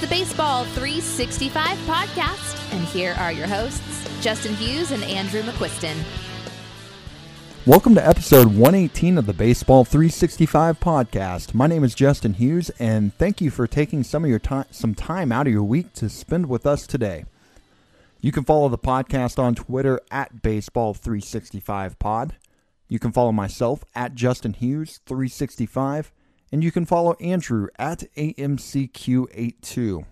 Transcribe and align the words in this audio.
the 0.00 0.06
Baseball 0.06 0.64
365 0.64 1.76
podcast, 1.80 2.72
and 2.72 2.82
here 2.86 3.14
are 3.18 3.32
your 3.32 3.46
hosts, 3.46 4.08
Justin 4.22 4.54
Hughes 4.54 4.92
and 4.92 5.04
Andrew 5.04 5.42
McQuiston. 5.42 5.94
Welcome 7.66 7.94
to 7.96 8.08
episode 8.08 8.46
118 8.46 9.18
of 9.18 9.26
the 9.26 9.34
Baseball 9.34 9.84
365 9.84 10.80
podcast. 10.80 11.52
My 11.52 11.66
name 11.66 11.84
is 11.84 11.94
Justin 11.94 12.32
Hughes, 12.32 12.70
and 12.78 13.12
thank 13.18 13.42
you 13.42 13.50
for 13.50 13.66
taking 13.66 14.02
some 14.02 14.24
of 14.24 14.30
your 14.30 14.38
time, 14.38 14.64
some 14.70 14.94
time 14.94 15.30
out 15.30 15.46
of 15.46 15.52
your 15.52 15.62
week 15.62 15.92
to 15.92 16.08
spend 16.08 16.46
with 16.46 16.64
us 16.64 16.86
today. 16.86 17.26
You 18.22 18.32
can 18.32 18.44
follow 18.44 18.70
the 18.70 18.78
podcast 18.78 19.38
on 19.38 19.54
Twitter 19.54 20.00
at 20.10 20.40
Baseball 20.40 20.94
365 20.94 21.98
Pod. 21.98 22.36
You 22.88 22.98
can 22.98 23.12
follow 23.12 23.32
myself 23.32 23.84
at 23.94 24.14
Justin 24.14 24.54
Hughes 24.54 25.00
365, 25.04 26.10
and 26.52 26.64
you 26.64 26.72
can 26.72 26.84
follow 26.86 27.14
Andrew 27.14 27.68
at 27.78 28.04
AMCQ82. 28.16 30.04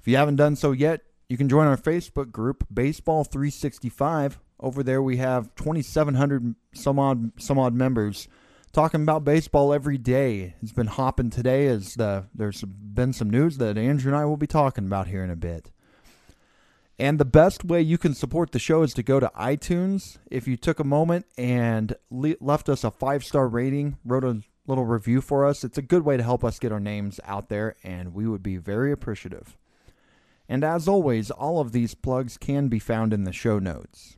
If 0.00 0.08
you 0.08 0.16
haven't 0.16 0.36
done 0.36 0.56
so 0.56 0.72
yet, 0.72 1.02
you 1.28 1.36
can 1.36 1.48
join 1.48 1.66
our 1.66 1.76
Facebook 1.76 2.30
group, 2.32 2.66
Baseball 2.72 3.24
365 3.24 4.38
over 4.60 4.82
there, 4.82 5.02
we 5.02 5.18
have 5.18 5.54
2,700 5.54 6.54
some 6.74 6.98
odd 6.98 7.30
some 7.40 7.58
odd 7.58 7.74
members 7.74 8.28
talking 8.72 9.02
about 9.02 9.24
baseball 9.24 9.72
every 9.72 9.98
day. 9.98 10.54
It's 10.62 10.72
been 10.72 10.88
hopping 10.88 11.30
today 11.30 11.66
as 11.66 11.94
the, 11.94 12.26
there's 12.34 12.62
been 12.62 13.12
some 13.12 13.30
news 13.30 13.58
that 13.58 13.78
Andrew 13.78 14.12
and 14.12 14.20
I 14.20 14.24
will 14.24 14.36
be 14.36 14.46
talking 14.46 14.86
about 14.86 15.08
here 15.08 15.24
in 15.24 15.30
a 15.30 15.36
bit. 15.36 15.70
And 16.98 17.18
the 17.18 17.24
best 17.24 17.64
way 17.64 17.80
you 17.80 17.96
can 17.96 18.12
support 18.12 18.50
the 18.50 18.58
show 18.58 18.82
is 18.82 18.92
to 18.94 19.04
go 19.04 19.20
to 19.20 19.30
iTunes. 19.38 20.18
If 20.30 20.48
you 20.48 20.56
took 20.56 20.80
a 20.80 20.84
moment 20.84 21.26
and 21.38 21.94
le- 22.10 22.34
left 22.40 22.68
us 22.68 22.82
a 22.82 22.90
five 22.90 23.24
star 23.24 23.48
rating, 23.48 23.98
wrote 24.04 24.24
a 24.24 24.42
little 24.68 24.84
review 24.84 25.20
for 25.20 25.46
us, 25.46 25.64
it's 25.64 25.78
a 25.78 25.82
good 25.82 26.04
way 26.04 26.16
to 26.16 26.22
help 26.22 26.44
us 26.44 26.58
get 26.58 26.72
our 26.72 26.80
names 26.80 27.18
out 27.24 27.48
there, 27.48 27.76
and 27.82 28.14
we 28.14 28.28
would 28.28 28.42
be 28.42 28.56
very 28.56 28.92
appreciative. 28.92 29.56
And 30.48 30.64
as 30.64 30.88
always, 30.88 31.30
all 31.30 31.60
of 31.60 31.72
these 31.72 31.94
plugs 31.94 32.36
can 32.36 32.68
be 32.68 32.78
found 32.78 33.12
in 33.12 33.24
the 33.24 33.32
show 33.32 33.58
notes 33.58 34.16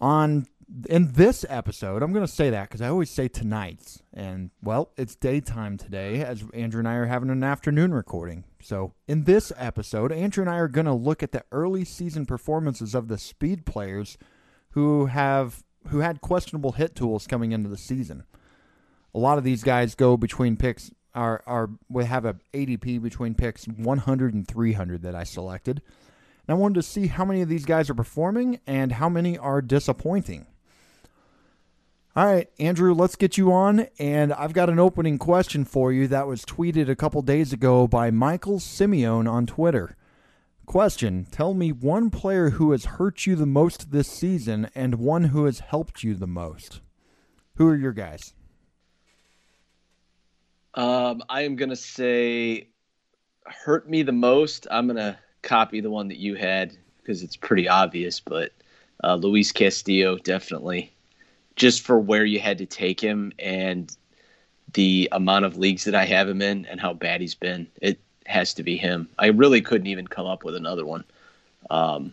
on 0.00 0.46
in 0.88 1.12
this 1.12 1.44
episode, 1.48 2.02
I'm 2.02 2.12
going 2.12 2.26
to 2.26 2.32
say 2.32 2.50
that 2.50 2.68
because 2.68 2.80
I 2.80 2.88
always 2.88 3.10
say 3.10 3.28
tonight's, 3.28 4.02
and 4.12 4.50
well, 4.62 4.90
it's 4.96 5.14
daytime 5.14 5.76
today 5.76 6.22
as 6.22 6.44
Andrew 6.54 6.78
and 6.78 6.88
I 6.88 6.94
are 6.94 7.06
having 7.06 7.30
an 7.30 7.44
afternoon 7.44 7.92
recording. 7.92 8.44
So, 8.60 8.94
in 9.06 9.24
this 9.24 9.52
episode, 9.56 10.12
Andrew 10.12 10.42
and 10.42 10.50
I 10.50 10.56
are 10.56 10.68
going 10.68 10.86
to 10.86 10.92
look 10.92 11.22
at 11.22 11.32
the 11.32 11.44
early 11.52 11.84
season 11.84 12.26
performances 12.26 12.94
of 12.94 13.08
the 13.08 13.18
speed 13.18 13.66
players 13.66 14.16
who 14.70 15.06
have 15.06 15.64
who 15.88 15.98
had 15.98 16.20
questionable 16.20 16.72
hit 16.72 16.94
tools 16.94 17.26
coming 17.26 17.52
into 17.52 17.68
the 17.68 17.76
season. 17.76 18.24
A 19.14 19.18
lot 19.18 19.38
of 19.38 19.44
these 19.44 19.62
guys 19.62 19.94
go 19.94 20.16
between 20.16 20.56
picks 20.56 20.90
are 21.14 21.42
are 21.46 21.70
we 21.88 22.04
have 22.04 22.24
a 22.24 22.36
ADP 22.52 23.00
between 23.00 23.34
picks 23.34 23.66
100 23.66 24.34
and 24.34 24.46
300 24.46 25.02
that 25.02 25.14
I 25.14 25.24
selected. 25.24 25.82
And 26.46 26.56
I 26.56 26.58
wanted 26.58 26.74
to 26.74 26.82
see 26.82 27.06
how 27.06 27.24
many 27.24 27.40
of 27.40 27.48
these 27.48 27.64
guys 27.64 27.88
are 27.88 27.94
performing 27.94 28.60
and 28.66 28.92
how 28.92 29.08
many 29.08 29.38
are 29.38 29.62
disappointing. 29.62 30.46
All 32.16 32.26
right, 32.26 32.48
Andrew, 32.60 32.94
let's 32.94 33.16
get 33.16 33.36
you 33.36 33.52
on. 33.52 33.88
And 33.98 34.32
I've 34.32 34.52
got 34.52 34.70
an 34.70 34.78
opening 34.78 35.18
question 35.18 35.64
for 35.64 35.92
you 35.92 36.06
that 36.08 36.28
was 36.28 36.44
tweeted 36.44 36.88
a 36.88 36.94
couple 36.94 37.22
days 37.22 37.52
ago 37.52 37.88
by 37.88 38.10
Michael 38.10 38.58
Simeone 38.58 39.28
on 39.28 39.46
Twitter. 39.46 39.96
Question 40.66 41.26
Tell 41.30 41.54
me 41.54 41.72
one 41.72 42.10
player 42.10 42.50
who 42.50 42.70
has 42.72 42.84
hurt 42.84 43.26
you 43.26 43.36
the 43.36 43.46
most 43.46 43.90
this 43.90 44.08
season 44.08 44.70
and 44.74 44.96
one 44.96 45.24
who 45.24 45.44
has 45.46 45.60
helped 45.60 46.04
you 46.04 46.14
the 46.14 46.26
most. 46.26 46.80
Who 47.56 47.68
are 47.68 47.76
your 47.76 47.92
guys? 47.92 48.34
Um, 50.74 51.22
I 51.28 51.42
am 51.42 51.56
to 51.70 51.76
say 51.76 52.68
hurt 53.46 53.88
me 53.88 54.02
the 54.02 54.12
most. 54.12 54.66
I'm 54.70 54.88
to 54.96 55.18
copy 55.42 55.80
the 55.80 55.90
one 55.90 56.08
that 56.08 56.18
you 56.18 56.34
had 56.34 56.76
because 56.98 57.22
it's 57.22 57.36
pretty 57.36 57.68
obvious, 57.68 58.20
but 58.20 58.52
uh, 59.02 59.14
Luis 59.14 59.52
Castillo 59.52 60.16
definitely 60.16 60.92
just 61.56 61.82
for 61.82 61.98
where 61.98 62.24
you 62.24 62.40
had 62.40 62.58
to 62.58 62.66
take 62.66 63.00
him 63.00 63.32
and 63.38 63.96
the 64.72 65.08
amount 65.12 65.44
of 65.44 65.56
leagues 65.56 65.84
that 65.84 65.94
I 65.94 66.04
have 66.04 66.28
him 66.28 66.42
in 66.42 66.66
and 66.66 66.80
how 66.80 66.92
bad 66.92 67.20
he's 67.20 67.34
been. 67.34 67.68
It 67.80 68.00
has 68.26 68.54
to 68.54 68.62
be 68.62 68.76
him. 68.76 69.08
I 69.18 69.26
really 69.26 69.60
couldn't 69.60 69.86
even 69.86 70.08
come 70.08 70.26
up 70.26 70.44
with 70.44 70.56
another 70.56 70.84
one. 70.84 71.04
Um, 71.70 72.12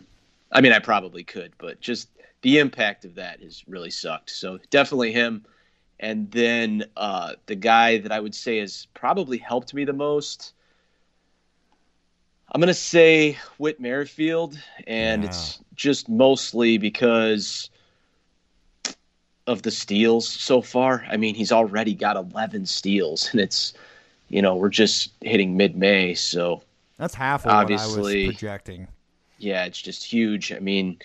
I 0.52 0.60
mean, 0.60 0.72
I 0.72 0.78
probably 0.78 1.24
could, 1.24 1.52
but 1.58 1.80
just 1.80 2.08
the 2.42 2.58
impact 2.58 3.04
of 3.04 3.16
that 3.16 3.40
has 3.40 3.66
really 3.66 3.90
sucked. 3.90 4.30
So 4.30 4.58
definitely 4.70 5.12
him. 5.12 5.44
And 6.02 6.30
then 6.30 6.84
uh, 6.96 7.34
the 7.46 7.54
guy 7.54 7.98
that 7.98 8.12
I 8.12 8.20
would 8.20 8.34
say 8.34 8.58
has 8.58 8.86
probably 8.92 9.38
helped 9.38 9.72
me 9.72 9.84
the 9.84 9.94
most 9.94 10.52
I'm 12.52 12.60
going 12.60 12.68
to 12.68 12.74
say 12.74 13.38
Whit 13.56 13.80
Merrifield, 13.80 14.58
and 14.86 15.22
yeah. 15.22 15.28
it's 15.30 15.58
just 15.74 16.10
mostly 16.10 16.76
because 16.76 17.70
of 19.46 19.62
the 19.62 19.70
steals 19.70 20.28
so 20.28 20.60
far. 20.60 21.04
I 21.10 21.16
mean, 21.16 21.34
he's 21.34 21.50
already 21.50 21.94
got 21.94 22.16
11 22.16 22.66
steals, 22.66 23.30
and 23.32 23.40
it's, 23.40 23.72
you 24.28 24.42
know, 24.42 24.54
we're 24.54 24.68
just 24.68 25.12
hitting 25.22 25.56
mid 25.56 25.76
May. 25.76 26.12
So 26.12 26.62
that's 26.98 27.14
half 27.14 27.46
of 27.46 27.52
obviously, 27.52 28.26
projecting. 28.26 28.86
Yeah, 29.38 29.64
it's 29.64 29.80
just 29.80 30.04
huge. 30.04 30.52
I 30.52 30.58
mean, 30.58 30.98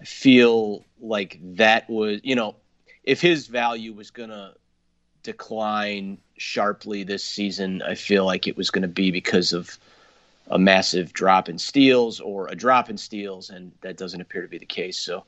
I 0.00 0.04
feel 0.04 0.84
like 1.00 1.38
that 1.54 1.88
was, 1.88 2.20
you 2.24 2.34
know, 2.34 2.56
if 3.06 3.20
his 3.20 3.46
value 3.46 3.92
was 3.92 4.10
going 4.10 4.30
to 4.30 4.52
decline 5.22 6.18
sharply 6.36 7.04
this 7.04 7.24
season, 7.24 7.80
I 7.82 7.94
feel 7.94 8.24
like 8.26 8.46
it 8.46 8.56
was 8.56 8.70
going 8.70 8.82
to 8.82 8.88
be 8.88 9.10
because 9.10 9.52
of 9.52 9.78
a 10.48 10.58
massive 10.58 11.12
drop 11.12 11.48
in 11.48 11.58
steals 11.58 12.20
or 12.20 12.48
a 12.48 12.54
drop 12.54 12.90
in 12.90 12.98
steals, 12.98 13.50
and 13.50 13.72
that 13.80 13.96
doesn't 13.96 14.20
appear 14.20 14.42
to 14.42 14.48
be 14.48 14.58
the 14.58 14.66
case. 14.66 14.98
So, 14.98 15.24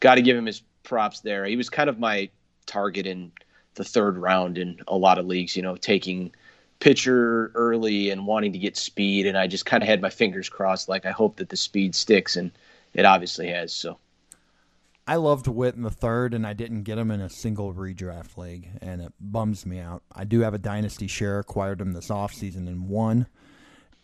got 0.00 0.14
to 0.14 0.22
give 0.22 0.36
him 0.36 0.46
his 0.46 0.62
props 0.82 1.20
there. 1.20 1.44
He 1.44 1.56
was 1.56 1.68
kind 1.68 1.90
of 1.90 1.98
my 1.98 2.30
target 2.64 3.06
in 3.06 3.32
the 3.74 3.84
third 3.84 4.16
round 4.16 4.56
in 4.58 4.80
a 4.88 4.96
lot 4.96 5.18
of 5.18 5.26
leagues. 5.26 5.56
You 5.56 5.62
know, 5.62 5.76
taking 5.76 6.32
pitcher 6.78 7.50
early 7.54 8.10
and 8.10 8.26
wanting 8.26 8.52
to 8.52 8.58
get 8.58 8.76
speed, 8.76 9.26
and 9.26 9.36
I 9.36 9.46
just 9.46 9.66
kind 9.66 9.82
of 9.82 9.88
had 9.88 10.00
my 10.00 10.10
fingers 10.10 10.48
crossed. 10.48 10.88
Like 10.88 11.06
I 11.06 11.12
hope 11.12 11.36
that 11.36 11.48
the 11.48 11.56
speed 11.56 11.94
sticks, 11.94 12.36
and 12.36 12.52
it 12.94 13.04
obviously 13.04 13.48
has. 13.48 13.72
So. 13.72 13.98
I 15.06 15.16
loved 15.16 15.46
Whit 15.46 15.76
in 15.76 15.82
the 15.82 15.90
third, 15.90 16.34
and 16.34 16.46
I 16.46 16.52
didn't 16.52 16.82
get 16.82 16.98
him 16.98 17.10
in 17.10 17.20
a 17.20 17.30
single 17.30 17.72
redraft 17.72 18.36
league, 18.36 18.68
and 18.82 19.00
it 19.00 19.12
bums 19.20 19.64
me 19.64 19.78
out. 19.78 20.02
I 20.12 20.24
do 20.24 20.40
have 20.40 20.54
a 20.54 20.58
dynasty 20.58 21.06
share, 21.06 21.38
acquired 21.38 21.80
him 21.80 21.92
this 21.92 22.08
offseason 22.08 22.66
and 22.66 22.88
won. 22.88 23.28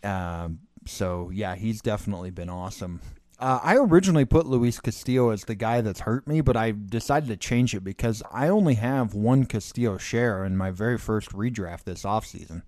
Um, 0.04 0.60
so 0.86 1.30
yeah, 1.32 1.54
he's 1.54 1.80
definitely 1.80 2.30
been 2.30 2.48
awesome. 2.48 3.00
Uh, 3.38 3.58
I 3.60 3.76
originally 3.76 4.24
put 4.24 4.46
Luis 4.46 4.78
Castillo 4.78 5.30
as 5.30 5.44
the 5.44 5.56
guy 5.56 5.80
that's 5.80 6.00
hurt 6.00 6.28
me, 6.28 6.40
but 6.40 6.56
I 6.56 6.70
decided 6.72 7.28
to 7.28 7.36
change 7.36 7.74
it 7.74 7.82
because 7.82 8.22
I 8.30 8.48
only 8.48 8.74
have 8.74 9.14
one 9.14 9.46
Castillo 9.46 9.98
share 9.98 10.44
in 10.44 10.56
my 10.56 10.70
very 10.70 10.96
first 10.96 11.30
redraft 11.30 11.82
this 11.82 12.04
offseason. 12.04 12.62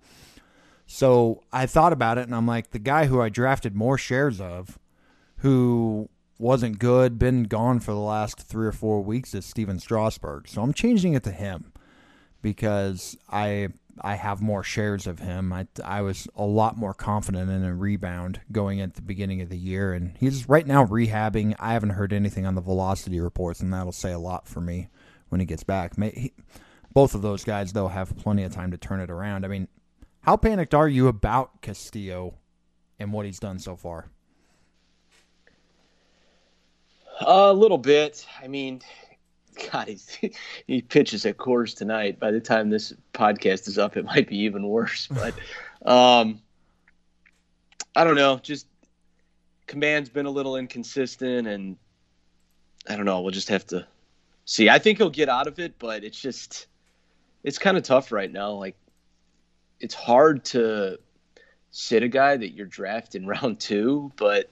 So 0.85 1.43
I 1.53 1.65
thought 1.65 1.93
about 1.93 2.17
it 2.17 2.23
and 2.23 2.35
I'm 2.35 2.45
like, 2.45 2.71
the 2.71 2.79
guy 2.79 3.05
who 3.05 3.21
I 3.21 3.29
drafted 3.29 3.73
more 3.73 3.97
shares 3.97 4.41
of, 4.41 4.77
who 5.37 6.09
wasn't 6.37 6.79
good, 6.79 7.17
been 7.17 7.43
gone 7.43 7.79
for 7.79 7.91
the 7.91 7.99
last 7.99 8.39
three 8.39 8.67
or 8.67 8.71
four 8.71 9.01
weeks, 9.01 9.33
is 9.33 9.45
Stephen 9.45 9.79
Strasburg. 9.79 10.47
So 10.47 10.61
I'm 10.61 10.73
changing 10.73 11.13
it 11.13 11.23
to 11.23 11.31
him 11.31 11.71
because 12.41 13.17
I 13.29 13.69
I 14.01 14.15
have 14.15 14.41
more 14.41 14.63
shares 14.63 15.07
of 15.07 15.19
him. 15.19 15.53
I, 15.53 15.67
I 15.83 16.01
was 16.01 16.27
a 16.35 16.45
lot 16.45 16.77
more 16.77 16.93
confident 16.93 17.49
in 17.49 17.63
a 17.63 17.73
rebound 17.73 18.41
going 18.51 18.81
at 18.81 18.95
the 18.95 19.01
beginning 19.01 19.41
of 19.41 19.49
the 19.49 19.57
year, 19.57 19.93
and 19.93 20.17
he's 20.19 20.49
right 20.49 20.67
now 20.67 20.85
rehabbing. 20.85 21.55
I 21.59 21.73
haven't 21.73 21.91
heard 21.91 22.11
anything 22.11 22.45
on 22.45 22.55
the 22.55 22.61
velocity 22.61 23.19
reports, 23.21 23.61
and 23.61 23.71
that'll 23.71 23.93
say 23.93 24.11
a 24.11 24.19
lot 24.19 24.47
for 24.47 24.59
me 24.59 24.89
when 25.29 25.39
he 25.39 25.45
gets 25.45 25.63
back. 25.63 25.95
He, 25.97 26.33
both 26.93 27.15
of 27.15 27.21
those 27.21 27.43
guys, 27.43 27.73
though, 27.73 27.87
have 27.87 28.17
plenty 28.17 28.43
of 28.43 28.53
time 28.53 28.71
to 28.71 28.77
turn 28.77 28.99
it 28.99 29.09
around. 29.09 29.45
I 29.45 29.47
mean, 29.47 29.67
how 30.21 30.35
panicked 30.35 30.73
are 30.73 30.89
you 30.89 31.07
about 31.07 31.61
Castillo 31.61 32.35
and 32.99 33.13
what 33.13 33.25
he's 33.25 33.39
done 33.39 33.59
so 33.59 33.75
far? 33.77 34.09
A 37.21 37.53
little 37.53 37.77
bit. 37.77 38.25
I 38.41 38.47
mean, 38.47 38.81
God, 39.71 39.87
he's, 39.87 40.17
he 40.67 40.81
pitches 40.81 41.25
at 41.25 41.37
Coors 41.37 41.75
tonight. 41.75 42.19
By 42.19 42.31
the 42.31 42.39
time 42.39 42.69
this 42.69 42.93
podcast 43.13 43.67
is 43.67 43.77
up, 43.77 43.97
it 43.97 44.05
might 44.05 44.27
be 44.27 44.37
even 44.39 44.67
worse. 44.67 45.07
But 45.11 45.33
um, 45.89 46.41
I 47.95 48.03
don't 48.03 48.15
know. 48.15 48.37
Just 48.37 48.67
command's 49.67 50.09
been 50.09 50.25
a 50.25 50.31
little 50.31 50.57
inconsistent, 50.57 51.47
and 51.47 51.77
I 52.89 52.95
don't 52.95 53.05
know. 53.05 53.21
We'll 53.21 53.31
just 53.31 53.49
have 53.49 53.65
to 53.67 53.87
see. 54.45 54.69
I 54.69 54.79
think 54.79 54.97
he'll 54.97 55.09
get 55.09 55.29
out 55.29 55.47
of 55.47 55.59
it, 55.59 55.77
but 55.79 56.03
it's 56.03 56.19
just 56.19 56.67
it's 57.43 57.57
kind 57.57 57.77
of 57.77 57.83
tough 57.83 58.11
right 58.11 58.31
now. 58.31 58.51
Like 58.51 58.75
it's 59.79 59.93
hard 59.93 60.43
to 60.45 60.97
sit 61.71 62.03
a 62.03 62.07
guy 62.07 62.35
that 62.37 62.53
you're 62.53 62.65
drafting 62.65 63.25
round 63.27 63.59
two, 63.59 64.11
but 64.15 64.49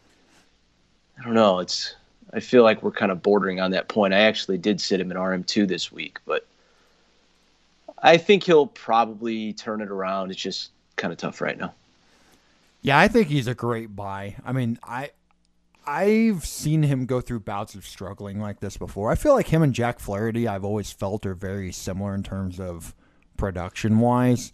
I 1.19 1.23
don't 1.23 1.33
know. 1.33 1.59
It's 1.59 1.95
I 2.33 2.39
feel 2.39 2.63
like 2.63 2.81
we're 2.81 2.91
kind 2.91 3.11
of 3.11 3.21
bordering 3.21 3.59
on 3.59 3.71
that 3.71 3.87
point. 3.87 4.13
I 4.13 4.21
actually 4.21 4.57
did 4.57 4.81
sit 4.81 4.99
him 4.99 5.11
in 5.11 5.17
RM2 5.17 5.67
this 5.67 5.91
week, 5.91 6.19
but 6.25 6.47
I 8.01 8.17
think 8.17 8.43
he'll 8.43 8.67
probably 8.67 9.53
turn 9.53 9.81
it 9.81 9.89
around. 9.89 10.31
It's 10.31 10.41
just 10.41 10.71
kind 10.95 11.13
of 11.13 11.19
tough 11.19 11.41
right 11.41 11.57
now. 11.57 11.73
Yeah, 12.81 12.99
I 12.99 13.07
think 13.07 13.27
he's 13.27 13.47
a 13.47 13.55
great 13.55 13.95
buy. 13.95 14.35
I 14.43 14.51
mean, 14.51 14.79
I 14.83 15.11
I've 15.85 16.45
seen 16.45 16.83
him 16.83 17.05
go 17.05 17.21
through 17.21 17.41
bouts 17.41 17.75
of 17.75 17.85
struggling 17.85 18.39
like 18.39 18.59
this 18.59 18.77
before. 18.77 19.11
I 19.11 19.15
feel 19.15 19.33
like 19.33 19.47
him 19.47 19.61
and 19.61 19.73
Jack 19.73 19.99
Flaherty, 19.99 20.47
I've 20.47 20.65
always 20.65 20.91
felt 20.91 21.25
are 21.25 21.33
very 21.33 21.71
similar 21.71 22.15
in 22.15 22.23
terms 22.23 22.59
of 22.59 22.95
production 23.37 23.99
wise. 23.99 24.53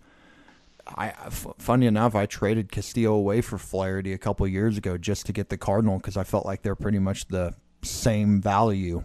I, 0.88 1.12
funny 1.30 1.86
enough, 1.86 2.16
I 2.16 2.26
traded 2.26 2.72
Castillo 2.72 3.14
away 3.14 3.42
for 3.42 3.60
Flaherty 3.60 4.12
a 4.12 4.18
couple 4.18 4.48
years 4.48 4.78
ago 4.78 4.98
just 4.98 5.28
to 5.28 5.34
get 5.34 5.50
the 5.50 5.58
Cardinal 5.58 5.98
because 5.98 6.18
I 6.18 6.24
felt 6.24 6.48
like 6.48 6.64
they're 6.64 6.76
pretty 6.76 7.00
much 7.00 7.28
the 7.28 7.54
same 7.82 8.42
value. 8.42 9.04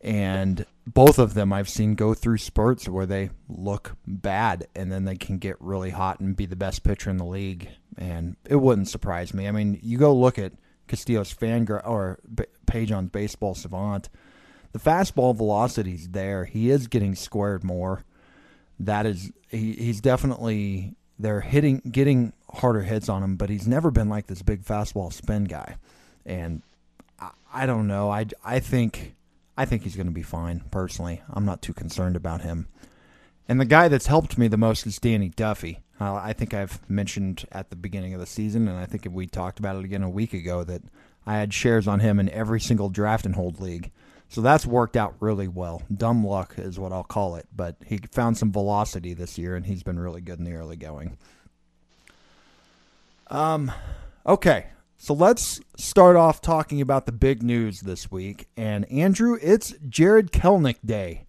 And 0.00 0.64
both 0.86 1.18
of 1.18 1.34
them 1.34 1.52
I've 1.52 1.68
seen 1.68 1.94
go 1.94 2.14
through 2.14 2.38
spurts 2.38 2.88
where 2.88 3.06
they 3.06 3.30
look 3.48 3.96
bad 4.06 4.68
and 4.74 4.90
then 4.90 5.04
they 5.04 5.16
can 5.16 5.38
get 5.38 5.56
really 5.60 5.90
hot 5.90 6.20
and 6.20 6.36
be 6.36 6.46
the 6.46 6.56
best 6.56 6.84
pitcher 6.84 7.10
in 7.10 7.16
the 7.16 7.24
league. 7.24 7.68
And 7.96 8.36
it 8.44 8.56
wouldn't 8.56 8.88
surprise 8.88 9.34
me. 9.34 9.48
I 9.48 9.50
mean, 9.50 9.80
you 9.82 9.98
go 9.98 10.14
look 10.14 10.38
at 10.38 10.52
Castillo's 10.86 11.32
fan 11.32 11.66
or 11.68 12.20
page 12.66 12.92
on 12.92 13.06
Baseball 13.06 13.54
Savant. 13.54 14.08
The 14.72 14.78
fastball 14.78 15.34
velocity's 15.34 16.10
there. 16.10 16.44
He 16.44 16.70
is 16.70 16.86
getting 16.86 17.14
squared 17.14 17.64
more. 17.64 18.04
That 18.78 19.06
is, 19.06 19.32
he, 19.50 19.72
he's 19.72 20.00
definitely 20.00 20.94
they're 21.18 21.40
hitting, 21.40 21.80
getting 21.90 22.32
harder 22.52 22.82
hits 22.82 23.08
on 23.08 23.22
him, 23.22 23.36
but 23.36 23.48
he's 23.48 23.66
never 23.66 23.90
been 23.90 24.08
like 24.08 24.26
this 24.26 24.42
big 24.42 24.62
fastball 24.62 25.12
spin 25.12 25.44
guy. 25.44 25.76
And 26.26 26.62
I, 27.62 27.66
don't 27.66 27.86
know. 27.86 28.10
I, 28.10 28.26
I 28.44 28.60
think 28.60 29.14
I 29.56 29.64
think 29.64 29.82
he's 29.82 29.96
going 29.96 30.06
to 30.06 30.12
be 30.12 30.22
fine. 30.22 30.64
Personally, 30.70 31.22
I'm 31.30 31.44
not 31.44 31.62
too 31.62 31.72
concerned 31.72 32.16
about 32.16 32.42
him. 32.42 32.68
And 33.48 33.60
the 33.60 33.64
guy 33.64 33.88
that's 33.88 34.06
helped 34.06 34.36
me 34.38 34.48
the 34.48 34.56
most 34.56 34.86
is 34.86 34.98
Danny 34.98 35.28
Duffy. 35.30 35.80
Uh, 36.00 36.14
I 36.14 36.32
think 36.32 36.52
I've 36.52 36.88
mentioned 36.90 37.46
at 37.52 37.70
the 37.70 37.76
beginning 37.76 38.12
of 38.12 38.20
the 38.20 38.26
season, 38.26 38.68
and 38.68 38.76
I 38.76 38.84
think 38.84 39.06
we 39.10 39.26
talked 39.26 39.58
about 39.58 39.76
it 39.76 39.84
again 39.84 40.02
a 40.02 40.10
week 40.10 40.34
ago, 40.34 40.62
that 40.64 40.82
I 41.26 41.38
had 41.38 41.54
shares 41.54 41.88
on 41.88 42.00
him 42.00 42.20
in 42.20 42.28
every 42.30 42.60
single 42.60 42.90
draft 42.90 43.24
and 43.24 43.34
hold 43.34 43.60
league. 43.60 43.90
So 44.28 44.40
that's 44.40 44.66
worked 44.66 44.96
out 44.96 45.14
really 45.20 45.48
well. 45.48 45.82
Dumb 45.94 46.26
luck 46.26 46.54
is 46.58 46.78
what 46.78 46.92
I'll 46.92 47.04
call 47.04 47.36
it, 47.36 47.46
but 47.54 47.76
he 47.86 47.98
found 48.10 48.36
some 48.36 48.52
velocity 48.52 49.14
this 49.14 49.38
year, 49.38 49.54
and 49.56 49.64
he's 49.64 49.82
been 49.82 49.98
really 49.98 50.20
good 50.20 50.38
in 50.38 50.44
the 50.44 50.54
early 50.54 50.76
going. 50.76 51.16
Um, 53.28 53.72
okay, 54.26 54.66
so 55.06 55.14
let's 55.14 55.60
start 55.76 56.16
off 56.16 56.40
talking 56.40 56.80
about 56.80 57.06
the 57.06 57.12
big 57.12 57.40
news 57.40 57.82
this 57.82 58.10
week. 58.10 58.48
And 58.56 58.90
Andrew, 58.90 59.38
it's 59.40 59.72
Jarred 59.88 60.32
Kelenic 60.32 60.78
Day. 60.84 61.26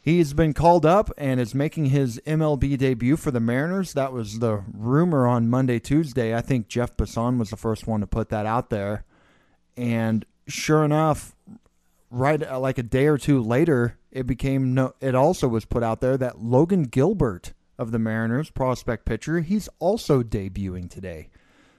He's 0.00 0.32
been 0.32 0.52
called 0.52 0.86
up 0.86 1.10
and 1.18 1.40
is 1.40 1.56
making 1.56 1.86
his 1.86 2.20
MLB 2.24 2.78
debut 2.78 3.16
for 3.16 3.32
the 3.32 3.40
Mariners. 3.40 3.94
That 3.94 4.12
was 4.12 4.38
the 4.38 4.62
rumor 4.72 5.26
on 5.26 5.50
Monday, 5.50 5.80
Tuesday. 5.80 6.36
I 6.36 6.40
think 6.40 6.68
Jeff 6.68 6.96
Passan 6.96 7.36
was 7.36 7.50
the 7.50 7.56
first 7.56 7.88
one 7.88 7.98
to 7.98 8.06
put 8.06 8.28
that 8.28 8.46
out 8.46 8.70
there. 8.70 9.04
And 9.76 10.24
sure 10.46 10.84
enough, 10.84 11.34
right 12.12 12.40
uh, 12.44 12.60
like 12.60 12.78
a 12.78 12.84
day 12.84 13.08
or 13.08 13.18
two 13.18 13.42
later, 13.42 13.98
it 14.12 14.24
became 14.24 14.72
no 14.72 14.94
it 15.00 15.16
also 15.16 15.48
was 15.48 15.64
put 15.64 15.82
out 15.82 16.00
there 16.00 16.16
that 16.16 16.42
Logan 16.42 16.84
Gilbert 16.84 17.54
of 17.76 17.90
the 17.90 17.98
Mariners, 17.98 18.50
prospect 18.50 19.04
pitcher, 19.04 19.40
he's 19.40 19.68
also 19.80 20.22
debuting 20.22 20.88
today. 20.88 21.28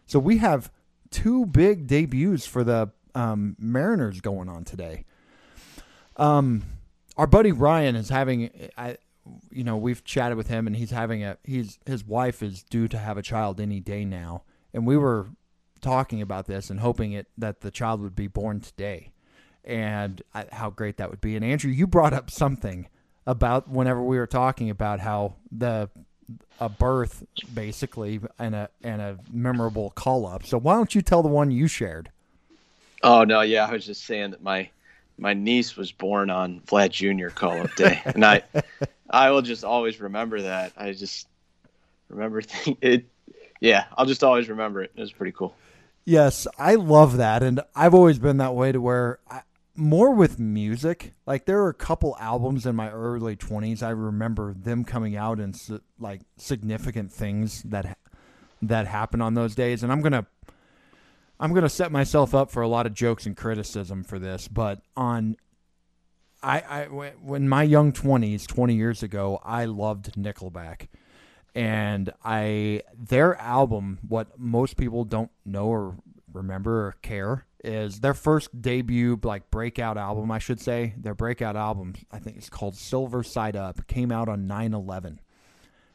So 0.08 0.20
we 0.20 0.40
have 0.40 0.70
two 1.16 1.46
big 1.46 1.88
debuts 1.88 2.46
for 2.46 2.66
the 2.66 2.92
um, 3.14 3.56
Mariners 3.58 4.20
going 4.20 4.50
on 4.50 4.66
today. 4.66 5.06
Um 6.18 6.64
our 7.18 7.28
buddy 7.28 7.54
Ryan 7.54 7.96
is 7.96 8.10
having 8.10 8.50
I 8.78 8.98
you 9.50 9.64
know, 9.64 9.78
we've 9.78 10.04
chatted 10.04 10.38
with 10.38 10.50
him 10.50 10.68
and 10.68 10.76
he's 10.76 10.92
having 10.92 11.24
a 11.24 11.38
he's 11.44 11.80
his 11.86 12.04
wife 12.04 12.44
is 12.44 12.64
due 12.64 12.90
to 12.90 12.98
have 12.98 13.18
a 13.18 13.22
child 13.22 13.62
any 13.62 13.80
day 13.80 14.04
now. 14.04 14.44
And 14.74 14.86
we 14.86 14.98
were 14.98 15.30
talking 15.80 16.22
about 16.22 16.48
this 16.48 16.70
and 16.70 16.82
hoping 16.82 17.14
it 17.14 17.28
that 17.38 17.62
the 17.62 17.72
child 17.72 18.02
would 18.02 18.16
be 18.16 18.28
born 18.28 18.60
today 18.60 19.14
and 19.64 20.22
I, 20.34 20.48
how 20.52 20.70
great 20.70 20.98
that 20.98 21.10
would 21.10 21.22
be. 21.22 21.38
And 21.38 21.46
Andrew, 21.46 21.72
you 21.72 21.88
brought 21.88 22.14
up 22.14 22.30
something 22.30 22.90
about 23.26 23.70
whenever 23.70 24.04
we 24.04 24.18
were 24.18 24.28
talking 24.28 24.70
about 24.70 25.00
how 25.00 25.36
the 25.50 25.90
a 26.60 26.70
birth 26.70 27.24
basically 27.54 28.20
and 28.40 28.56
a 28.56 28.70
and 28.84 29.02
a 29.02 29.18
memorable 29.32 29.92
call 29.92 30.26
up. 30.26 30.46
So 30.46 30.58
why 30.58 30.76
don't 30.76 30.94
you 30.96 31.02
tell 31.02 31.22
the 31.22 31.30
one 31.30 31.52
you 31.52 31.68
shared? 31.68 32.10
Oh 33.04 33.24
no, 33.24 33.42
yeah, 33.42 33.66
I 33.66 33.72
was 33.72 33.86
just 33.86 34.06
saying 34.06 34.32
that 34.32 34.42
my 34.42 34.70
my 35.18 35.34
niece 35.34 35.76
was 35.76 35.92
born 35.92 36.30
on 36.30 36.62
Vlad 36.62 36.92
Jr. 36.92 37.30
call 37.30 37.62
up 37.62 37.76
day, 37.76 38.02
and 38.06 38.26
I 38.26 38.44
I 39.10 39.32
will 39.32 39.42
just 39.42 39.64
always 39.64 40.00
remember 40.00 40.42
that. 40.42 40.74
I 40.78 40.94
just 40.94 41.28
remember 42.10 42.42
it. 42.82 43.06
Yeah, 43.62 43.86
I'll 43.98 44.06
just 44.06 44.24
always 44.24 44.50
remember 44.50 44.84
it. 44.84 44.92
It 44.96 45.02
was 45.02 45.12
pretty 45.12 45.32
cool. 45.32 45.56
Yes, 46.04 46.46
I 46.60 46.76
love 46.76 47.18
that, 47.18 47.42
and 47.42 47.62
I've 47.76 47.94
always 47.94 48.20
been 48.20 48.38
that 48.38 48.54
way 48.54 48.72
to 48.72 48.80
where 48.80 49.20
I, 49.30 49.42
more 49.76 50.14
with 50.14 50.40
music. 50.40 51.14
Like 51.26 51.46
there 51.46 51.62
are 51.62 51.70
a 51.70 51.74
couple 51.74 52.16
albums 52.20 52.66
in 52.66 52.76
my 52.76 52.90
early 52.92 53.36
twenties. 53.36 53.84
I 53.84 53.90
remember 53.92 54.54
them 54.54 54.84
coming 54.84 55.16
out 55.16 55.40
and 55.40 55.60
like 56.00 56.22
significant 56.38 57.12
things 57.12 57.64
that 57.64 57.98
that 58.62 58.88
happened 58.88 59.24
on 59.24 59.34
those 59.34 59.56
days, 59.56 59.84
and 59.84 59.92
I'm 59.92 60.02
gonna 60.02 60.28
I'm 61.40 61.52
going 61.52 61.64
to 61.64 61.70
set 61.70 61.92
myself 61.92 62.34
up 62.34 62.50
for 62.50 62.62
a 62.62 62.68
lot 62.68 62.86
of 62.86 62.94
jokes 62.94 63.26
and 63.26 63.36
criticism 63.36 64.04
for 64.04 64.20
this, 64.20 64.48
but 64.48 64.82
on 64.96 65.36
I, 66.42 66.60
I 66.60 66.86
when 66.86 67.50
my 67.50 67.64
young 67.64 67.92
20s 67.92 68.46
20 68.48 68.76
years 68.76 69.04
ago, 69.04 69.42
I 69.44 69.66
loved 69.66 70.14
Nickelback. 70.14 70.88
And 71.56 72.12
I 72.24 72.82
their 72.94 73.36
album 73.40 74.00
what 74.08 74.38
most 74.38 74.76
people 74.78 75.06
don't 75.06 75.32
know 75.46 75.68
or 75.68 75.96
remember 76.32 76.88
or 76.88 76.96
care 77.02 77.46
is 77.66 78.00
their 78.00 78.14
first 78.14 78.62
debut 78.62 79.20
like 79.24 79.52
breakout 79.52 79.98
album, 79.98 80.32
I 80.32 80.40
should 80.40 80.60
say. 80.60 80.94
Their 80.98 81.16
breakout 81.16 81.56
album, 81.56 81.96
I 82.12 82.20
think 82.20 82.38
it's 82.38 82.50
called 82.50 82.76
Silver 82.76 83.24
Side 83.24 83.56
Up, 83.56 83.88
came 83.88 84.12
out 84.12 84.30
on 84.30 84.48
9/11. 84.48 85.20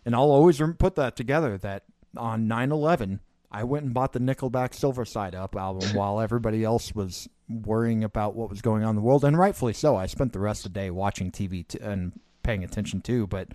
And 0.05 0.15
I'll 0.15 0.31
always 0.31 0.61
put 0.79 0.97
that 0.97 1.17
together 1.17 1.57
that 1.59 1.85
on 2.17 2.49
9/11 2.49 3.21
I 3.53 3.65
went 3.65 3.85
and 3.85 3.95
bought 3.95 4.13
the 4.13 4.21
Nickelback 4.21 4.75
Silver 4.75 5.05
Side 5.05 5.35
Up 5.35 5.57
album 5.57 5.91
while 5.95 6.21
everybody 6.21 6.65
else 6.65 6.95
was 6.95 7.29
worrying 7.49 8.05
about 8.05 8.37
what 8.37 8.49
was 8.49 8.62
going 8.62 8.85
on 8.85 8.91
in 8.91 8.97
the 8.97 9.03
world, 9.03 9.25
and 9.25 9.37
rightfully 9.37 9.73
so. 9.73 9.97
I 9.97 10.07
spent 10.07 10.33
the 10.33 10.39
rest 10.39 10.65
of 10.65 10.73
the 10.73 10.81
day 10.81 10.91
watching 10.91 11.31
TV 11.33 11.67
t- 11.67 11.79
and 11.81 12.12
paying 12.43 12.62
attention 12.62 13.00
too, 13.00 13.27
but 13.27 13.49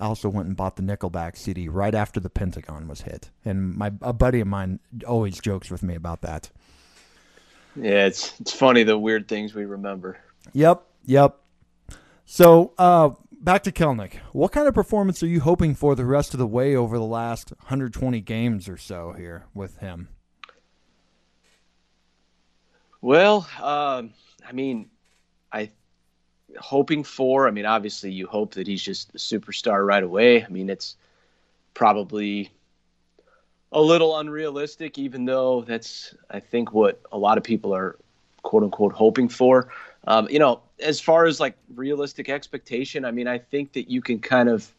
I 0.00 0.06
also 0.06 0.28
went 0.28 0.48
and 0.48 0.56
bought 0.56 0.76
the 0.76 0.82
Nickelback 0.82 1.36
CD 1.36 1.68
right 1.68 1.94
after 1.94 2.18
the 2.18 2.30
Pentagon 2.30 2.88
was 2.88 3.02
hit, 3.02 3.30
and 3.44 3.74
my 3.76 3.92
a 4.00 4.12
buddy 4.12 4.40
of 4.40 4.48
mine 4.48 4.80
always 5.06 5.38
jokes 5.38 5.70
with 5.70 5.82
me 5.82 5.94
about 5.94 6.22
that. 6.22 6.50
Yeah, 7.76 8.06
it's 8.06 8.38
it's 8.40 8.52
funny 8.52 8.82
the 8.82 8.98
weird 8.98 9.28
things 9.28 9.54
we 9.54 9.64
remember. 9.64 10.18
Yep, 10.52 10.82
yep. 11.04 11.36
So, 12.24 12.72
uh, 12.78 13.10
back 13.30 13.62
to 13.64 13.72
Kelenic. 13.72 14.14
What 14.32 14.52
kind 14.52 14.66
of 14.66 14.74
performance 14.74 15.22
are 15.22 15.28
you 15.28 15.40
hoping 15.40 15.74
for 15.74 15.94
the 15.94 16.04
rest 16.04 16.34
of 16.34 16.38
the 16.38 16.46
way 16.46 16.74
over 16.74 16.98
the 16.98 17.04
last 17.04 17.50
120 17.50 18.20
games 18.20 18.68
or 18.68 18.76
so 18.76 19.12
here 19.12 19.46
with 19.54 19.78
him? 19.78 20.08
Well, 23.00 23.48
um, 23.62 24.14
I 24.46 24.52
mean, 24.52 24.90
I 25.52 25.70
hoping 26.58 27.04
for. 27.04 27.46
I 27.46 27.50
mean, 27.50 27.66
obviously, 27.66 28.10
you 28.10 28.26
hope 28.26 28.54
that 28.54 28.66
he's 28.66 28.82
just 28.82 29.14
a 29.14 29.18
superstar 29.18 29.86
right 29.86 30.02
away. 30.02 30.44
I 30.44 30.48
mean, 30.48 30.70
it's 30.70 30.96
probably 31.74 32.50
a 33.72 33.80
little 33.80 34.18
unrealistic, 34.18 34.98
even 34.98 35.24
though 35.24 35.62
that's 35.62 36.14
I 36.30 36.40
think 36.40 36.72
what 36.72 37.00
a 37.12 37.18
lot 37.18 37.38
of 37.38 37.44
people 37.44 37.74
are 37.74 37.96
quote 38.42 38.62
unquote 38.62 38.92
hoping 38.92 39.28
for. 39.28 39.68
Um, 40.06 40.28
you 40.30 40.38
know, 40.38 40.60
as 40.80 41.00
far 41.00 41.26
as 41.26 41.40
like 41.40 41.56
realistic 41.74 42.28
expectation, 42.28 43.04
I 43.04 43.10
mean, 43.10 43.26
I 43.26 43.38
think 43.38 43.72
that 43.72 43.90
you 43.90 44.00
can 44.00 44.20
kind 44.20 44.48
of 44.48 44.72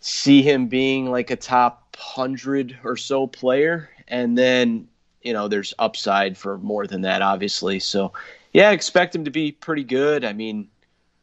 see 0.00 0.42
him 0.42 0.68
being 0.68 1.10
like 1.10 1.30
a 1.30 1.36
top 1.36 1.96
hundred 1.96 2.78
or 2.84 2.96
so 2.96 3.26
player, 3.26 3.88
and 4.08 4.36
then 4.36 4.88
you 5.26 5.32
know, 5.32 5.48
there's 5.48 5.74
upside 5.80 6.38
for 6.38 6.56
more 6.58 6.86
than 6.86 7.00
that, 7.00 7.20
obviously. 7.20 7.80
So, 7.80 8.12
yeah, 8.52 8.70
expect 8.70 9.12
him 9.12 9.24
to 9.24 9.30
be 9.30 9.50
pretty 9.50 9.82
good. 9.82 10.24
I 10.24 10.32
mean, 10.32 10.68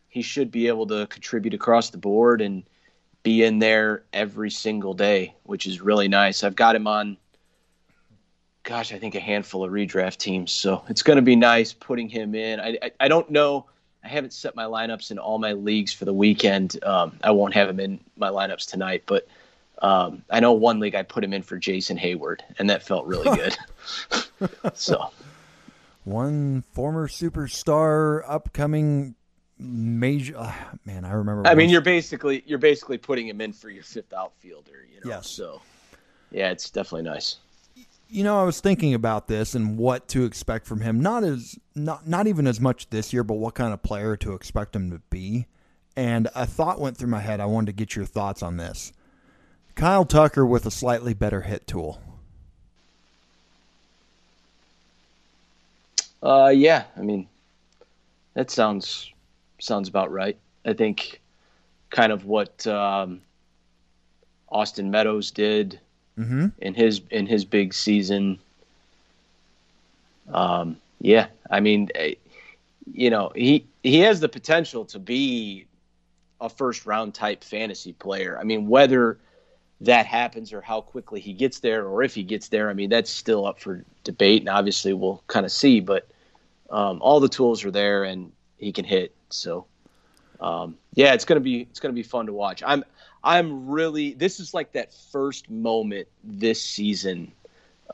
he 0.10 0.22
should 0.22 0.52
be 0.52 0.68
able 0.68 0.86
to 0.88 1.08
contribute 1.08 1.54
across 1.54 1.90
the 1.90 1.98
board 1.98 2.42
and 2.42 2.64
be 3.24 3.44
in 3.44 3.60
there 3.60 4.04
every 4.12 4.52
single 4.52 4.94
day, 4.94 5.36
which 5.44 5.66
is 5.66 5.82
really 5.82 6.08
nice. 6.08 6.44
I've 6.44 6.56
got 6.56 6.76
him 6.76 6.88
on 6.88 7.18
gosh, 8.64 8.94
I 8.94 8.98
think 8.98 9.16
a 9.16 9.20
handful 9.20 9.64
of 9.64 9.72
redraft 9.72 10.18
teams. 10.18 10.52
So 10.52 10.84
it's 10.88 11.04
going 11.04 11.18
to 11.18 11.22
be 11.22 11.36
nice 11.36 11.74
putting 11.74 12.10
him 12.10 12.34
in. 12.34 12.60
I, 12.60 12.78
I, 12.82 12.92
I, 13.02 13.08
don't 13.08 13.30
know. 13.30 13.66
I 14.04 14.08
haven't 14.08 14.34
set 14.34 14.56
my 14.56 14.64
lineups 14.64 15.12
in 15.12 15.20
all 15.20 15.38
my 15.38 15.52
leagues 15.54 15.94
for 15.94 16.06
the 16.06 16.14
weekend. 16.14 16.82
Um, 16.84 17.20
I 17.24 17.32
won't 17.32 17.54
have 17.54 17.70
him 17.70 17.80
in 17.80 18.00
my 18.18 18.30
lineups 18.30 18.70
tonight, 18.70 19.04
but 19.06 19.28
um, 19.82 20.24
I 20.30 20.40
know 20.40 20.54
one 20.54 20.80
league 20.80 20.96
I 20.96 21.04
put 21.04 21.24
him 21.24 21.34
in 21.34 21.44
for 21.44 21.58
Jason 21.58 21.98
Heyward, 21.98 22.40
and 22.58 22.70
that 22.70 22.84
felt 22.84 23.06
really 23.06 23.36
good. 23.36 24.50
so, 24.74 25.10
one 26.06 26.64
former 26.72 27.08
superstar, 27.08 28.24
upcoming 28.26 29.16
major. 29.64 30.38
Uh, 30.38 30.54
man, 30.86 31.06
I 31.06 31.14
remember. 31.14 31.48
I 31.48 31.56
mean, 31.56 31.70
you're 31.70 31.82
basically 31.82 32.44
you're 32.46 32.60
basically 32.60 32.98
putting 32.98 33.28
him 33.28 33.42
in 33.42 33.54
for 33.54 33.70
your 33.70 33.84
fifth 33.84 34.14
outfielder. 34.14 34.86
You 34.94 35.02
know, 35.04 35.16
yes. 35.16 35.30
So 35.30 35.62
yeah, 36.32 36.52
it's 36.52 36.70
definitely 36.70 37.10
nice. 37.10 37.38
You 38.10 38.24
know, 38.24 38.40
I 38.40 38.44
was 38.44 38.60
thinking 38.60 38.94
about 38.94 39.28
this 39.28 39.56
and 39.56 39.78
what 39.78 40.08
to 40.10 40.26
expect 40.26 40.68
from 40.68 40.82
him. 40.82 41.00
Not 41.00 41.24
as 41.24 41.58
not 41.76 42.08
not 42.08 42.28
even 42.28 42.46
as 42.46 42.60
much 42.60 42.90
this 42.90 43.14
year, 43.14 43.24
but 43.24 43.36
what 43.36 43.56
kind 43.56 43.74
of 43.74 43.82
player 43.82 44.16
to 44.18 44.34
expect 44.34 44.76
him 44.76 44.92
to 44.92 45.00
be. 45.10 45.48
And 45.96 46.28
a 46.36 46.46
thought 46.46 46.80
went 46.80 46.98
through 46.98 47.10
my 47.10 47.20
head. 47.20 47.40
I 47.40 47.46
wanted 47.46 47.68
to 47.68 47.74
get 47.74 47.96
your 47.96 48.06
thoughts 48.06 48.42
on 48.42 48.58
this. 48.58 48.94
Kyle 49.76 50.06
Tucker 50.06 50.46
with 50.46 50.66
a 50.66 50.72
slightly 50.72 51.14
better 51.14 51.42
hit 51.42 51.68
tool. 51.68 52.00
Uh, 56.22 56.52
yeah, 56.56 56.86
I 56.96 57.02
mean, 57.02 57.28
that 58.34 58.50
sounds 58.50 59.13
sounds 59.64 59.88
about 59.88 60.12
right. 60.12 60.38
I 60.66 60.74
think 60.74 61.22
kind 61.90 62.12
of 62.12 62.26
what 62.26 62.66
um, 62.68 63.22
Austin 64.50 64.92
Meadows 64.92 65.32
did 65.32 65.80
mm-hmm. 66.18 66.48
in 66.60 66.74
his 66.74 67.02
in 67.10 67.28
his 67.28 67.46
big 67.46 67.74
season. 67.74 68.40
Um, 70.32 70.78
yeah, 71.00 71.28
I 71.50 71.60
mean, 71.60 71.90
eh, 71.96 72.16
you 72.94 73.10
know, 73.10 73.32
he 73.36 73.66
he 73.84 74.00
has 74.00 74.20
the 74.20 74.30
potential 74.30 74.86
to 74.86 75.00
be 75.00 75.66
a 76.40 76.50
first 76.50 76.86
round 76.86 77.14
type 77.14 77.44
fantasy 77.44 77.94
player. 77.94 78.38
I 78.40 78.44
mean, 78.44 78.68
whether 78.68 79.18
that 79.82 80.06
happens 80.06 80.54
or 80.54 80.62
how 80.62 80.82
quickly 80.82 81.20
he 81.20 81.34
gets 81.34 81.60
there 81.60 81.86
or 81.86 82.04
if 82.04 82.16
he 82.16 82.24
gets 82.24 82.48
there, 82.48 82.70
I 82.70 82.74
mean, 82.74 82.90
that's 82.90 83.10
still 83.10 83.46
up 83.46 83.60
for 83.60 83.84
debate. 84.04 84.42
And 84.42 84.50
obviously, 84.50 84.94
we'll 84.94 85.22
kind 85.28 85.46
of 85.46 85.52
see. 85.52 85.80
But 85.80 86.08
um, 86.70 87.02
all 87.02 87.20
the 87.20 87.30
tools 87.30 87.66
are 87.66 87.72
there, 87.72 88.04
and 88.04 88.32
he 88.58 88.72
can 88.72 88.86
hit. 88.86 89.14
So, 89.34 89.66
um, 90.40 90.78
yeah, 90.94 91.14
it's 91.14 91.26
gonna 91.26 91.40
be 91.40 91.62
it's 91.62 91.80
gonna 91.80 91.94
be 91.94 92.04
fun 92.04 92.28
to 92.28 92.34
watch. 92.34 92.64
I'm 92.66 92.84
I'm 93.24 93.70
really 93.70 94.14
this 94.14 94.40
is 94.40 94.54
like 94.54 94.74
that 94.74 94.94
first 95.12 95.50
moment 95.50 96.08
this 96.24 96.62
season 96.62 97.32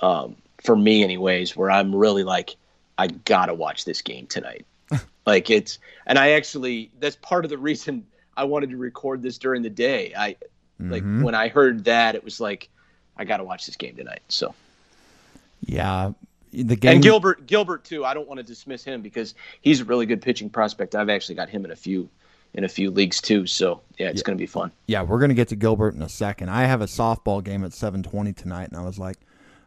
um, 0.01 0.35
for 0.63 0.75
me, 0.75 1.03
anyways, 1.03 1.55
where 1.55 1.69
I'm 1.69 1.95
really 1.95 2.23
like 2.23 2.55
I 2.97 3.07
gotta 3.07 3.53
watch 3.53 3.85
this 3.85 4.01
game 4.01 4.27
tonight. 4.27 4.65
like 5.25 5.49
it's 5.49 5.79
and 6.05 6.17
I 6.17 6.31
actually 6.31 6.91
that's 6.99 7.15
part 7.15 7.45
of 7.45 7.49
the 7.49 7.57
reason 7.57 8.05
I 8.35 8.45
wanted 8.45 8.71
to 8.71 8.77
record 8.77 9.21
this 9.21 9.37
during 9.37 9.61
the 9.61 9.69
day. 9.69 10.13
I 10.17 10.35
mm-hmm. 10.81 10.91
like 10.91 11.03
when 11.03 11.35
I 11.35 11.49
heard 11.49 11.85
that 11.85 12.15
it 12.15 12.23
was 12.23 12.39
like 12.39 12.69
I 13.15 13.25
gotta 13.25 13.43
watch 13.43 13.65
this 13.65 13.75
game 13.75 13.95
tonight. 13.95 14.21
So 14.29 14.55
yeah, 15.61 16.13
the 16.51 16.75
game 16.75 16.95
and 16.95 17.03
Gilbert 17.03 17.45
Gilbert 17.45 17.83
too. 17.83 18.05
I 18.05 18.13
don't 18.13 18.27
want 18.27 18.39
to 18.39 18.43
dismiss 18.43 18.83
him 18.83 19.01
because 19.01 19.35
he's 19.61 19.81
a 19.81 19.85
really 19.85 20.05
good 20.05 20.21
pitching 20.21 20.49
prospect. 20.49 20.95
I've 20.95 21.09
actually 21.09 21.35
got 21.35 21.49
him 21.49 21.65
in 21.65 21.71
a 21.71 21.75
few 21.75 22.09
in 22.53 22.63
a 22.63 22.69
few 22.69 22.91
leagues 22.91 23.21
too. 23.21 23.45
So 23.45 23.81
yeah, 23.97 24.07
it's 24.09 24.21
yeah. 24.21 24.25
going 24.25 24.37
to 24.37 24.41
be 24.41 24.47
fun. 24.47 24.71
Yeah, 24.87 25.03
we're 25.03 25.19
going 25.19 25.29
to 25.29 25.35
get 25.35 25.49
to 25.49 25.55
Gilbert 25.55 25.95
in 25.95 26.01
a 26.01 26.09
second. 26.09 26.49
I 26.49 26.65
have 26.65 26.81
a 26.81 26.85
softball 26.85 27.43
game 27.43 27.63
at 27.63 27.71
7:20 27.71 28.35
tonight, 28.35 28.69
and 28.69 28.77
I 28.77 28.83
was 28.83 28.97
like, 28.97 29.17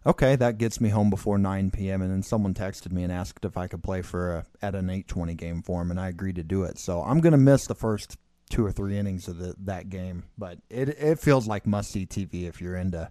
okay, 0.05 0.37
that 0.37 0.59
gets 0.59 0.81
me 0.81 0.89
home 0.89 1.11
before 1.11 1.39
9 1.39 1.71
p.m. 1.71 2.03
And 2.03 2.11
then 2.11 2.23
someone 2.23 2.55
texted 2.55 2.93
me 2.93 3.05
and 3.05 3.13
asked 3.13 3.45
if 3.45 3.57
I 3.57 3.69
could 3.69 3.83
play 3.83 4.03
for 4.03 4.37
a, 4.37 4.47
at 4.61 4.75
an 4.75 4.89
8:20 4.89 5.37
game 5.37 5.63
for 5.63 5.83
him, 5.83 5.91
and 5.91 6.01
I 6.01 6.09
agreed 6.09 6.37
to 6.37 6.45
do 6.45 6.65
it. 6.65 6.79
So 6.79 7.03
I'm 7.03 7.21
going 7.21 7.33
to 7.33 7.39
miss 7.39 7.67
the 7.67 7.75
first 7.75 8.17
two 8.51 8.67
or 8.67 8.73
three 8.73 8.99
innings 8.99 9.29
of 9.29 9.39
the, 9.39 9.55
that 9.65 9.89
game, 9.89 10.25
but 10.37 10.59
it 10.69 10.89
it 10.89 11.19
feels 11.19 11.47
like 11.47 11.67
must 11.67 11.91
see 11.91 12.07
TV 12.07 12.49
if 12.49 12.61
you're 12.61 12.77
into 12.77 13.11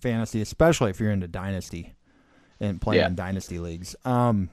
fantasy, 0.00 0.40
especially 0.42 0.90
if 0.90 1.00
you're 1.00 1.10
into 1.10 1.28
dynasty 1.28 1.95
and 2.60 2.80
playing 2.80 3.00
yeah. 3.00 3.06
in 3.06 3.14
dynasty 3.14 3.58
leagues. 3.58 3.96
Um, 4.04 4.50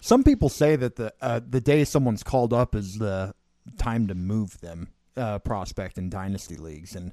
some 0.00 0.22
people 0.22 0.48
say 0.48 0.76
that 0.76 0.96
the 0.96 1.14
uh, 1.20 1.40
the 1.48 1.60
day 1.60 1.84
someone's 1.84 2.22
called 2.22 2.52
up 2.52 2.74
is 2.74 2.98
the 2.98 3.34
time 3.78 4.06
to 4.08 4.14
move 4.14 4.60
them 4.60 4.88
uh, 5.16 5.38
prospect 5.38 5.96
in 5.96 6.10
dynasty 6.10 6.56
leagues, 6.56 6.94
and 6.94 7.12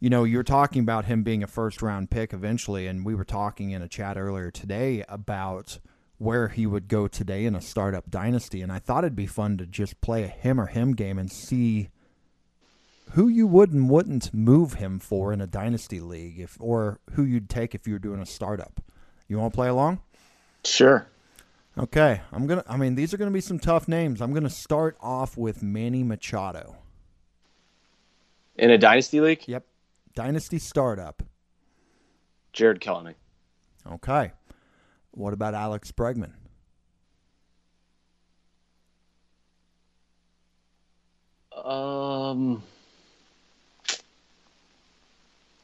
you 0.00 0.10
know 0.10 0.24
you're 0.24 0.42
talking 0.42 0.82
about 0.82 1.04
him 1.04 1.22
being 1.22 1.42
a 1.42 1.46
first 1.46 1.82
round 1.82 2.10
pick 2.10 2.32
eventually, 2.32 2.86
and 2.86 3.04
we 3.04 3.14
were 3.14 3.24
talking 3.24 3.70
in 3.70 3.82
a 3.82 3.88
chat 3.88 4.16
earlier 4.16 4.50
today 4.50 5.04
about 5.08 5.78
where 6.18 6.48
he 6.48 6.66
would 6.66 6.88
go 6.88 7.06
today 7.06 7.44
in 7.44 7.54
a 7.54 7.60
startup 7.60 8.10
dynasty, 8.10 8.62
and 8.62 8.72
I 8.72 8.78
thought 8.78 9.04
it'd 9.04 9.14
be 9.14 9.26
fun 9.26 9.56
to 9.58 9.66
just 9.66 10.00
play 10.00 10.24
a 10.24 10.28
him 10.28 10.60
or 10.60 10.66
him 10.66 10.94
game 10.94 11.18
and 11.18 11.30
see 11.30 11.90
who 13.12 13.28
you 13.28 13.46
would 13.46 13.72
and 13.72 13.88
wouldn't 13.88 14.34
move 14.34 14.74
him 14.74 14.98
for 14.98 15.32
in 15.32 15.40
a 15.40 15.46
dynasty 15.46 16.00
league, 16.00 16.40
if 16.40 16.56
or 16.60 16.98
who 17.12 17.22
you'd 17.22 17.48
take 17.48 17.74
if 17.74 17.86
you 17.86 17.92
were 17.92 17.98
doing 18.00 18.20
a 18.20 18.26
startup. 18.26 18.80
You 19.28 19.38
want 19.38 19.52
to 19.52 19.56
play 19.56 19.68
along? 19.68 20.00
Sure. 20.64 21.06
Okay, 21.76 22.20
I'm 22.30 22.46
gonna. 22.46 22.62
I 22.68 22.76
mean, 22.76 22.94
these 22.94 23.12
are 23.12 23.16
gonna 23.16 23.32
be 23.32 23.40
some 23.40 23.58
tough 23.58 23.88
names. 23.88 24.20
I'm 24.20 24.32
gonna 24.32 24.48
start 24.48 24.96
off 25.00 25.36
with 25.36 25.62
Manny 25.62 26.04
Machado. 26.04 26.76
In 28.56 28.70
a 28.70 28.78
dynasty 28.78 29.20
league. 29.20 29.42
Yep, 29.48 29.66
dynasty 30.14 30.60
startup. 30.60 31.22
Jarred 32.52 32.80
Kelenic. 32.80 33.14
Okay. 33.90 34.30
What 35.10 35.32
about 35.32 35.54
Alex 35.54 35.90
Bregman? 35.90 36.32
Um, 41.64 42.62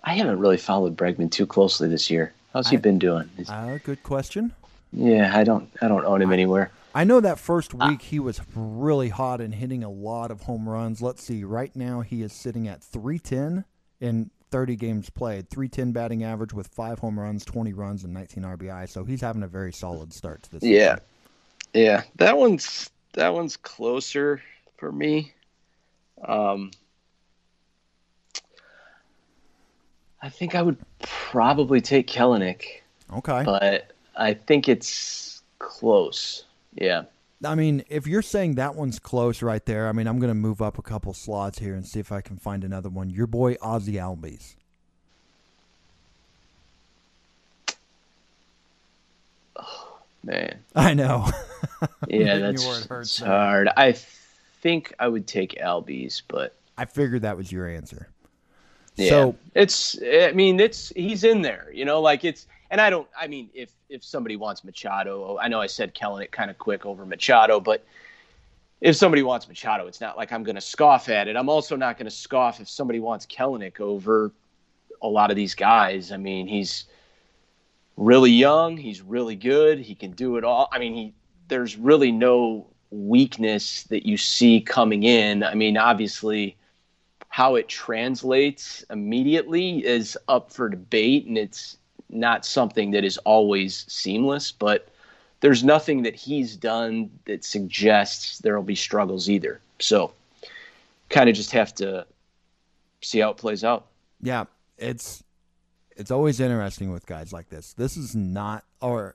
I 0.03 0.15
haven't 0.15 0.39
really 0.39 0.57
followed 0.57 0.97
Bregman 0.97 1.31
too 1.31 1.47
closely 1.47 1.89
this 1.89 2.11
year. 2.11 2.33
How's 2.53 2.69
he 2.69 2.77
been 2.77 2.99
doing? 2.99 3.31
Uh, 3.49 3.79
good 3.85 4.03
question. 4.03 4.53
Yeah, 4.93 5.31
I 5.37 5.45
don't 5.45 5.71
I 5.81 5.89
don't 5.89 6.05
own 6.05 6.21
him 6.21 6.33
anywhere. 6.33 6.73
I 6.95 7.05
know 7.05 7.21
that 7.21 7.39
first 7.39 7.73
ah. 7.79 7.89
week 7.89 8.03
he 8.03 8.19
was 8.19 8.41
really 8.55 9.09
hot 9.09 9.41
and 9.41 9.55
hitting 9.55 9.85
a 9.85 9.91
lot 9.91 10.31
of 10.31 10.43
home 10.43 10.69
runs. 10.69 11.01
Let's 11.01 11.23
see. 11.23 11.45
Right 11.45 11.75
now 11.77 12.01
he 12.01 12.23
is 12.23 12.33
sitting 12.33 12.67
at 12.67 12.83
310 12.83 13.65
in 14.01 14.31
30 14.51 14.77
games 14.77 15.11
played. 15.11 15.49
310 15.49 15.93
batting 15.93 16.25
average 16.25 16.53
with 16.53 16.67
5 16.67 16.99
home 16.99 17.21
runs, 17.21 17.45
20 17.45 17.73
runs 17.73 18.03
and 18.03 18.13
19 18.13 18.43
RBI. 18.43 18.89
So 18.89 19.05
he's 19.05 19.21
having 19.21 19.45
a 19.45 19.49
very 19.49 19.73
solid 19.73 20.13
start 20.13 20.43
to 20.45 20.51
this. 20.51 20.63
Yeah. 20.65 20.95
Season. 20.95 21.05
Yeah. 21.75 22.03
That 22.17 22.37
one's 22.37 22.91
that 23.13 23.33
one's 23.33 23.57
closer 23.57 24.43
for 24.77 24.91
me. 24.91 25.33
Um 26.27 26.73
I 30.23 30.29
think 30.29 30.55
I 30.55 30.63
would 30.63 30.77
probably 31.01 31.81
take 31.81 32.07
Kelenic. 32.07 32.83
Okay. 33.13 33.43
But 33.45 33.93
I 34.17 34.35
think 34.35 34.69
it's 34.69 35.43
close. 35.59 36.45
Yeah. 36.75 37.05
I 37.45 37.55
mean, 37.55 37.85
if 37.89 38.07
you're 38.07 38.23
saying 38.23 38.57
that 38.57 38.75
one's 38.75 38.99
close 38.99 39.41
right 39.41 39.65
there, 39.65 39.89
I 39.89 39.93
mean, 39.93 40.07
I'm 40.07 40.19
going 40.19 40.29
to 40.29 40.35
move 40.35 40.61
up 40.61 40.79
a 40.79 40.83
couple 40.83 41.15
slots 41.15 41.59
here 41.59 41.75
and 41.75 41.87
see 41.87 41.99
if 41.99 42.13
I 42.13 42.21
can 42.21 42.37
find 42.37 42.65
another 42.65 42.91
one. 42.91 43.09
Your 43.09 43.27
boy 43.27 43.57
Ozzie 43.63 43.95
Albies. 43.95 44.57
Oh, 49.57 49.99
man. 50.23 50.59
I 50.75 50.93
know. 50.93 51.31
yeah, 52.09 52.39
that's 52.53 53.19
hard. 53.21 53.71
I 53.75 53.93
think 54.61 54.93
I 54.99 55.09
would 55.09 55.27
take 55.27 55.59
Albies, 55.59 56.21
but 56.29 56.55
I 56.77 56.85
figured 56.85 57.23
that 57.23 57.39
was 57.39 57.51
your 57.51 57.67
answer. 57.67 58.09
Yeah. 59.01 59.09
So 59.09 59.37
it's 59.55 59.99
I 60.03 60.33
mean 60.33 60.61
it's 60.61 60.91
he's 60.95 61.25
in 61.25 61.43
there, 61.43 61.69
you 61.73 61.85
know, 61.85 62.01
like 62.01 62.25
it's 62.25 62.47
and 62.71 62.81
I 62.81 62.91
don't 62.91 63.09
I 63.19 63.27
mean 63.27 63.51
if 63.55 63.71
if 63.89 64.05
somebody 64.05 64.37
wants 64.37 64.63
Machado, 64.65 65.25
oh, 65.25 65.39
I 65.39 65.49
know 65.49 65.61
I 65.61 65.67
said 65.67 65.95
Kelenic 65.95 66.31
kind 66.31 66.51
of 66.51 66.59
quick 66.59 66.87
over 66.87 67.07
Machado, 67.07 67.61
but 67.61 67.85
if 68.81 68.97
somebody 68.97 69.23
wants 69.23 69.49
Machado, 69.49 69.87
it's 69.87 70.01
not 70.01 70.17
like 70.17 70.33
I'm 70.33 70.43
going 70.43 70.55
to 70.55 70.61
scoff 70.61 71.09
at 71.09 71.29
it. 71.29 71.37
I'm 71.37 71.49
also 71.49 71.77
not 71.77 71.99
going 71.99 72.07
to 72.07 72.15
scoff 72.15 72.61
if 72.61 72.69
somebody 72.69 72.99
wants 72.99 73.27
Kelenic 73.27 73.81
over 73.81 74.33
a 75.03 75.09
lot 75.09 75.31
of 75.31 75.37
these 75.37 75.55
guys. 75.55 76.13
I 76.13 76.17
mean, 76.17 76.47
he's 76.47 76.85
really 77.97 78.31
young, 78.31 78.77
he's 78.77 79.03
really 79.03 79.37
good, 79.37 79.79
he 79.79 79.95
can 79.95 80.13
do 80.13 80.37
it 80.37 80.45
all. 80.45 80.69
I 80.73 80.79
mean, 80.79 80.95
he 80.95 81.15
there's 81.49 81.77
really 81.77 82.13
no 82.13 82.67
weakness 82.91 83.85
that 83.85 84.07
you 84.07 84.17
see 84.17 84.61
coming 84.61 85.03
in. 85.03 85.43
I 85.43 85.55
mean, 85.55 85.77
obviously 85.77 86.57
how 87.31 87.55
it 87.55 87.69
translates 87.69 88.85
immediately 88.91 89.85
is 89.87 90.19
up 90.29 90.53
for 90.53 90.69
debate, 90.69 91.27
and 91.27 91.39
it's 91.39 91.79
not 92.11 92.45
something 92.45 92.91
that 92.91 93.05
is 93.05 93.17
always 93.19 93.87
seamless. 93.89 94.53
But 94.53 94.89
there's 95.41 95.65
nothing 95.65 96.03
that 96.03 96.15
he's 96.15 96.57
done 96.57 97.11
that 97.25 97.45
suggests 97.45 98.39
there 98.41 98.57
will 98.57 98.65
be 98.65 98.75
struggles 98.75 99.31
either. 99.31 99.61
So, 99.79 100.13
kind 101.09 101.31
of 101.31 101.37
just 101.37 101.53
have 101.53 101.73
to 101.77 102.05
see 103.01 103.21
how 103.21 103.31
it 103.31 103.37
plays 103.37 103.65
out. 103.65 103.87
Yeah, 104.21 104.45
it's 104.77 105.23
it's 105.97 106.11
always 106.11 106.41
interesting 106.41 106.91
with 106.91 107.07
guys 107.07 107.33
like 107.33 107.49
this. 107.49 107.75
This 107.75 107.97
is 107.97 108.17
not 108.17 108.65
or 108.81 109.15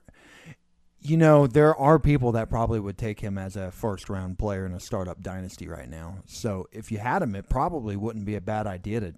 you 1.05 1.17
know, 1.17 1.45
there 1.45 1.75
are 1.75 1.99
people 1.99 2.31
that 2.33 2.49
probably 2.49 2.79
would 2.79 2.97
take 2.97 3.19
him 3.19 3.37
as 3.37 3.55
a 3.55 3.71
first 3.71 4.09
round 4.09 4.39
player 4.39 4.65
in 4.65 4.73
a 4.73 4.79
startup 4.79 5.21
dynasty 5.21 5.67
right 5.67 5.89
now. 5.89 6.17
So 6.25 6.67
if 6.71 6.91
you 6.91 6.97
had 6.97 7.21
him, 7.21 7.35
it 7.35 7.47
probably 7.47 7.95
wouldn't 7.95 8.25
be 8.25 8.35
a 8.35 8.41
bad 8.41 8.65
idea 8.65 8.99
to 9.01 9.13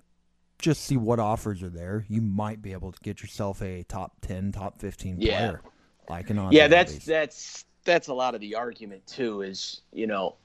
just 0.60 0.84
see 0.84 0.98
what 0.98 1.20
offers 1.20 1.64
are 1.64 1.70
there. 1.70 2.06
You 2.10 2.22
might 2.22 2.62
be 2.62 2.74
able 2.74 2.92
to 2.92 3.00
get 3.02 3.22
yourself 3.22 3.62
a 3.62 3.84
top 3.84 4.18
ten, 4.22 4.52
top 4.52 4.80
fifteen 4.80 5.16
yeah. 5.20 5.38
player. 5.38 5.62
Like 6.10 6.30
an 6.30 6.52
yeah, 6.52 6.68
that's 6.68 7.06
that's 7.06 7.66
that's 7.84 8.08
a 8.08 8.14
lot 8.14 8.36
of 8.36 8.42
the 8.42 8.56
argument 8.56 9.06
too. 9.08 9.42
Is 9.42 9.82
you 9.94 10.08
know, 10.08 10.36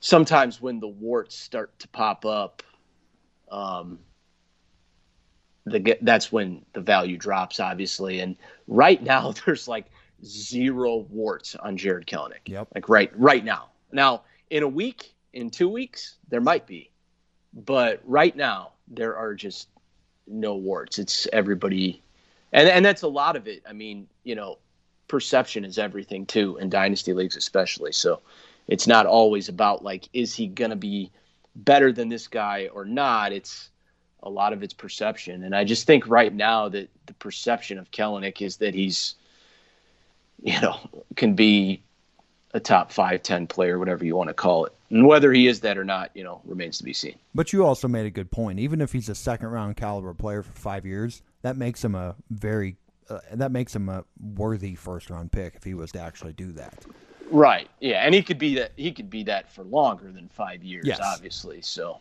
sometimes 0.00 0.60
when 0.60 0.80
the 0.80 0.88
warts 0.88 1.36
start 1.36 1.78
to 1.80 1.88
pop 1.88 2.24
up, 2.24 2.62
um, 3.50 3.98
the 5.66 5.96
that's 6.02 6.32
when 6.32 6.64
the 6.72 6.80
value 6.80 7.16
drops, 7.16 7.60
obviously. 7.60 8.20
And 8.20 8.36
right 8.66 9.02
now, 9.04 9.32
there's 9.44 9.68
like 9.68 9.86
zero 10.24 11.06
warts 11.10 11.54
on 11.56 11.76
Jarred 11.76 12.06
Kelenic. 12.06 12.46
Yep. 12.46 12.68
Like 12.74 12.88
right 12.88 13.10
right 13.18 13.44
now. 13.44 13.70
Now, 13.92 14.22
in 14.50 14.62
a 14.62 14.68
week, 14.68 15.14
in 15.32 15.50
two 15.50 15.68
weeks, 15.68 16.16
there 16.28 16.40
might 16.40 16.66
be, 16.66 16.90
but 17.52 18.00
right 18.04 18.34
now 18.34 18.72
there 18.88 19.16
are 19.16 19.34
just 19.34 19.68
no 20.26 20.54
warts. 20.54 20.98
It's 20.98 21.26
everybody, 21.32 22.02
and 22.52 22.68
and 22.68 22.84
that's 22.84 23.02
a 23.02 23.08
lot 23.08 23.36
of 23.36 23.46
it. 23.48 23.62
I 23.68 23.72
mean, 23.72 24.08
you 24.24 24.34
know, 24.34 24.58
perception 25.08 25.64
is 25.64 25.78
everything 25.78 26.26
too 26.26 26.56
in 26.58 26.70
dynasty 26.70 27.12
leagues, 27.12 27.36
especially. 27.36 27.92
So 27.92 28.20
it's 28.68 28.86
not 28.86 29.06
always 29.06 29.48
about 29.48 29.82
like 29.82 30.08
is 30.12 30.34
he 30.34 30.46
gonna 30.46 30.76
be 30.76 31.10
better 31.54 31.92
than 31.92 32.08
this 32.08 32.28
guy 32.28 32.68
or 32.72 32.84
not. 32.84 33.32
It's 33.32 33.68
a 34.22 34.30
lot 34.30 34.52
of 34.52 34.62
it's 34.62 34.72
perception, 34.72 35.42
and 35.42 35.54
I 35.54 35.64
just 35.64 35.86
think 35.86 36.06
right 36.06 36.32
now 36.32 36.68
that 36.68 36.88
the 37.06 37.14
perception 37.14 37.78
of 37.78 37.90
Kelenic 37.90 38.40
is 38.40 38.58
that 38.58 38.74
he's, 38.74 39.16
you 40.42 40.60
know, 40.60 40.78
can 41.16 41.34
be 41.34 41.82
a 42.54 42.60
top 42.60 42.92
five, 42.92 43.22
ten 43.22 43.46
player, 43.46 43.78
whatever 43.78 44.04
you 44.04 44.14
want 44.16 44.28
to 44.28 44.34
call 44.34 44.66
it. 44.66 44.72
And 44.90 45.06
whether 45.06 45.32
he 45.32 45.46
is 45.46 45.60
that 45.60 45.78
or 45.78 45.84
not, 45.84 46.10
you 46.14 46.22
know, 46.22 46.42
remains 46.44 46.76
to 46.78 46.84
be 46.84 46.92
seen. 46.92 47.14
But 47.34 47.52
you 47.52 47.64
also 47.64 47.88
made 47.88 48.04
a 48.04 48.10
good 48.10 48.30
point. 48.30 48.58
Even 48.58 48.80
if 48.82 48.92
he's 48.92 49.08
a 49.08 49.14
second 49.14 49.48
round 49.48 49.76
caliber 49.76 50.12
player 50.12 50.42
for 50.42 50.52
five 50.52 50.84
years, 50.84 51.22
that 51.40 51.56
makes 51.56 51.82
him 51.82 51.94
a 51.94 52.14
very 52.30 52.76
uh, 53.08 53.20
that 53.32 53.50
makes 53.50 53.74
him 53.74 53.88
a 53.88 54.04
worthy 54.34 54.74
first 54.74 55.08
round 55.10 55.32
pick 55.32 55.54
if 55.54 55.64
he 55.64 55.74
was 55.74 55.92
to 55.92 56.00
actually 56.00 56.32
do 56.34 56.52
that. 56.52 56.84
Right. 57.30 57.68
Yeah, 57.80 58.04
and 58.04 58.14
he 58.14 58.22
could 58.22 58.38
be 58.38 58.54
that 58.56 58.72
he 58.76 58.92
could 58.92 59.08
be 59.08 59.22
that 59.24 59.50
for 59.50 59.64
longer 59.64 60.12
than 60.12 60.28
five 60.28 60.62
years, 60.62 60.86
Yes. 60.86 61.00
obviously. 61.02 61.62
So 61.62 61.98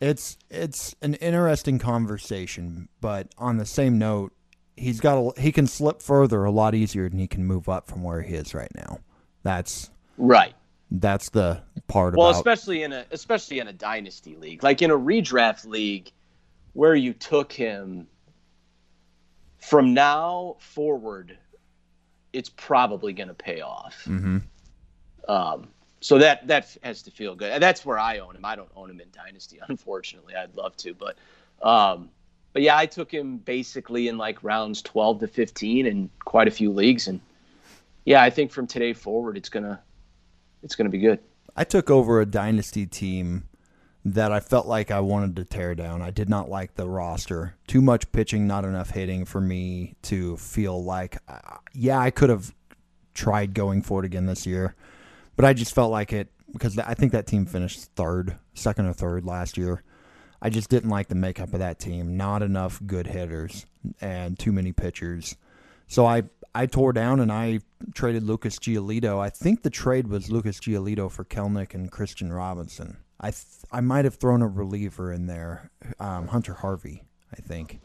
It's 0.00 0.36
it's 0.50 0.96
an 1.00 1.14
interesting 1.14 1.78
conversation, 1.78 2.88
but 3.00 3.28
on 3.38 3.58
the 3.58 3.66
same 3.66 3.98
note, 3.98 4.32
he's 4.76 5.00
got 5.00 5.18
a, 5.18 5.40
he 5.40 5.52
can 5.52 5.66
slip 5.66 6.00
further 6.02 6.44
a 6.44 6.50
lot 6.50 6.74
easier 6.74 7.08
than 7.08 7.18
he 7.18 7.26
can 7.26 7.44
move 7.44 7.68
up 7.68 7.86
from 7.88 8.02
where 8.02 8.22
he 8.22 8.34
is 8.34 8.54
right 8.54 8.72
now. 8.74 8.98
That's 9.42 9.90
right. 10.18 10.54
that's 10.90 11.30
the 11.30 11.62
part 11.88 12.14
Well, 12.16 12.28
about 12.28 12.36
especially 12.38 12.82
in 12.82 12.92
a 12.92 13.04
especially 13.10 13.58
in 13.58 13.68
a 13.68 13.72
dynasty 13.72 14.36
league, 14.36 14.62
like 14.62 14.82
in 14.82 14.90
a 14.90 14.98
redraft 14.98 15.66
league, 15.66 16.10
where 16.72 16.94
you 16.94 17.12
took 17.12 17.52
him 17.52 18.06
from 19.58 19.94
now 19.94 20.56
forward, 20.58 21.36
it's 22.32 22.48
probably 22.48 23.12
going 23.12 23.28
to 23.28 23.34
pay 23.34 23.60
off. 23.60 24.04
Mhm. 24.06 24.42
Um, 25.28 25.68
so 26.00 26.18
that 26.18 26.46
that 26.48 26.76
has 26.82 27.02
to 27.02 27.10
feel 27.10 27.34
good. 27.36 27.52
And 27.52 27.62
that's 27.62 27.84
where 27.86 27.98
I 27.98 28.18
own 28.18 28.34
him. 28.34 28.44
I 28.44 28.56
don't 28.56 28.70
own 28.74 28.90
him 28.90 29.00
in 29.00 29.08
dynasty, 29.12 29.60
unfortunately. 29.68 30.34
I'd 30.34 30.56
love 30.56 30.76
to, 30.78 30.94
but 30.94 31.16
um, 31.62 32.10
but 32.52 32.62
yeah, 32.62 32.76
I 32.76 32.86
took 32.86 33.10
him 33.12 33.38
basically 33.38 34.08
in 34.08 34.18
like 34.18 34.42
rounds 34.42 34.82
twelve 34.82 35.20
to 35.20 35.28
fifteen 35.28 35.86
in 35.86 36.10
quite 36.24 36.48
a 36.48 36.50
few 36.50 36.70
leagues, 36.70 37.08
and 37.08 37.20
yeah, 38.04 38.22
I 38.22 38.30
think 38.30 38.50
from 38.50 38.66
today 38.66 38.92
forward, 38.92 39.36
it's 39.36 39.48
gonna 39.48 39.80
it's 40.62 40.74
gonna 40.74 40.90
be 40.90 40.98
good. 40.98 41.18
I 41.56 41.64
took 41.64 41.90
over 41.90 42.20
a 42.20 42.26
dynasty 42.26 42.86
team 42.86 43.44
that 44.04 44.32
I 44.32 44.40
felt 44.40 44.66
like 44.66 44.90
I 44.90 45.00
wanted 45.00 45.36
to 45.36 45.44
tear 45.44 45.74
down. 45.74 46.02
I 46.02 46.10
did 46.10 46.28
not 46.28 46.48
like 46.48 46.74
the 46.74 46.88
roster. 46.88 47.54
Too 47.66 47.80
much 47.80 48.10
pitching, 48.10 48.46
not 48.46 48.64
enough 48.64 48.90
hitting 48.90 49.24
for 49.24 49.40
me 49.40 49.94
to 50.02 50.36
feel 50.38 50.82
like, 50.82 51.18
uh, 51.28 51.58
yeah, 51.72 51.98
I 51.98 52.10
could 52.10 52.28
have 52.28 52.52
tried 53.14 53.54
going 53.54 53.82
for 53.82 54.00
it 54.02 54.06
again 54.06 54.26
this 54.26 54.46
year, 54.46 54.74
but 55.36 55.44
I 55.44 55.52
just 55.52 55.74
felt 55.74 55.92
like 55.92 56.12
it 56.12 56.28
because 56.52 56.78
I 56.78 56.94
think 56.94 57.12
that 57.12 57.26
team 57.26 57.46
finished 57.46 57.84
third, 57.96 58.36
second 58.54 58.86
or 58.86 58.92
third 58.92 59.24
last 59.24 59.56
year. 59.56 59.82
I 60.44 60.50
just 60.50 60.68
didn't 60.68 60.90
like 60.90 61.06
the 61.06 61.14
makeup 61.14 61.52
of 61.52 61.60
that 61.60 61.78
team. 61.78 62.16
Not 62.16 62.42
enough 62.42 62.80
good 62.84 63.06
hitters 63.06 63.64
and 64.00 64.36
too 64.36 64.50
many 64.50 64.72
pitchers. 64.72 65.36
So 65.86 66.04
I 66.04 66.24
I 66.52 66.66
tore 66.66 66.92
down 66.92 67.20
and 67.20 67.30
I 67.30 67.60
traded 67.94 68.24
Lucas 68.24 68.58
Giolito. 68.58 69.20
I 69.20 69.30
think 69.30 69.62
the 69.62 69.70
trade 69.70 70.08
was 70.08 70.32
Lucas 70.32 70.58
Giolito 70.58 71.10
for 71.10 71.24
Kelenic 71.24 71.74
and 71.74 71.92
Kristian 71.92 72.34
Robinson. 72.34 72.96
I 73.20 73.30
th- 73.30 73.46
I 73.70 73.80
might 73.80 74.04
have 74.04 74.16
thrown 74.16 74.42
a 74.42 74.48
reliever 74.48 75.12
in 75.12 75.26
there, 75.28 75.70
um, 76.00 76.26
Hunter 76.26 76.54
Harvey. 76.54 77.04
I 77.32 77.40
think. 77.40 77.80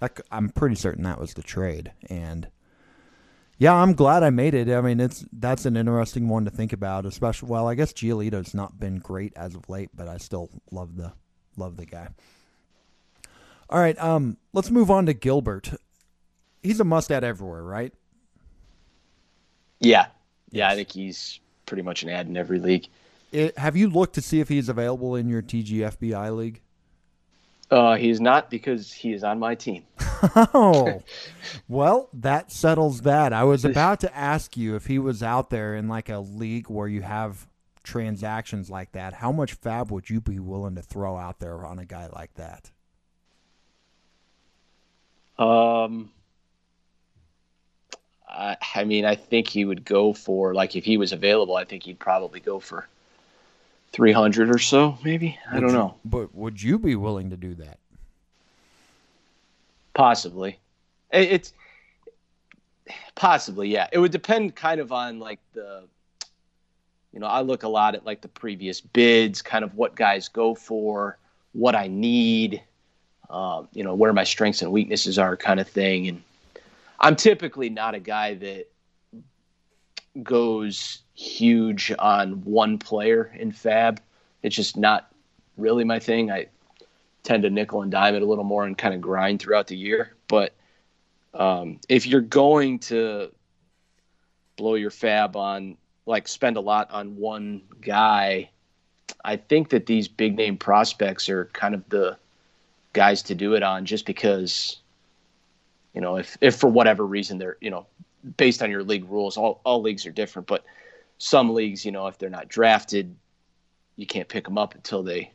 That, 0.00 0.20
I'm 0.30 0.50
pretty 0.50 0.74
certain 0.74 1.04
that 1.04 1.18
was 1.18 1.32
the 1.32 1.42
trade. 1.42 1.92
And 2.10 2.48
yeah, 3.56 3.74
I'm 3.74 3.94
glad 3.94 4.22
I 4.22 4.30
made 4.30 4.54
it. 4.54 4.68
I 4.68 4.82
mean, 4.82 5.00
it's 5.00 5.24
that's 5.32 5.64
an 5.64 5.78
interesting 5.78 6.28
one 6.28 6.44
to 6.44 6.50
think 6.50 6.74
about. 6.74 7.06
Especially, 7.06 7.48
well, 7.48 7.66
I 7.66 7.74
guess 7.74 7.94
Giolito's 7.94 8.52
not 8.52 8.78
been 8.78 8.98
great 8.98 9.32
as 9.34 9.54
of 9.54 9.70
late, 9.70 9.90
but 9.94 10.08
I 10.08 10.18
still 10.18 10.50
love 10.70 10.96
the 10.96 11.12
love 11.56 11.76
the 11.76 11.86
guy. 11.86 12.08
All 13.68 13.80
right, 13.80 13.98
um, 13.98 14.36
let's 14.52 14.70
move 14.70 14.90
on 14.90 15.06
to 15.06 15.14
Gilbert. 15.14 15.70
He's 16.62 16.78
a 16.80 16.84
must 16.84 17.10
add 17.10 17.24
everywhere, 17.24 17.62
right? 17.62 17.92
Yeah, 19.80 20.06
yeah, 20.50 20.68
I 20.68 20.74
think 20.74 20.92
he's 20.92 21.40
pretty 21.66 21.82
much 21.82 22.02
an 22.02 22.10
ad 22.10 22.26
in 22.26 22.36
every 22.36 22.58
league. 22.58 22.86
It, 23.32 23.56
have 23.56 23.76
you 23.76 23.88
looked 23.88 24.14
to 24.16 24.22
see 24.22 24.40
if 24.40 24.48
he's 24.48 24.68
available 24.68 25.16
in 25.16 25.28
your 25.28 25.42
TGFBI 25.42 26.36
league? 26.36 26.60
Uh, 27.70 27.96
he's 27.96 28.20
not 28.20 28.50
because 28.50 28.92
he 28.92 29.14
is 29.14 29.24
on 29.24 29.38
my 29.38 29.54
team. 29.54 29.84
Oh, 30.54 31.02
well, 31.66 32.08
that 32.12 32.52
settles 32.52 33.00
that. 33.00 33.32
I 33.32 33.42
was 33.42 33.64
about 33.64 33.98
to 34.00 34.16
ask 34.16 34.56
you 34.56 34.76
if 34.76 34.86
he 34.86 35.00
was 35.00 35.20
out 35.20 35.50
there 35.50 35.74
in 35.74 35.88
like 35.88 36.08
a 36.10 36.18
league 36.20 36.70
where 36.70 36.86
you 36.86 37.02
have 37.02 37.48
transactions 37.82 38.70
like 38.70 38.92
that. 38.92 39.14
How 39.14 39.32
much 39.32 39.54
fab 39.54 39.90
would 39.90 40.08
you 40.10 40.20
be 40.20 40.38
willing 40.38 40.74
to 40.76 40.82
throw 40.82 41.16
out 41.16 41.40
there 41.40 41.64
on 41.64 41.78
a 41.78 41.84
guy 41.84 42.08
like 42.08 42.34
that? 42.34 42.70
Um, 45.38 46.10
I, 48.28 48.56
I 48.74 48.84
mean, 48.84 49.04
I 49.04 49.14
think 49.14 49.48
he 49.48 49.64
would 49.64 49.84
go 49.84 50.12
for 50.12 50.54
like 50.54 50.76
if 50.76 50.84
he 50.84 50.96
was 50.96 51.12
available. 51.12 51.56
I 51.56 51.64
think 51.64 51.82
he'd 51.84 51.98
probably 51.98 52.40
go 52.40 52.60
for 52.60 52.86
three 53.92 54.12
hundred 54.12 54.50
or 54.50 54.58
so, 54.58 54.98
maybe. 55.04 55.38
I 55.50 55.60
don't 55.60 55.70
you- 55.70 55.76
know. 55.76 55.94
But 56.04 56.34
would 56.34 56.62
you 56.62 56.78
be 56.78 56.96
willing 56.96 57.30
to 57.30 57.36
do 57.36 57.54
that? 57.56 57.78
Possibly. 59.94 60.58
It, 61.12 61.32
it's 61.32 61.52
possibly, 63.14 63.68
yeah. 63.68 63.88
It 63.92 63.98
would 63.98 64.12
depend 64.12 64.54
kind 64.54 64.80
of 64.80 64.92
on 64.92 65.18
like 65.18 65.38
the 65.52 65.84
you 67.12 67.20
know, 67.20 67.26
I 67.26 67.42
look 67.42 67.62
a 67.62 67.68
lot 67.68 67.94
at 67.94 68.06
like 68.06 68.22
the 68.22 68.28
previous 68.28 68.80
bids, 68.80 69.42
kind 69.42 69.64
of 69.64 69.74
what 69.74 69.94
guys 69.94 70.28
go 70.28 70.54
for, 70.54 71.18
what 71.52 71.74
I 71.74 71.86
need, 71.86 72.62
um, 73.28 73.68
you 73.72 73.84
know, 73.84 73.94
where 73.94 74.12
my 74.12 74.24
strengths 74.24 74.62
and 74.62 74.72
weaknesses 74.72 75.18
are 75.18 75.36
kind 75.36 75.60
of 75.60 75.68
thing. 75.68 76.08
And 76.08 76.22
I'm 76.98 77.16
typically 77.16 77.68
not 77.68 77.94
a 77.94 78.00
guy 78.00 78.34
that 78.34 78.68
goes 80.22 81.00
huge 81.14 81.92
on 81.98 82.44
one 82.44 82.78
player 82.78 83.32
in 83.38 83.52
fab. 83.52 84.00
It's 84.42 84.56
just 84.56 84.76
not 84.76 85.12
really 85.56 85.84
my 85.84 85.98
thing. 85.98 86.30
I 86.30 86.46
tend 87.22 87.42
to 87.44 87.50
nickel 87.50 87.82
and 87.82 87.90
dime 87.90 88.14
it 88.14 88.22
a 88.22 88.26
little 88.26 88.44
more 88.44 88.64
and 88.64 88.76
kind 88.76 88.94
of 88.94 89.00
grind 89.00 89.40
throughout 89.40 89.66
the 89.66 89.76
year. 89.76 90.14
But 90.28 90.54
um, 91.34 91.78
if 91.88 92.06
you're 92.06 92.20
going 92.20 92.78
to 92.80 93.30
blow 94.56 94.74
your 94.74 94.90
fab 94.90 95.36
on, 95.36 95.76
like, 96.06 96.28
spend 96.28 96.56
a 96.56 96.60
lot 96.60 96.90
on 96.90 97.16
one 97.16 97.62
guy, 97.80 98.50
I 99.24 99.36
think 99.36 99.70
that 99.70 99.86
these 99.86 100.08
big 100.08 100.36
name 100.36 100.56
prospects 100.56 101.28
are 101.28 101.46
kind 101.46 101.74
of 101.74 101.88
the 101.88 102.16
guys 102.92 103.22
to 103.24 103.34
do 103.34 103.54
it 103.54 103.62
on 103.62 103.86
just 103.86 104.04
because, 104.04 104.78
you 105.94 106.00
know, 106.00 106.16
if, 106.16 106.36
if 106.40 106.56
for 106.56 106.68
whatever 106.68 107.06
reason 107.06 107.38
they're, 107.38 107.56
you 107.60 107.70
know, 107.70 107.86
based 108.36 108.62
on 108.62 108.70
your 108.70 108.82
league 108.82 109.08
rules, 109.08 109.36
all, 109.36 109.60
all 109.64 109.80
leagues 109.80 110.06
are 110.06 110.10
different, 110.10 110.48
but 110.48 110.64
some 111.18 111.54
leagues, 111.54 111.84
you 111.84 111.92
know, 111.92 112.06
if 112.08 112.18
they're 112.18 112.30
not 112.30 112.48
drafted, 112.48 113.14
you 113.96 114.06
can't 114.06 114.28
pick 114.28 114.44
them 114.44 114.58
up 114.58 114.74
until 114.74 115.02
they 115.02 115.30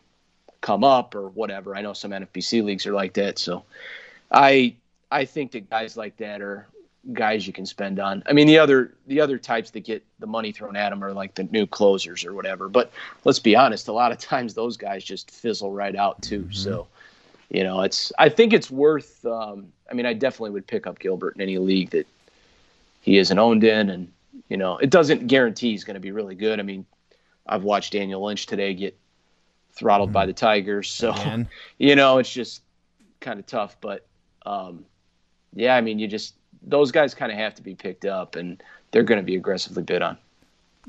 come 0.61 0.83
up 0.83 1.15
or 1.15 1.29
whatever. 1.29 1.75
I 1.75 1.81
know 1.81 1.93
some 1.93 2.11
NFBC 2.11 2.63
leagues 2.63 2.85
are 2.85 2.93
like 2.93 3.13
that. 3.13 3.39
So 3.39 3.63
I 4.31 4.75
I 5.11 5.25
think 5.25 5.51
that 5.51 5.69
guys 5.69 5.95
like 5.95 6.17
that 6.17 6.41
are 6.41 6.67
guys 7.13 7.47
you 7.47 7.53
can 7.53 7.65
spend 7.65 7.99
on. 7.99 8.23
I 8.25 8.33
mean 8.33 8.47
the 8.47 8.59
other 8.59 8.93
the 9.07 9.21
other 9.21 9.37
types 9.37 9.71
that 9.71 9.81
get 9.81 10.03
the 10.19 10.27
money 10.27 10.51
thrown 10.51 10.75
at 10.75 10.89
them 10.89 11.03
are 11.03 11.13
like 11.13 11.35
the 11.35 11.43
new 11.45 11.65
closers 11.65 12.25
or 12.25 12.33
whatever. 12.33 12.69
But 12.69 12.91
let's 13.23 13.39
be 13.39 13.55
honest, 13.55 13.87
a 13.87 13.93
lot 13.93 14.11
of 14.11 14.17
times 14.19 14.53
those 14.53 14.77
guys 14.77 15.03
just 15.03 15.31
fizzle 15.31 15.71
right 15.71 15.95
out 15.95 16.21
too. 16.21 16.47
So 16.51 16.87
you 17.49 17.63
know, 17.63 17.81
it's 17.81 18.11
I 18.17 18.29
think 18.29 18.53
it's 18.53 18.69
worth 18.69 19.25
um, 19.25 19.71
I 19.89 19.93
mean 19.93 20.05
I 20.05 20.13
definitely 20.13 20.51
would 20.51 20.67
pick 20.67 20.87
up 20.87 20.99
Gilbert 20.99 21.35
in 21.35 21.41
any 21.41 21.57
league 21.57 21.91
that 21.91 22.07
he 23.01 23.17
isn't 23.17 23.39
owned 23.39 23.63
in 23.63 23.89
and 23.89 24.11
you 24.49 24.57
know, 24.57 24.77
it 24.77 24.89
doesn't 24.89 25.27
guarantee 25.27 25.71
he's 25.71 25.83
going 25.83 25.95
to 25.95 25.99
be 26.01 26.11
really 26.11 26.35
good. 26.35 26.59
I 26.59 26.63
mean, 26.63 26.85
I've 27.45 27.63
watched 27.63 27.93
Daniel 27.93 28.23
Lynch 28.23 28.45
today 28.45 28.73
get 28.73 28.97
throttled 29.73 30.11
by 30.11 30.25
the 30.25 30.33
Tigers. 30.33 30.89
So, 30.89 31.13
you 31.77 31.95
know, 31.95 32.17
it's 32.17 32.31
just 32.31 32.61
kind 33.19 33.39
of 33.39 33.45
tough. 33.45 33.77
But, 33.81 34.05
um, 34.45 34.85
yeah, 35.53 35.75
I 35.75 35.81
mean, 35.81 35.99
you 35.99 36.07
just, 36.07 36.35
those 36.63 36.91
guys 36.91 37.13
kind 37.13 37.31
of 37.31 37.37
have 37.37 37.55
to 37.55 37.61
be 37.61 37.75
picked 37.75 38.05
up 38.05 38.35
and 38.35 38.61
they're 38.91 39.03
going 39.03 39.19
to 39.19 39.25
be 39.25 39.35
aggressively 39.35 39.83
bid 39.83 40.01
on. 40.01 40.17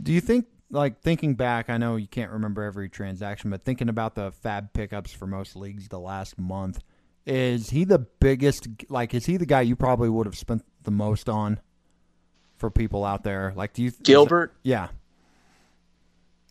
Do 0.03 0.13
you 0.13 0.21
think, 0.21 0.47
like 0.71 1.01
thinking 1.01 1.35
back, 1.35 1.71
I 1.71 1.77
know 1.79 1.97
you 1.97 2.07
can't 2.07 2.31
remember 2.31 2.63
every 2.63 2.89
transaction, 2.89 3.51
but 3.51 3.65
thinking 3.65 3.89
about 3.89 4.15
the 4.15 4.31
fab 4.33 4.73
pickups 4.73 5.13
for 5.13 5.27
most 5.27 5.57
leagues 5.57 5.89
the 5.89 5.99
last 5.99 6.39
month, 6.39 6.83
Is 7.27 7.71
he 7.71 7.85
the 7.85 7.99
biggest? 7.99 8.69
Like, 8.89 9.13
is 9.15 9.27
he 9.27 9.37
the 9.37 9.47
guy 9.47 9.61
you 9.63 9.77
probably 9.77 10.09
would 10.09 10.27
have 10.27 10.37
spent 10.37 10.65
the 10.85 10.91
most 10.91 11.29
on 11.29 11.61
for 12.57 12.71
people 12.71 13.05
out 13.05 13.23
there? 13.25 13.53
Like, 13.57 13.73
do 13.75 13.83
you 13.83 13.91
Gilbert? 14.03 14.55
Yeah. 14.63 14.89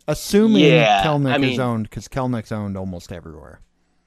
Assuming 0.07 0.63
Yeah, 0.63 1.03
Kelenic 1.03 1.43
I 1.43 1.47
is 1.47 1.59
owned, 1.59 1.89
because 1.89 2.07
Kelenic's 2.07 2.51
owned 2.51 2.77
almost 2.77 3.11
everywhere. 3.11 3.59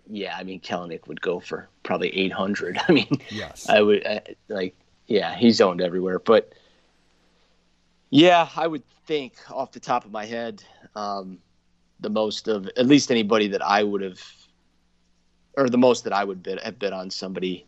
Yeah, 0.08 0.34
I 0.36 0.44
mean 0.44 0.60
Kelenic 0.60 1.06
would 1.06 1.20
go 1.20 1.40
for 1.40 1.68
probably 1.82 2.08
800. 2.16 2.78
I 2.88 2.92
mean, 2.92 3.20
Yes. 3.30 3.68
I 3.68 3.80
would 3.82 4.06
I, 4.06 4.22
like, 4.48 4.74
yeah, 5.10 5.34
he's 5.34 5.60
owned 5.60 5.82
everywhere. 5.82 6.20
But 6.20 6.54
yeah, 8.10 8.48
I 8.56 8.66
would 8.66 8.84
think 9.06 9.34
off 9.50 9.72
the 9.72 9.80
top 9.80 10.04
of 10.04 10.12
my 10.12 10.24
head, 10.24 10.62
um, 10.94 11.38
the 11.98 12.08
most 12.08 12.48
of 12.48 12.68
at 12.68 12.86
least 12.86 13.10
anybody 13.10 13.48
that 13.48 13.60
I 13.60 13.82
would 13.82 14.02
have, 14.02 14.20
or 15.58 15.68
the 15.68 15.76
most 15.76 16.04
that 16.04 16.12
I 16.12 16.24
would 16.24 16.42
bid 16.42 16.60
have 16.60 16.78
bid 16.78 16.92
on 16.92 17.10
somebody. 17.10 17.66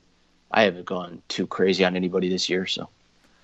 I 0.53 0.63
haven't 0.63 0.87
gone 0.87 1.21
too 1.29 1.47
crazy 1.47 1.85
on 1.85 1.97
anybody 1.97 2.29
this 2.29 2.49
year, 2.49 2.67
so 2.67 2.89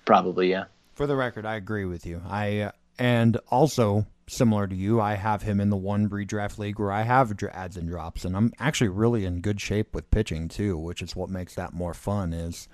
probably 0.05 0.49
yeah. 0.49 0.65
For 0.93 1.05
the 1.05 1.15
record, 1.15 1.45
I 1.45 1.55
agree 1.55 1.85
with 1.85 2.05
you. 2.05 2.21
I 2.27 2.71
and 2.97 3.37
also 3.49 4.07
similar 4.27 4.67
to 4.67 4.75
you, 4.75 5.01
I 5.01 5.15
have 5.15 5.41
him 5.41 5.59
in 5.59 5.69
the 5.69 5.75
one 5.75 6.07
redraft 6.07 6.57
league 6.57 6.79
where 6.79 6.91
I 6.91 7.01
have 7.01 7.33
ads 7.51 7.75
and 7.75 7.89
drops, 7.89 8.23
and 8.23 8.37
I'm 8.37 8.53
actually 8.59 8.89
really 8.89 9.25
in 9.25 9.41
good 9.41 9.59
shape 9.59 9.93
with 9.93 10.09
pitching 10.09 10.47
too, 10.47 10.77
which 10.77 11.01
is 11.01 11.17
what 11.17 11.29
makes 11.29 11.53
that 11.55 11.73
more 11.73 11.93
fun. 11.93 12.31
Is 12.31 12.69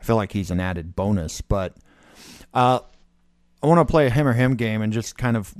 I 0.00 0.04
feel 0.04 0.16
like 0.16 0.32
he's 0.32 0.50
an 0.50 0.60
added 0.60 0.94
bonus, 0.94 1.40
but 1.40 1.74
uh, 2.54 2.80
I 3.62 3.66
want 3.66 3.86
to 3.86 3.90
play 3.90 4.06
a 4.06 4.10
him 4.10 4.26
or 4.26 4.32
him 4.32 4.54
game 4.56 4.82
and 4.82 4.92
just 4.92 5.16
kind 5.16 5.36
of 5.36 5.54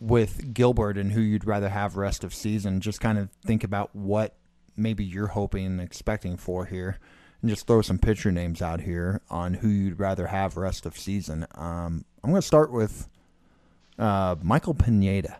with 0.00 0.52
Gilbert 0.52 0.98
and 0.98 1.12
who 1.12 1.20
you'd 1.20 1.46
rather 1.46 1.68
have 1.68 1.96
rest 1.96 2.24
of 2.24 2.34
season. 2.34 2.80
Just 2.80 3.00
kind 3.00 3.18
of 3.18 3.30
think 3.44 3.64
about 3.64 3.94
what 3.94 4.34
maybe 4.76 5.04
you're 5.04 5.28
hoping 5.28 5.66
and 5.66 5.80
expecting 5.80 6.36
for 6.36 6.66
here, 6.66 6.98
and 7.40 7.50
just 7.50 7.66
throw 7.66 7.82
some 7.82 7.98
pitcher 7.98 8.32
names 8.32 8.60
out 8.60 8.80
here 8.80 9.20
on 9.30 9.54
who 9.54 9.68
you'd 9.68 10.00
rather 10.00 10.26
have 10.26 10.56
rest 10.56 10.86
of 10.86 10.98
season. 10.98 11.46
Um, 11.54 12.04
I'm 12.22 12.30
going 12.30 12.40
to 12.40 12.46
start 12.46 12.72
with 12.72 13.08
uh, 13.98 14.36
Michael 14.42 14.74
Pineda. 14.74 15.38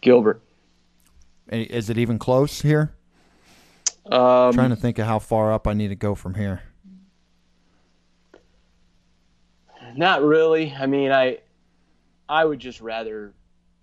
Gilbert. 0.00 0.40
Is 1.50 1.88
it 1.88 1.98
even 1.98 2.18
close 2.18 2.62
here? 2.62 2.94
Um, 4.06 4.52
trying 4.52 4.70
to 4.70 4.76
think 4.76 4.98
of 4.98 5.06
how 5.06 5.18
far 5.18 5.52
up 5.52 5.66
I 5.66 5.72
need 5.72 5.88
to 5.88 5.94
go 5.94 6.14
from 6.14 6.34
here. 6.34 6.62
Not 9.96 10.22
really. 10.22 10.74
I 10.78 10.86
mean, 10.86 11.10
I 11.12 11.38
I 12.28 12.44
would 12.44 12.58
just 12.58 12.80
rather 12.80 13.32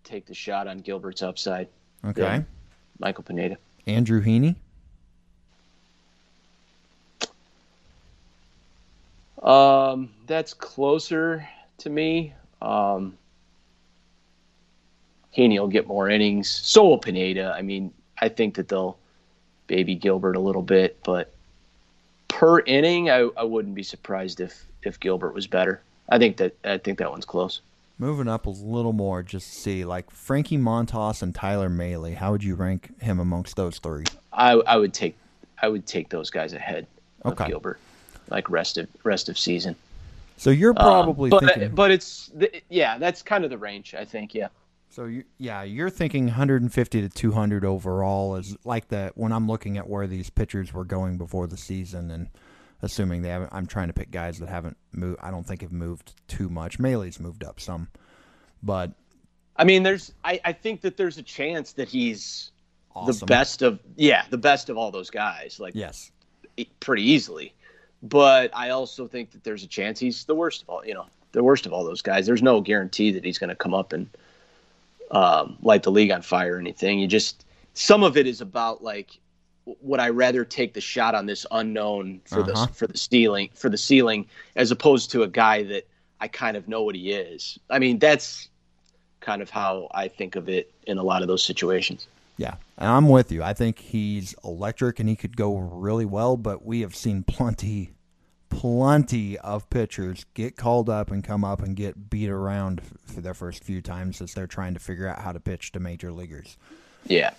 take 0.03 0.25
the 0.25 0.34
shot 0.34 0.67
on 0.67 0.79
Gilbert's 0.79 1.21
upside. 1.21 1.69
Okay. 2.05 2.43
Michael 2.99 3.23
Pineda. 3.23 3.57
Andrew 3.88 4.23
Heaney. 4.23 4.55
Um, 9.41 10.12
that's 10.27 10.53
closer 10.53 11.47
to 11.79 11.89
me. 11.89 12.34
Um, 12.62 13.17
Heaney 15.36 15.60
will 15.60 15.67
get 15.67 15.88
more 15.88 16.10
innings. 16.10 16.49
So 16.49 16.88
will 16.88 16.97
Pineda. 16.99 17.53
I 17.55 17.62
mean, 17.62 17.91
I 18.19 18.29
think 18.29 18.55
that 18.55 18.67
they'll 18.67 18.97
baby 19.71 19.95
Gilbert 19.95 20.36
a 20.36 20.39
little 20.39 20.62
bit, 20.62 20.97
but 21.01 21.34
per 22.27 22.60
inning, 22.60 23.10
I, 23.10 23.29
I 23.38 23.43
wouldn't 23.43 23.73
be 23.73 23.84
surprised 23.84 24.41
if 24.41 24.65
if 24.84 24.99
Gilbert 24.99 25.34
was 25.34 25.47
better. 25.47 25.81
I 26.10 26.17
think 26.17 26.36
that 26.38 26.53
I 26.65 26.77
think 26.77 26.99
that 26.99 27.10
one's 27.10 27.23
close. 27.25 27.62
Moving 27.97 28.27
up 28.27 28.47
a 28.47 28.49
little 28.49 28.91
more, 28.91 29.23
just 29.23 29.47
to 29.47 29.55
see 29.60 29.86
like 29.86 30.12
Frankie 30.12 30.57
Montas 30.57 31.21
and 31.21 31.34
Tyler 31.34 31.69
Mahle. 31.69 32.13
How 32.15 32.31
would 32.34 32.43
you 32.43 32.55
rank 32.55 33.01
him 33.01 33.19
amongst 33.19 33.55
those 33.55 33.79
three? 33.79 34.03
I 34.34 34.51
I 34.53 34.75
would 34.75 34.93
take 34.93 35.15
I 35.62 35.69
would 35.69 35.88
take 35.88 36.10
those 36.10 36.29
guys 36.29 36.51
ahead 36.53 36.86
of 37.23 37.34
Okay. 37.34 37.47
Gilbert, 37.47 37.79
like 38.29 38.49
rest 38.49 38.77
of 38.77 38.89
rest 39.03 39.29
of 39.29 39.39
season. 39.39 39.75
So 40.36 40.49
you're 40.49 40.71
Um, 40.71 40.75
probably 40.75 41.29
but 41.29 41.45
thinking. 41.45 41.69
but 41.69 41.91
it's 41.91 42.29
yeah, 42.69 42.97
that's 42.97 43.21
kind 43.21 43.45
of 43.45 43.49
the 43.49 43.57
range. 43.57 43.95
I 43.97 44.03
think 44.03 44.36
yeah. 44.36 44.49
So 44.91 45.06
you, 45.06 45.23
yeah, 45.38 45.63
you're 45.63 45.89
thinking 45.89 46.25
150 46.25 47.01
to 47.01 47.10
200 47.10 47.63
overall 47.63 48.36
is 48.36 48.58
like 48.65 48.89
that 48.89 49.17
when 49.17 49.32
I'm 49.32 49.47
looking 49.47 49.77
at 49.77 49.88
where 49.88 50.06
these 50.06 50.30
pitchers 50.30 50.73
were 50.73 50.84
going 50.84 51.17
before 51.17 51.47
the 51.47 51.56
season 51.56 52.12
and 52.12 52.27
assuming 52.82 53.21
they 53.21 53.30
haven't. 53.30 53.54
I'm 53.54 53.67
trying 53.67 53.88
to 53.88 53.93
pick 53.93 54.12
guys 54.12 54.39
that 54.39 54.49
haven't 54.49 54.75
moved. 54.91 55.19
I 55.21 55.32
don't 55.32 55.47
think 55.47 55.62
have 55.62 55.71
moved 55.71 56.13
too 56.27 56.49
much. 56.49 56.77
Mahle's 56.77 57.21
moved 57.21 57.45
up 57.45 57.62
some, 57.62 57.88
but 58.62 58.91
I 59.56 59.63
mean, 59.63 59.84
there's 59.84 60.13
I, 60.25 60.41
I 60.43 60.51
think 60.51 60.82
that 60.82 60.97
there's 60.97 61.17
a 61.17 61.23
chance 61.23 61.71
that 61.73 61.88
he's 61.88 62.51
awesome. 62.93 63.19
the 63.19 63.25
best 63.27 63.62
of 63.62 63.80
yeah 63.95 64.25
the 64.30 64.38
best 64.38 64.69
of 64.69 64.77
all 64.77 64.91
those 64.91 65.10
guys 65.10 65.58
like 65.58 65.73
Yes. 65.73 66.12
pretty 66.82 67.10
easily. 67.10 67.54
But 68.04 68.51
I 68.54 68.71
also 68.71 69.08
think 69.08 69.32
that 69.32 69.45
there's 69.45 69.63
a 69.63 69.67
chance 69.67 69.99
he's 69.99 70.25
the 70.25 70.36
worst 70.36 70.63
of 70.63 70.69
all 70.69 70.86
you 70.86 70.93
know 70.93 71.06
the 71.32 71.43
worst 71.43 71.65
of 71.65 71.71
all 71.71 71.86
those 71.86 72.01
guys. 72.01 72.25
There's 72.25 72.43
no 72.43 72.60
guarantee 72.60 73.12
that 73.12 73.23
he's 73.23 73.38
going 73.38 73.51
to 73.51 73.56
come 73.56 73.73
up 73.73 73.93
and 73.93 74.10
um, 75.12 75.58
light 75.62 75.84
the 75.84 75.91
league 75.91 76.12
on 76.12 76.21
fire 76.21 76.56
or 76.56 76.60
anything. 76.60 77.00
You 77.00 77.08
just 77.08 77.45
some 77.74 78.04
of 78.04 78.17
it 78.17 78.28
is 78.28 78.41
about 78.41 78.84
like 78.84 79.19
would 79.82 80.00
I 80.00 80.10
rather 80.10 80.43
take 80.43 80.74
the 80.74 80.82
shot 80.82 81.13
on 81.13 81.26
this 81.28 81.45
unknown 81.52 82.21
for 82.26 82.39
Uh-huh. 82.39 82.65
the 82.67 82.74
for 82.74 82.88
the 82.88 82.97
ceiling 82.97 83.50
for 83.54 83.69
the 83.69 83.78
ceiling 83.78 84.26
as 84.56 84.71
opposed 84.71 85.12
to 85.12 85.24
a 85.24 85.28
guy 85.28 85.63
that 85.63 85.88
I 86.19 86.28
kind 86.28 86.58
of 86.58 86.67
know 86.67 86.82
what 86.84 86.95
he 86.95 87.12
is. 87.12 87.60
I 87.69 87.80
mean 87.80 88.00
that's 88.00 88.50
kind 89.19 89.41
of 89.41 89.50
how 89.52 89.88
I 89.93 90.08
think 90.08 90.36
of 90.36 90.50
it 90.50 90.71
in 90.88 90.97
a 90.97 91.04
lot 91.04 91.21
of 91.21 91.28
those 91.28 91.43
situations. 91.43 92.08
Yeah, 92.38 92.56
and 92.80 92.89
I'm 92.89 93.08
with 93.08 93.32
you. 93.32 93.43
I 93.43 93.54
think 93.54 93.78
he's 93.78 94.34
electric 94.43 95.00
and 95.00 95.08
he 95.08 95.15
could 95.15 95.38
go 95.38 95.58
really 95.58 96.06
well, 96.06 96.38
but 96.38 96.65
we 96.65 96.82
have 96.82 96.95
seen 96.95 97.21
plenty, 97.24 97.91
plenty 98.52 99.40
of 99.40 99.68
pitchers 99.72 100.26
get 100.36 100.56
called 100.56 100.90
up 100.90 101.10
and 101.10 101.24
come 101.24 101.44
up 101.44 101.64
and 101.64 101.76
get 101.76 102.12
beat 102.12 102.30
around 102.30 102.82
for 103.04 103.22
their 103.22 103.34
first 103.34 103.64
few 103.64 103.82
times 103.82 104.22
as 104.22 104.34
they're 104.36 104.46
trying 104.46 104.76
to 104.76 104.80
figure 104.80 105.08
out 105.08 105.20
how 105.20 105.32
to 105.32 105.40
pitch 105.40 105.72
to 105.72 105.80
major 105.80 106.12
leaguers. 106.12 106.58
Yeah. 107.08 107.32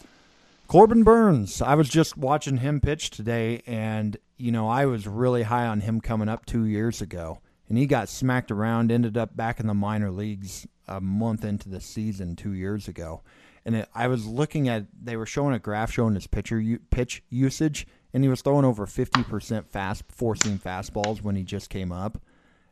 Corbin 0.66 1.04
Burnes, 1.04 1.62
I 1.62 1.74
was 1.74 1.88
just 1.88 2.16
watching 2.16 2.56
him 2.56 2.80
pitch 2.80 3.10
today, 3.10 3.62
and, 3.66 4.16
you 4.38 4.50
know, 4.50 4.68
I 4.68 4.86
was 4.86 5.06
really 5.06 5.42
high 5.42 5.66
on 5.66 5.80
him 5.80 6.00
coming 6.00 6.28
up 6.28 6.46
two 6.46 6.64
years 6.64 7.02
ago, 7.02 7.40
and 7.68 7.76
he 7.76 7.86
got 7.86 8.08
smacked 8.08 8.50
around, 8.50 8.90
ended 8.90 9.16
up 9.16 9.36
back 9.36 9.60
in 9.60 9.66
the 9.66 9.74
minor 9.74 10.10
leagues 10.10 10.66
a 10.88 11.00
month 11.00 11.44
into 11.44 11.68
the 11.68 11.80
season 11.80 12.36
two 12.36 12.52
years 12.52 12.88
ago. 12.88 13.22
And 13.64 13.76
it, 13.76 13.88
I 13.94 14.08
was 14.08 14.26
looking 14.26 14.68
at, 14.68 14.86
they 15.00 15.16
were 15.16 15.26
showing 15.26 15.54
a 15.54 15.58
graph 15.58 15.92
showing 15.92 16.14
his 16.14 16.26
pitcher 16.26 16.60
pitch 16.90 17.22
usage, 17.28 17.86
and 18.14 18.22
he 18.24 18.28
was 18.28 18.42
throwing 18.42 18.64
over 18.64 18.86
50% 18.86 19.66
fast, 19.68 20.04
four 20.08 20.34
seam 20.36 20.58
fastballs 20.58 21.22
when 21.22 21.36
he 21.36 21.42
just 21.42 21.70
came 21.70 21.92
up. 21.92 22.18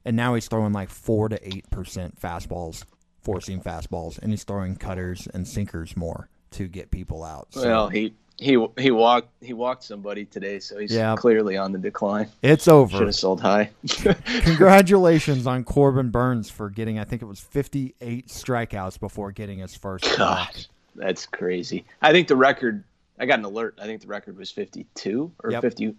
And 0.05 0.17
now 0.17 0.35
he's 0.35 0.49
throwing 0.49 0.73
like 0.73 0.89
4 0.89 1.29
to 1.31 1.39
8% 1.39 2.19
fastballs, 2.19 2.85
four 3.23 3.41
seam 3.41 3.61
fastballs, 3.61 4.19
and 4.19 4.31
he's 4.33 4.45
throwing 4.45 4.77
cutters 4.77 5.29
and 5.35 5.47
sinkers 5.47 5.97
more 5.97 6.29
to 6.53 6.67
get 6.69 6.91
people 6.91 7.23
out. 7.23 7.49
So- 7.51 7.63
Well, 7.69 7.89
he 7.89 8.15
he 8.39 8.57
he 8.79 8.91
walked 8.91 9.29
he 9.43 9.53
walked 9.53 9.85
somebody 9.85 10.25
today, 10.25 10.59
so 10.61 10.79
he's 10.79 10.91
Yeah. 10.95 11.15
clearly 11.17 11.59
on 11.59 11.73
the 11.73 11.79
decline. 11.79 12.29
It's 12.43 12.67
over. 12.69 12.97
Should 12.97 13.07
have 13.09 13.15
sold 13.15 13.43
high. 13.43 13.69
Congratulations 14.45 15.47
on 15.47 15.65
Corbin 15.65 16.11
Burnes 16.11 16.49
for 16.51 16.71
getting, 16.71 16.99
I 16.99 17.05
think 17.05 17.21
it 17.23 17.27
was 17.27 17.41
58 17.41 18.29
strikeouts 18.29 18.99
before 18.99 19.33
getting 19.33 19.59
his 19.59 19.75
first. 19.77 20.05
God, 20.17 20.49
that's 20.97 21.27
crazy. 21.27 21.85
I 22.03 22.13
think 22.13 22.29
the 22.29 22.37
record. 22.37 22.83
I 23.21 23.27
got 23.27 23.39
an 23.39 23.45
alert. 23.45 23.79
I 23.81 23.85
think 23.85 24.01
the 24.01 24.07
record 24.09 24.37
was 24.37 24.51
52 24.51 25.31
or 25.45 25.53
Yep. 25.53 25.63
50, 25.63 25.95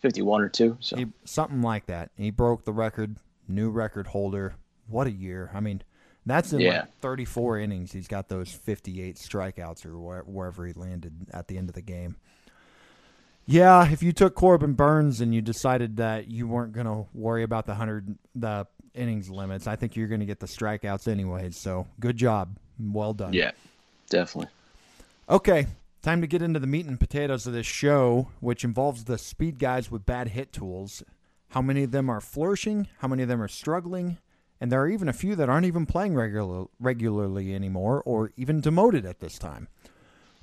51 0.00 0.40
or 0.40 0.48
two. 0.48 0.76
So 0.80 0.96
He, 0.96 1.06
something 1.24 1.62
like 1.62 1.86
that. 1.86 2.10
He 2.16 2.30
broke 2.30 2.64
the 2.64 2.72
record, 2.72 3.16
new 3.46 3.70
record 3.70 4.08
holder. 4.08 4.54
What 4.88 5.06
a 5.06 5.12
year. 5.12 5.50
I 5.54 5.60
mean, 5.60 5.82
that's 6.26 6.52
in 6.52 6.60
Yeah. 6.60 6.80
like 6.80 6.96
34 7.00 7.58
innings. 7.58 7.92
He's 7.92 8.08
got 8.08 8.28
those 8.28 8.50
58 8.52 9.16
strikeouts 9.16 9.84
or 9.86 9.98
where, 9.98 10.22
wherever 10.22 10.66
he 10.66 10.72
landed 10.72 11.26
at 11.32 11.46
the 11.48 11.58
end 11.58 11.68
of 11.68 11.74
the 11.74 11.82
game. 11.82 12.16
Yeah, 13.44 13.90
if 13.90 14.02
you 14.02 14.12
took 14.12 14.34
Corbin 14.34 14.74
Burnes 14.74 15.20
and 15.20 15.34
you 15.34 15.42
decided 15.42 15.96
that 15.96 16.28
you 16.28 16.46
weren't 16.46 16.72
going 16.72 16.86
to 16.86 17.06
worry 17.12 17.42
about 17.42 17.66
the 17.66 17.72
100 17.72 18.16
the 18.36 18.66
innings 18.94 19.28
limits, 19.28 19.66
I 19.66 19.74
think 19.76 19.96
you're 19.96 20.06
going 20.08 20.20
to 20.20 20.26
get 20.26 20.38
the 20.38 20.46
strikeouts 20.46 21.08
anyway. 21.08 21.50
So, 21.50 21.86
good 21.98 22.16
job. 22.16 22.56
Well 22.78 23.12
done. 23.14 23.32
yeah, 23.32 23.50
definitely. 24.08 24.50
Okay, 25.28 25.66
time 26.02 26.20
to 26.20 26.26
get 26.26 26.42
into 26.42 26.58
the 26.58 26.66
meat 26.66 26.86
and 26.86 26.98
potatoes 26.98 27.46
of 27.46 27.52
this 27.52 27.66
show, 27.66 28.28
which 28.40 28.64
involves 28.64 29.04
the 29.04 29.16
speed 29.16 29.58
guys 29.58 29.90
with 29.90 30.04
bad 30.04 30.28
hit 30.28 30.52
tools. 30.52 31.02
How 31.50 31.62
many 31.62 31.84
of 31.84 31.92
them 31.92 32.10
are 32.10 32.20
flourishing? 32.20 32.88
How 32.98 33.08
many 33.08 33.22
of 33.22 33.28
them 33.28 33.40
are 33.40 33.48
struggling? 33.48 34.18
And 34.60 34.70
there 34.70 34.80
are 34.80 34.88
even 34.88 35.08
a 35.08 35.12
few 35.12 35.36
that 35.36 35.48
aren't 35.48 35.66
even 35.66 35.86
playing 35.86 36.14
regular, 36.14 36.66
regularly 36.80 37.54
anymore 37.54 38.02
or 38.04 38.32
even 38.36 38.60
demoted 38.60 39.06
at 39.06 39.20
this 39.20 39.38
time. 39.38 39.68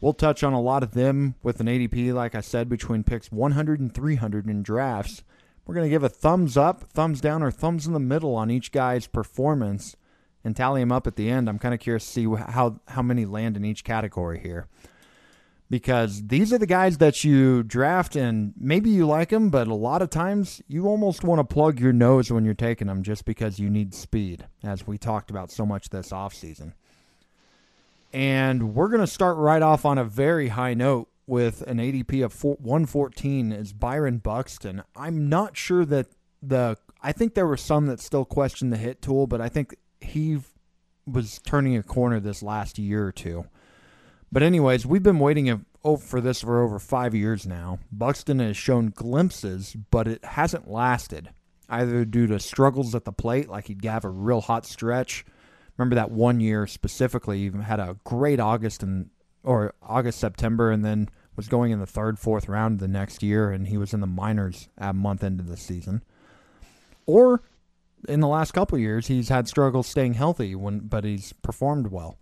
We'll 0.01 0.13
touch 0.13 0.43
on 0.43 0.53
a 0.53 0.61
lot 0.61 0.81
of 0.81 0.91
them 0.91 1.35
with 1.43 1.59
an 1.59 1.67
ADP, 1.67 2.13
like 2.13 2.35
I 2.35 2.41
said, 2.41 2.69
between 2.69 3.03
picks 3.03 3.31
100 3.31 3.81
and 3.81 3.93
300 3.93 4.47
in 4.47 4.63
drafts. 4.63 5.23
We're 5.65 5.75
going 5.75 5.85
to 5.85 5.89
give 5.89 6.03
a 6.03 6.09
thumbs 6.09 6.55
up, 6.55 6.83
thumbs 6.83 7.19
down, 7.19 7.43
or 7.43 7.51
thumbs 7.51 7.85
in 7.85 7.91
the 7.93 7.99
middle 7.99 8.35
on 8.35 8.49
each 8.49 8.71
guy's 8.71 9.07
performance 9.07 9.97
and 10.43 10.55
tally 10.55 10.81
them 10.81 10.91
up 10.91 11.05
at 11.05 11.17
the 11.17 11.29
end. 11.29 11.49
I'm 11.49 11.59
kind 11.59 11.73
of 11.73 11.81
curious 11.81 12.05
to 12.05 12.11
see 12.11 12.25
how, 12.25 12.79
how 12.87 13.01
many 13.01 13.25
land 13.25 13.57
in 13.57 13.65
each 13.65 13.83
category 13.83 14.39
here. 14.39 14.67
Because 15.69 16.27
these 16.27 16.51
are 16.51 16.57
the 16.57 16.65
guys 16.65 16.97
that 16.97 17.23
you 17.23 17.63
draft 17.63 18.15
and 18.15 18.53
maybe 18.57 18.89
you 18.89 19.05
like 19.05 19.29
them, 19.29 19.49
but 19.49 19.67
a 19.67 19.75
lot 19.75 20.01
of 20.01 20.09
times 20.09 20.61
you 20.67 20.87
almost 20.87 21.23
want 21.23 21.39
to 21.39 21.43
plug 21.43 21.79
your 21.79 21.93
nose 21.93 22.31
when 22.31 22.43
you're 22.43 22.53
taking 22.53 22.87
them 22.87 23.03
just 23.03 23.23
because 23.25 23.59
you 23.59 23.69
need 23.69 23.93
speed, 23.93 24.47
as 24.63 24.87
we 24.87 24.97
talked 24.97 25.29
about 25.29 25.51
so 25.51 25.65
much 25.65 25.89
this 25.89 26.09
offseason. 26.09 26.73
And 28.11 28.73
we're 28.73 28.87
going 28.87 29.01
to 29.01 29.07
start 29.07 29.37
right 29.37 29.61
off 29.61 29.85
on 29.85 29.99
a 29.99 30.03
very 30.03 30.47
high 30.47 30.73
note 30.73 31.09
with 31.27 31.61
an 31.67 31.77
ADP 31.77 32.25
of 32.25 32.43
114 32.43 33.51
is 33.51 33.71
Byron 33.71 34.17
Buxton. 34.17 34.81
I'm 34.95 35.29
not 35.29 35.55
sure 35.55 35.85
that 35.85 36.07
the 36.41 36.77
I 37.01 37.11
think 37.11 37.35
there 37.35 37.45
were 37.45 37.55
some 37.55 37.85
that 37.85 37.99
still 37.99 38.25
questioned 38.25 38.73
the 38.73 38.77
hit 38.77 39.01
tool, 39.01 39.27
but 39.27 39.39
I 39.39 39.47
think 39.47 39.75
he 40.01 40.39
was 41.05 41.39
turning 41.45 41.77
a 41.77 41.83
corner 41.83 42.19
this 42.19 42.41
last 42.41 42.79
year 42.79 43.05
or 43.05 43.11
two. 43.11 43.45
But 44.31 44.43
anyways, 44.43 44.85
we've 44.85 45.03
been 45.03 45.19
waiting 45.19 45.65
oh, 45.83 45.97
for 45.97 46.21
this 46.21 46.41
for 46.41 46.61
over 46.61 46.79
five 46.79 47.15
years 47.15 47.47
now. 47.47 47.79
Buxton 47.91 48.39
has 48.39 48.55
shown 48.55 48.91
glimpses, 48.95 49.75
but 49.89 50.07
it 50.07 50.23
hasn't 50.23 50.69
lasted, 50.69 51.29
either 51.67 52.05
due 52.05 52.27
to 52.27 52.39
struggles 52.39 52.93
at 52.93 53.05
the 53.05 53.11
plate, 53.11 53.49
like 53.49 53.67
he'd 53.67 53.83
have 53.85 54.05
a 54.05 54.09
real 54.09 54.41
hot 54.41 54.65
stretch. 54.65 55.25
Remember 55.77 55.95
that 55.95 56.11
one 56.11 56.39
year 56.39 56.67
specifically, 56.67 57.49
he 57.49 57.57
had 57.61 57.79
a 57.79 57.97
great 58.03 58.39
August 58.39 58.83
and 58.83 59.09
or 59.41 59.73
August 59.81 60.19
September, 60.19 60.69
and 60.69 60.83
then 60.83 61.09
was 61.37 61.47
going 61.47 61.71
in 61.71 61.79
the 61.79 61.85
third, 61.85 62.19
fourth 62.19 62.49
round 62.49 62.79
the 62.79 62.87
next 62.87 63.23
year, 63.23 63.49
and 63.49 63.69
he 63.69 63.77
was 63.77 63.93
in 63.93 64.01
the 64.01 64.07
minors 64.07 64.67
a 64.77 64.93
month 64.93 65.23
into 65.23 65.43
the 65.43 65.55
season. 65.55 66.03
Or 67.05 67.41
in 68.07 68.19
the 68.19 68.27
last 68.27 68.51
couple 68.51 68.77
years, 68.77 69.07
he's 69.07 69.29
had 69.29 69.47
struggles 69.47 69.87
staying 69.87 70.15
healthy 70.15 70.53
when, 70.55 70.79
but 70.79 71.05
he's 71.05 71.31
performed 71.31 71.87
well. 71.87 72.19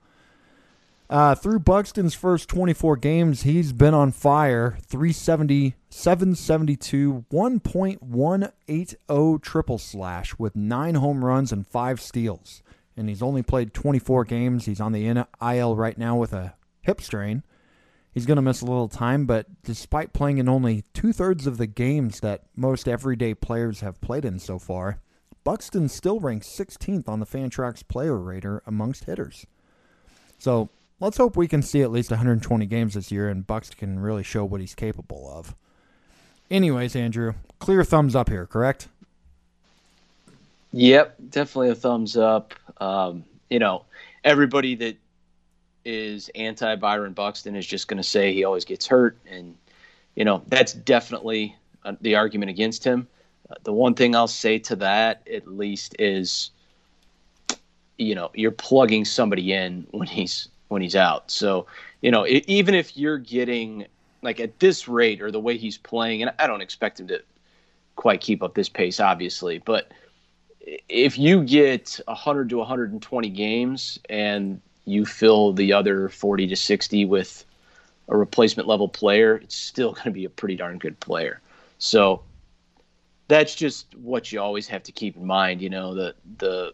Uh, 1.10 1.36
through 1.36 1.60
Buxton's 1.60 2.14
first 2.14 2.50
24 2.50 2.98
games, 2.98 3.44
he's 3.44 3.72
been 3.72 3.94
on 3.94 4.12
fire 4.12 4.78
370, 4.88 5.76
772, 5.90 7.24
1.180 7.32 9.42
triple 9.42 9.78
slash 9.78 10.38
with 10.38 10.54
nine 10.56 10.96
home 10.96 11.24
runs 11.24 11.54
and 11.54 11.66
five 11.66 12.02
steals. 12.02 12.62
And 12.98 13.08
he's 13.08 13.22
only 13.22 13.42
played 13.42 13.74
24 13.74 14.26
games. 14.26 14.66
He's 14.66 14.82
on 14.82 14.92
the 14.92 15.26
IL 15.42 15.78
right 15.78 15.98
now 15.98 16.18
with 16.18 16.34
a 16.34 16.56
hip 16.82 17.00
strain. 17.00 17.44
He's 18.12 18.26
going 18.26 18.38
to 18.38 18.42
miss 18.42 18.62
a 18.62 18.66
little 18.66 18.90
time, 18.90 19.26
but 19.26 19.46
despite 19.64 20.12
playing 20.12 20.40
in 20.40 20.50
only 20.50 20.84
two 20.94 21.14
thirds 21.14 21.48
of 21.48 21.58
the 21.58 21.68
games 21.68 22.20
that 22.22 22.46
most 22.56 22.88
everyday 22.88 23.36
players 23.36 23.82
have 23.82 24.02
played 24.02 24.26
in 24.26 24.40
so 24.40 24.60
far, 24.60 25.00
Buxton 25.44 25.88
still 25.88 26.20
ranks 26.20 26.48
16th 26.48 27.08
on 27.08 27.20
the 27.20 27.28
Fantrax 27.28 27.88
player 27.88 28.18
rater 28.18 28.64
amongst 28.66 29.06
hitters. 29.06 29.46
So 30.40 30.70
let's 31.00 31.18
hope 31.18 31.36
we 31.36 31.48
can 31.48 31.62
see 31.62 31.82
at 31.82 31.92
least 31.92 32.10
120 32.10 32.66
games 32.66 32.94
this 32.94 33.12
year 33.12 33.30
and 33.30 33.46
Bucks 33.46 33.70
can 33.70 34.00
really 34.00 34.24
show 34.24 34.46
what 34.46 34.62
he's 34.62 34.76
capable 34.76 35.30
of. 35.32 35.56
Anyways, 36.50 36.96
Andrew, 36.96 37.34
clear 37.60 37.84
thumbs 37.84 38.16
up 38.16 38.30
here, 38.30 38.46
correct? 38.46 38.88
Yep, 40.72 41.16
definitely 41.30 41.70
a 41.70 41.76
thumbs 41.76 42.18
up. 42.18 42.54
Um, 42.80 43.26
you 43.50 43.60
know, 43.60 43.84
everybody 44.24 44.76
that 44.76 44.98
is 45.86 46.30
anti 46.36 46.76
Byron 46.76 47.14
Buxton 47.14 47.56
is 47.56 47.66
just 47.66 47.88
going 47.88 47.98
to 47.98 48.04
say 48.04 48.34
he 48.34 48.44
always 48.44 48.66
gets 48.66 48.86
hurt, 48.86 49.18
and 49.30 49.56
you 50.16 50.26
know 50.26 50.44
that's 50.48 50.74
definitely 50.74 51.56
uh, 51.86 51.94
the 52.02 52.16
argument 52.16 52.50
against 52.50 52.84
him. 52.84 53.08
Uh, 53.50 53.56
the 53.64 53.74
one 53.74 53.94
thing 53.94 54.16
I'll 54.16 54.28
say 54.28 54.60
to 54.60 54.76
that, 54.78 55.26
at 55.34 55.48
least, 55.48 55.96
is 55.98 56.52
you 57.98 58.16
know 58.16 58.30
you're 58.34 58.52
plugging 58.52 59.06
somebody 59.06 59.54
in 59.54 59.88
when 59.92 60.08
he's 60.08 60.50
when 60.68 60.82
he's 60.82 60.96
out. 60.96 61.30
So, 61.32 61.66
you 62.02 62.12
know, 62.12 62.24
it, 62.24 62.44
even 62.48 62.76
if 62.76 62.98
you're 62.98 63.18
getting 63.18 63.86
like 64.22 64.40
at 64.40 64.60
this 64.60 64.88
rate 64.88 65.22
or 65.22 65.32
the 65.32 65.40
way 65.40 65.58
he's 65.58 65.78
playing, 65.78 66.22
and 66.22 66.34
I 66.40 66.48
don't 66.48 66.62
expect 66.62 67.00
him 67.00 67.08
to 67.08 67.22
quite 67.96 68.22
keep 68.22 68.44
up 68.44 68.54
this 68.54 68.70
pace, 68.70 69.00
obviously, 69.00 69.60
but 69.60 69.92
if 70.90 71.18
you 71.18 71.44
get 71.44 72.00
100 72.06 72.50
to 72.50 72.58
120 72.58 73.30
games 73.30 74.00
and 74.10 74.62
you 74.86 75.06
fill 75.06 75.54
the 75.54 75.74
other 75.74 76.10
40 76.10 76.48
to 76.48 76.56
60 76.56 77.06
with 77.06 77.46
a 78.10 78.18
replacement 78.18 78.68
level 78.68 78.88
player, 78.88 79.36
it's 79.36 79.56
still 79.56 79.94
going 79.94 80.06
to 80.06 80.12
be 80.12 80.26
a 80.26 80.30
pretty 80.30 80.56
darn 80.56 80.78
good 80.78 81.00
player. 81.00 81.42
So 81.80 82.22
that's 83.28 83.56
just 83.56 83.94
what 83.96 84.32
you 84.32 84.40
always 84.42 84.68
have 84.68 84.84
to 84.84 84.92
keep 84.92 85.18
in 85.18 85.26
mind. 85.26 85.62
You 85.62 85.70
know, 85.70 85.94
the 85.94 86.16
the 86.38 86.74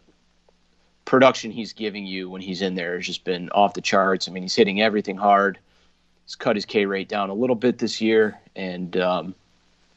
production 1.04 1.50
he's 1.50 1.72
giving 1.72 2.06
you 2.06 2.30
when 2.30 2.40
he's 2.40 2.62
in 2.62 2.74
there 2.74 2.96
has 2.96 3.06
just 3.06 3.24
been 3.24 3.50
off 3.50 3.74
the 3.74 3.80
charts. 3.80 4.28
I 4.28 4.32
mean, 4.32 4.42
he's 4.42 4.54
hitting 4.54 4.80
everything 4.80 5.16
hard. 5.16 5.58
He's 6.24 6.34
cut 6.34 6.56
his 6.56 6.64
K 6.64 6.86
rate 6.86 7.08
down 7.08 7.30
a 7.30 7.34
little 7.34 7.56
bit 7.56 7.78
this 7.78 8.00
year, 8.00 8.38
and 8.56 8.96
um, 8.96 9.34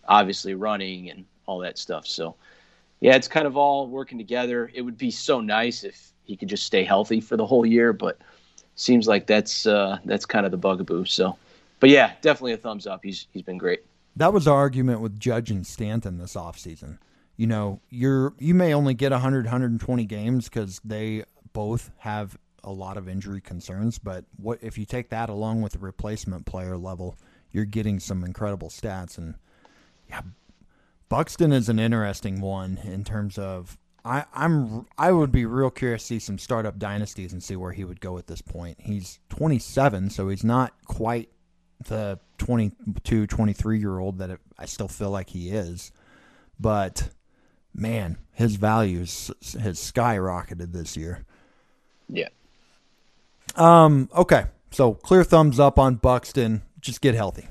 obviously 0.08 0.54
running 0.54 1.10
and 1.10 1.26
all 1.46 1.60
that 1.60 1.78
stuff. 1.78 2.06
So, 2.06 2.36
yeah, 3.00 3.16
it's 3.16 3.28
kind 3.28 3.48
of 3.48 3.56
all 3.56 3.88
working 3.88 4.18
together. 4.18 4.70
It 4.74 4.82
would 4.82 4.98
be 4.98 5.12
so 5.12 5.40
nice 5.40 5.84
if 5.84 6.12
he 6.26 6.36
could 6.36 6.50
just 6.50 6.66
stay 6.66 6.84
healthy 6.84 7.22
for 7.22 7.38
the 7.38 7.46
whole 7.46 7.66
year, 7.66 7.94
but 7.94 8.18
seems 8.76 9.08
like 9.08 9.28
that's 9.28 9.66
uh, 9.66 10.00
that's 10.06 10.26
kind 10.26 10.46
of 10.46 10.52
the 10.52 10.58
bugaboo. 10.58 11.06
So, 11.06 11.38
but 11.80 11.90
yeah, 11.90 12.14
definitely 12.22 12.54
a 12.54 12.58
thumbs 12.58 12.86
up. 12.86 13.02
He's 13.04 13.28
he's 13.32 13.44
been 13.44 13.58
great. 13.58 13.84
That 14.18 14.34
was 14.34 14.48
our 14.48 14.58
argument 14.58 15.00
with 15.00 15.20
Judge 15.20 15.52
and 15.52 15.66
Stanton 15.66 16.18
this 16.18 16.34
offseason 16.34 16.98
you 17.38 17.48
know, 17.48 17.80
you're 17.90 18.34
you 18.40 18.54
may 18.54 18.74
only 18.74 18.94
get 18.94 19.12
100 19.12 19.46
120 19.46 20.06
games 20.06 20.50
cuz 20.50 20.82
they 20.84 21.24
both 21.54 21.92
have 22.00 22.38
a 22.64 22.72
lot 22.72 22.98
of 22.98 23.08
injury 23.08 23.40
concerns, 23.40 23.98
but 23.98 24.26
what 24.36 24.60
if 24.62 24.78
you 24.78 24.86
take 24.86 25.10
that 25.10 25.30
along 25.30 25.62
with 25.62 25.74
the 25.74 25.80
replacement 25.80 26.46
player 26.46 26.78
level, 26.78 27.18
you're 27.52 27.66
getting 27.66 28.00
some 28.00 28.24
incredible 28.24 28.70
stats 28.70 29.18
and 29.18 29.36
yeah, 30.10 30.22
Buxton 31.10 31.52
is 31.52 31.70
an 31.70 31.80
interesting 31.80 32.42
one 32.42 32.80
in 32.84 33.04
terms 33.04 33.38
of 33.38 33.78
I, 34.04 34.26
I'm 34.34 34.86
I 34.98 35.12
would 35.12 35.32
be 35.32 35.46
real 35.46 35.70
curious 35.70 36.04
to 36.04 36.08
see 36.08 36.20
some 36.20 36.38
startup 36.38 36.80
dynasties 36.80 37.34
and 37.34 37.44
see 37.44 37.56
where 37.56 37.74
he 37.74 37.84
would 37.84 38.00
go 38.00 38.18
at 38.18 38.28
this 38.28 38.42
point. 38.42 38.78
He's 38.80 39.20
27, 39.30 40.10
so 40.10 40.30
he's 40.30 40.44
not 40.44 40.74
quite 40.86 41.30
the 41.86 42.20
22, 42.38 43.28
23 43.28 43.80
year 43.80 44.00
old 44.00 44.20
that 44.20 44.40
I 44.58 44.66
still 44.66 44.88
feel 44.88 45.12
like 45.12 45.30
he 45.30 45.50
is, 45.50 45.92
but 46.60 47.10
man, 47.78 48.18
his 48.34 48.56
values 48.56 49.32
has 49.62 49.80
skyrocketed 49.80 50.74
this 50.74 50.98
year. 50.98 51.24
Yeah. 52.10 52.30
Um. 53.56 54.10
Okay. 54.16 54.46
So 54.72 54.94
clear 54.94 55.24
thumbs 55.24 55.60
up 55.60 55.80
on 55.80 55.96
Buxton. 55.96 56.64
Just 56.82 57.02
get 57.02 57.16
healthy. 57.16 57.48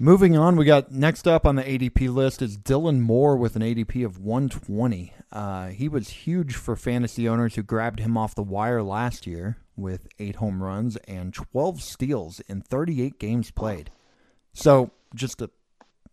Moving 0.00 0.36
on, 0.36 0.54
we 0.56 0.64
got 0.64 0.92
next 0.92 1.26
up 1.26 1.44
on 1.44 1.56
the 1.56 1.64
ADP 1.64 2.14
list 2.14 2.40
is 2.40 2.56
Dylan 2.56 3.00
Moore 3.00 3.36
with 3.36 3.56
an 3.56 3.62
ADP 3.62 4.04
of 4.04 4.20
120. 4.20 5.12
Uh, 5.32 5.68
he 5.68 5.88
was 5.88 6.08
huge 6.08 6.54
for 6.54 6.76
fantasy 6.76 7.28
owners 7.28 7.56
who 7.56 7.64
grabbed 7.64 7.98
him 7.98 8.16
off 8.16 8.34
the 8.34 8.42
wire 8.42 8.80
last 8.80 9.26
year 9.26 9.56
with 9.76 10.06
eight 10.20 10.36
home 10.36 10.62
runs 10.62 10.96
and 11.08 11.34
12 11.34 11.82
steals 11.82 12.38
in 12.40 12.60
38 12.60 13.18
games 13.18 13.50
played. 13.50 13.90
So 14.52 14.92
just 15.16 15.38
to 15.38 15.50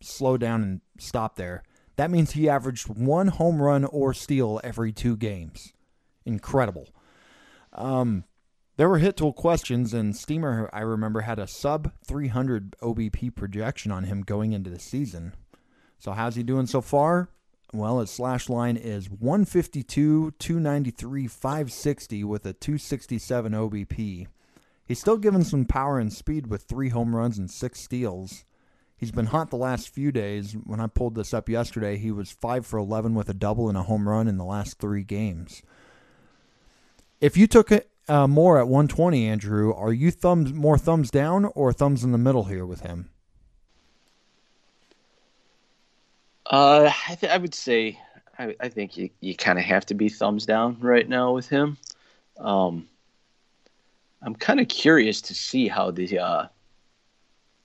slow 0.02 0.38
down 0.38 0.64
and 0.64 0.82
stop 0.98 1.36
there, 1.36 1.62
that 1.96 2.12
means 2.12 2.32
he 2.32 2.50
averaged 2.50 2.88
one 2.88 3.28
home 3.28 3.62
run 3.62 3.86
or 3.86 4.14
steal 4.14 4.60
every 4.64 4.92
two 4.92 5.16
games. 5.16 5.74
Incredible. 6.26 6.90
Um, 7.74 8.26
there 8.78 8.90
were 8.90 8.98
hit 8.98 9.16
tool 9.16 9.32
questions, 9.32 9.94
and 9.94 10.16
Steamer, 10.16 10.70
I 10.74 10.82
remember, 10.82 11.22
had 11.22 11.40
a 11.40 11.48
sub 11.48 11.92
300 12.06 12.76
OBP 12.82 13.34
projection 13.34 13.92
on 13.92 14.04
him 14.04 14.22
going 14.22 14.52
into 14.52 14.70
the 14.70 14.80
season. 14.80 15.34
So, 15.98 16.12
how's 16.12 16.36
he 16.36 16.44
doing 16.44 16.68
so 16.68 16.82
far? 16.82 17.30
Well, 17.74 18.00
his 18.00 18.12
slash 18.12 18.50
line 18.50 18.78
is 18.78 19.10
152, 19.10 20.32
293, 20.38 21.28
560 21.28 22.24
with 22.24 22.46
a 22.46 22.54
267 22.54 23.52
OBP. 23.54 24.28
He's 24.86 25.00
still 25.00 25.18
given 25.18 25.44
some 25.44 25.66
power 25.66 26.00
and 26.00 26.14
speed 26.14 26.48
with 26.48 26.64
three 26.64 26.90
home 26.90 27.16
runs 27.16 27.38
and 27.38 27.50
six 27.50 27.80
steals. 27.80 28.46
He's 28.98 29.12
been 29.12 29.28
hot 29.28 29.50
the 29.50 29.58
last 29.58 29.90
few 29.90 30.12
days. 30.12 30.54
When 30.54 30.80
I 30.80 30.88
pulled 30.88 31.16
this 31.16 31.34
up 31.34 31.50
yesterday, 31.50 31.98
he 31.98 32.12
was 32.12 32.32
5 32.32 32.66
for 32.66 32.80
11 32.80 33.14
with 33.14 33.30
a 33.30 33.34
double 33.34 33.68
and 33.68 33.78
a 33.78 33.84
home 33.84 34.08
run 34.08 34.28
in 34.28 34.38
the 34.38 34.46
last 34.46 34.80
three 34.80 35.04
games. 35.04 35.62
If 37.20 37.36
you 37.36 37.48
took 37.48 37.72
it 37.72 37.90
uh, 38.08 38.28
more 38.28 38.58
at 38.58 38.68
120, 38.68 39.28
Andrew, 39.28 39.74
are 39.74 39.92
you 39.92 40.12
thumbs 40.12 40.54
more 40.54 40.78
thumbs 40.78 41.12
down 41.12 41.46
or 41.56 41.74
thumbs 41.74 42.04
in 42.04 42.12
the 42.12 42.18
middle 42.18 42.46
here 42.46 42.66
with 42.66 42.82
him? 42.82 43.10
Uh, 46.46 46.92
I, 47.10 47.16
th- 47.16 47.32
I 47.32 47.38
would 47.38 47.56
say 47.56 48.00
I, 48.38 48.56
I 48.60 48.70
think 48.70 48.98
you, 48.98 49.10
you 49.20 49.36
kind 49.36 49.58
of 49.58 49.66
have 49.66 49.86
to 49.88 49.94
be 49.94 50.10
thumbs 50.10 50.46
down 50.46 50.78
right 50.80 51.08
now 51.08 51.34
with 51.34 51.50
him. 51.50 51.78
Um, 52.38 52.88
I'm 54.22 54.36
kind 54.36 54.60
of 54.60 54.68
curious 54.68 55.22
to 55.22 55.34
see 55.34 55.68
how 55.68 55.92
the 55.92 56.20
uh, 56.20 56.48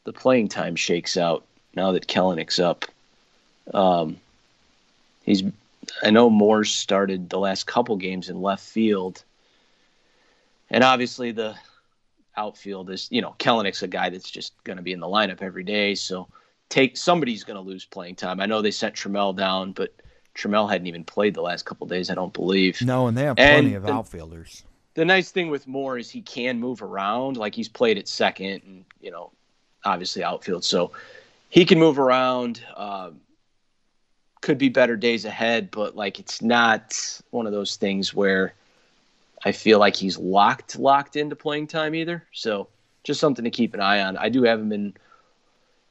the 0.05 0.13
playing 0.13 0.49
time 0.49 0.77
shakes 0.77 1.17
out 1.17 1.45
now 1.75 1.93
that 1.93 2.07
Kelenic's 2.07 2.59
up. 2.59 2.85
Um, 3.73 4.19
he's 5.23 5.43
I 6.03 6.11
know 6.11 6.31
Moore 6.31 6.65
started 6.65 7.31
the 7.31 7.39
last 7.39 7.67
couple 7.67 7.97
games 7.97 8.29
in 8.29 8.43
left 8.43 8.65
field, 8.65 9.25
and 10.71 10.85
obviously 10.85 11.33
the 11.33 11.57
outfield 12.37 12.91
is, 12.91 13.09
you 13.11 13.21
know, 13.21 13.35
Kelenic's 13.39 13.83
a 13.83 13.89
guy 13.89 14.09
that's 14.09 14.31
just 14.31 14.53
going 14.65 14.77
to 14.77 14.83
be 14.83 14.93
in 14.93 15.01
the 15.01 15.07
lineup 15.07 15.43
every 15.43 15.65
day. 15.65 15.95
So 15.95 16.29
take 16.69 16.97
somebody's 16.97 17.45
going 17.45 17.57
to 17.57 17.69
lose 17.69 17.85
playing 17.85 18.17
time. 18.17 18.41
I 18.41 18.47
know 18.47 18.63
they 18.63 18.71
sent 18.71 18.95
Trammell 18.95 19.37
down, 19.37 19.73
but 19.73 19.95
Trammell 20.35 20.71
hadn't 20.71 20.87
even 20.87 21.05
played 21.05 21.35
the 21.35 21.43
last 21.43 21.65
couple 21.65 21.87
days, 21.87 22.11
I 22.11 22.15
don't 22.15 22.33
believe. 22.33 22.81
No, 22.83 23.07
and 23.07 23.17
they 23.17 23.25
have 23.25 23.37
plenty 23.37 23.69
and 23.69 23.77
of 23.77 23.83
the, 23.83 23.93
outfielders. 23.93 24.65
The 24.95 25.05
nice 25.05 25.31
thing 25.31 25.51
with 25.51 25.67
Moore 25.67 25.99
is 25.99 26.11
he 26.11 26.23
can 26.23 26.59
move 26.59 26.83
around. 26.83 27.37
Like 27.37 27.55
he's 27.55 27.69
played 27.69 27.99
at 27.99 28.09
second 28.09 28.63
and, 28.65 28.85
you 29.01 29.11
know, 29.11 29.33
obviously 29.85 30.23
outfield. 30.23 30.65
So 30.65 30.93
he 31.49 31.65
can 31.65 31.79
move 31.79 31.99
around. 31.99 32.63
Um, 32.77 33.21
could 34.41 34.59
be 34.59 34.69
better 34.69 34.97
days 34.97 35.25
ahead, 35.25 35.71
but 35.71 35.97
like 35.97 36.19
it's 36.19 36.41
not 36.41 37.21
one 37.31 37.47
of 37.47 37.53
those 37.53 37.77
things 37.77 38.15
where 38.15 38.55
I 39.45 39.53
feel 39.53 39.79
like 39.79 39.97
he's 39.97 40.19
locked 40.19 40.79
locked 40.79 41.17
into 41.17 41.37
playing 41.37 41.67
time 41.67 41.95
either. 41.95 42.25
So 42.33 42.69
just 43.05 43.21
something 43.21 43.45
to 43.45 43.51
keep 43.51 43.75
an 43.75 43.81
eye 43.81 44.03
on. 44.03 44.17
I 44.17 44.29
do 44.29 44.43
have 44.45 44.61
him 44.61 44.73
in 44.73 44.95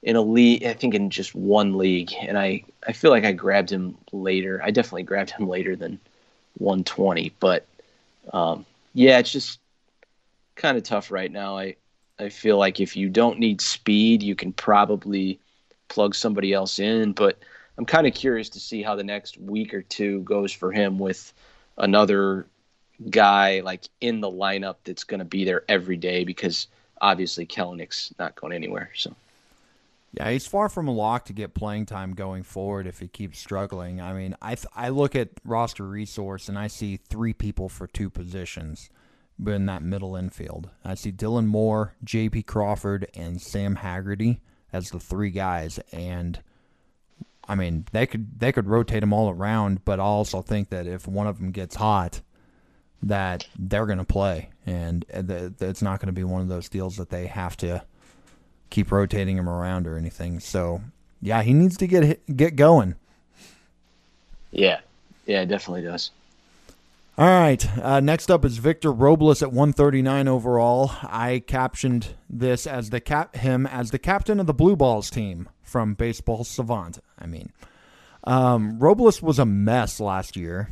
in 0.02 0.16
a 0.16 0.22
league, 0.22 0.64
I 0.64 0.74
think 0.74 0.96
in 0.96 1.10
just 1.10 1.36
one 1.36 1.78
league, 1.78 2.14
and 2.20 2.38
I 2.38 2.64
I 2.88 2.94
feel 2.94 3.12
like 3.12 3.26
I 3.26 3.34
grabbed 3.34 3.70
him 3.70 3.98
later. 4.12 4.62
I 4.64 4.72
definitely 4.72 5.04
grabbed 5.04 5.32
him 5.32 5.48
later 5.48 5.76
than 5.76 6.00
120, 6.58 7.34
but 7.40 7.66
um, 8.34 8.66
yeah, 8.94 9.20
it's 9.20 9.32
just 9.32 9.60
kind 10.56 10.78
of 10.78 10.84
tough 10.84 11.12
right 11.12 11.32
now. 11.32 11.58
I 11.58 11.76
I 12.20 12.30
feel 12.30 12.58
like 12.58 12.80
if 12.80 12.96
you 12.96 13.10
don't 13.10 13.40
need 13.40 13.62
speed, 13.62 14.22
you 14.22 14.36
can 14.36 14.52
probably 14.52 15.40
plug 15.88 16.14
somebody 16.14 16.54
else 16.54 16.80
in, 16.80 17.14
but 17.14 17.40
I'm 17.78 17.86
kind 17.86 18.06
of 18.06 18.14
curious 18.14 18.50
to 18.50 18.60
see 18.60 18.84
how 18.84 18.96
the 18.96 19.04
next 19.04 19.38
week 19.38 19.74
or 19.74 19.82
two 19.82 20.22
goes 20.22 20.52
for 20.52 20.72
him 20.72 21.00
with 21.00 21.34
another 21.78 22.46
guy 23.10 23.62
like 23.62 23.88
in 24.02 24.20
the 24.20 24.30
lineup 24.30 24.76
that's 24.84 25.06
going 25.06 25.20
to 25.20 25.26
be 25.26 25.46
there 25.46 25.64
every 25.70 25.96
day 25.96 26.26
because 26.26 26.68
obviously 27.00 27.46
Kelenic's 27.46 28.14
not 28.20 28.36
going 28.36 28.52
anywhere. 28.52 28.92
So. 28.96 29.16
Yeah, 30.12 30.30
he's 30.32 30.48
far 30.48 30.70
from 30.70 30.88
a 30.88 30.92
lock 30.92 31.26
to 31.26 31.34
get 31.34 31.54
playing 31.54 31.86
time 31.86 32.14
going 32.16 32.44
forward 32.44 32.88
if 32.88 33.00
he 33.00 33.08
keeps 33.08 33.40
struggling. 33.40 34.02
I 34.02 34.12
mean, 34.12 34.36
I 34.42 34.58
I 34.76 34.90
look 34.90 35.16
at 35.16 35.30
roster 35.46 35.86
resource 35.86 36.50
and 36.50 36.58
I 36.58 36.68
see 36.68 36.98
three 36.98 37.34
people 37.34 37.70
for 37.70 37.88
two 37.88 38.10
positions 38.10 38.90
in 39.46 39.66
that 39.68 39.82
middle 39.82 40.16
infield. 40.16 40.70
I 40.84 40.96
see 40.96 41.12
Dylan 41.12 41.46
Moore, 41.46 41.94
J.P. 42.04 42.44
Crawford, 42.44 43.08
and 43.16 43.42
Sam 43.42 43.76
Haggerty 43.76 44.42
as 44.72 44.92
the 44.92 45.00
three 45.00 45.32
guys, 45.32 45.80
and 45.92 46.40
I 47.48 47.56
mean 47.56 47.86
they 47.92 48.06
could 48.06 48.40
they 48.40 48.52
could 48.52 48.68
rotate 48.68 49.02
them 49.02 49.14
all 49.14 49.30
around, 49.30 49.84
but 49.86 50.00
I 50.00 50.04
also 50.04 50.42
think 50.42 50.70
that 50.70 50.88
if 50.88 51.08
one 51.08 51.28
of 51.28 51.40
them 51.40 51.52
gets 51.52 51.76
hot, 51.76 52.22
that 53.02 53.48
they're 53.58 53.86
going 53.86 53.98
to 53.98 54.06
play, 54.06 54.50
and 54.66 55.06
it's 55.10 55.82
not 55.82 56.00
going 56.00 56.08
to 56.08 56.14
be 56.14 56.24
one 56.24 56.42
of 56.42 56.50
those 56.50 56.70
deals 56.70 56.98
that 56.98 57.10
they 57.10 57.28
have 57.28 57.58
to 57.58 57.84
keep 58.70 58.92
rotating 58.92 59.38
him 59.38 59.50
around 59.50 59.88
or 59.88 59.98
anything. 59.98 60.40
So 60.40 60.82
yeah, 61.22 61.42
he 61.42 61.54
needs 61.54 61.78
to 61.78 61.88
get 61.88 62.36
get 62.36 62.56
going. 62.56 62.96
Yeah, 64.52 64.82
yeah, 65.26 65.42
it 65.42 65.48
definitely 65.48 65.84
does. 65.84 66.12
All 67.20 67.28
right. 67.28 67.78
Uh, 67.78 68.00
next 68.00 68.32
up 68.32 68.46
is 68.46 68.60
Victor 68.60 68.94
Robles 68.94 69.44
at 69.44 69.50
139 69.50 70.30
overall. 70.30 70.90
I 71.04 71.44
captioned 71.46 72.16
this 72.30 72.66
as 72.66 72.92
the 72.92 73.02
cap 73.02 73.36
him 73.36 73.68
as 73.68 73.92
the 73.92 74.00
captain 74.00 74.40
of 74.40 74.48
the 74.48 74.54
Blue 74.54 74.78
Balls 74.78 75.10
team 75.10 75.50
from 75.62 75.96
Baseball 75.96 76.46
Savant. 76.46 77.00
I 77.20 77.26
mean, 77.26 77.52
um, 78.24 78.80
Robles 78.80 79.22
was 79.22 79.38
a 79.38 79.46
mess 79.46 80.00
last 80.00 80.38
year. 80.38 80.70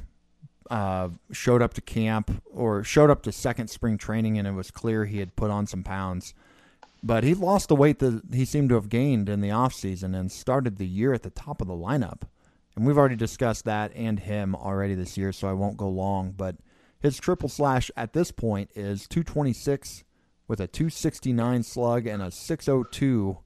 Uh, 0.71 1.09
showed 1.33 1.61
up 1.61 1.73
to 1.73 1.81
camp 1.81 2.41
or 2.45 2.81
showed 2.81 3.09
up 3.09 3.23
to 3.23 3.33
second 3.33 3.67
spring 3.69 3.97
training, 3.97 4.37
and 4.37 4.47
it 4.47 4.53
was 4.53 4.71
clear 4.71 5.03
he 5.03 5.19
had 5.19 5.35
put 5.35 5.51
on 5.51 5.67
some 5.67 5.83
pounds. 5.83 6.33
But 7.03 7.25
he 7.25 7.33
lost 7.33 7.67
the 7.67 7.75
weight 7.75 7.99
that 7.99 8.21
he 8.31 8.45
seemed 8.45 8.69
to 8.69 8.75
have 8.75 8.87
gained 8.87 9.27
in 9.27 9.41
the 9.41 9.49
offseason 9.49 10.17
and 10.17 10.31
started 10.31 10.77
the 10.77 10.87
year 10.87 11.11
at 11.11 11.23
the 11.23 11.29
top 11.29 11.61
of 11.61 11.67
the 11.67 11.73
lineup. 11.73 12.21
And 12.77 12.85
we've 12.85 12.97
already 12.97 13.15
discussed 13.15 13.65
that 13.65 13.91
and 13.95 14.19
him 14.19 14.53
already 14.53 14.93
this 14.93 15.17
year, 15.17 15.33
so 15.33 15.47
I 15.47 15.53
won't 15.53 15.77
go 15.77 15.89
long. 15.89 16.35
But 16.37 16.57
his 16.99 17.17
triple 17.17 17.49
slash 17.49 17.89
at 17.97 18.13
this 18.13 18.31
point 18.31 18.69
is 18.75 19.07
226 19.07 20.03
with 20.47 20.61
a 20.61 20.67
269 20.67 21.63
slug 21.63 22.05
and 22.05 22.21
a 22.21 22.29
602 22.29 23.39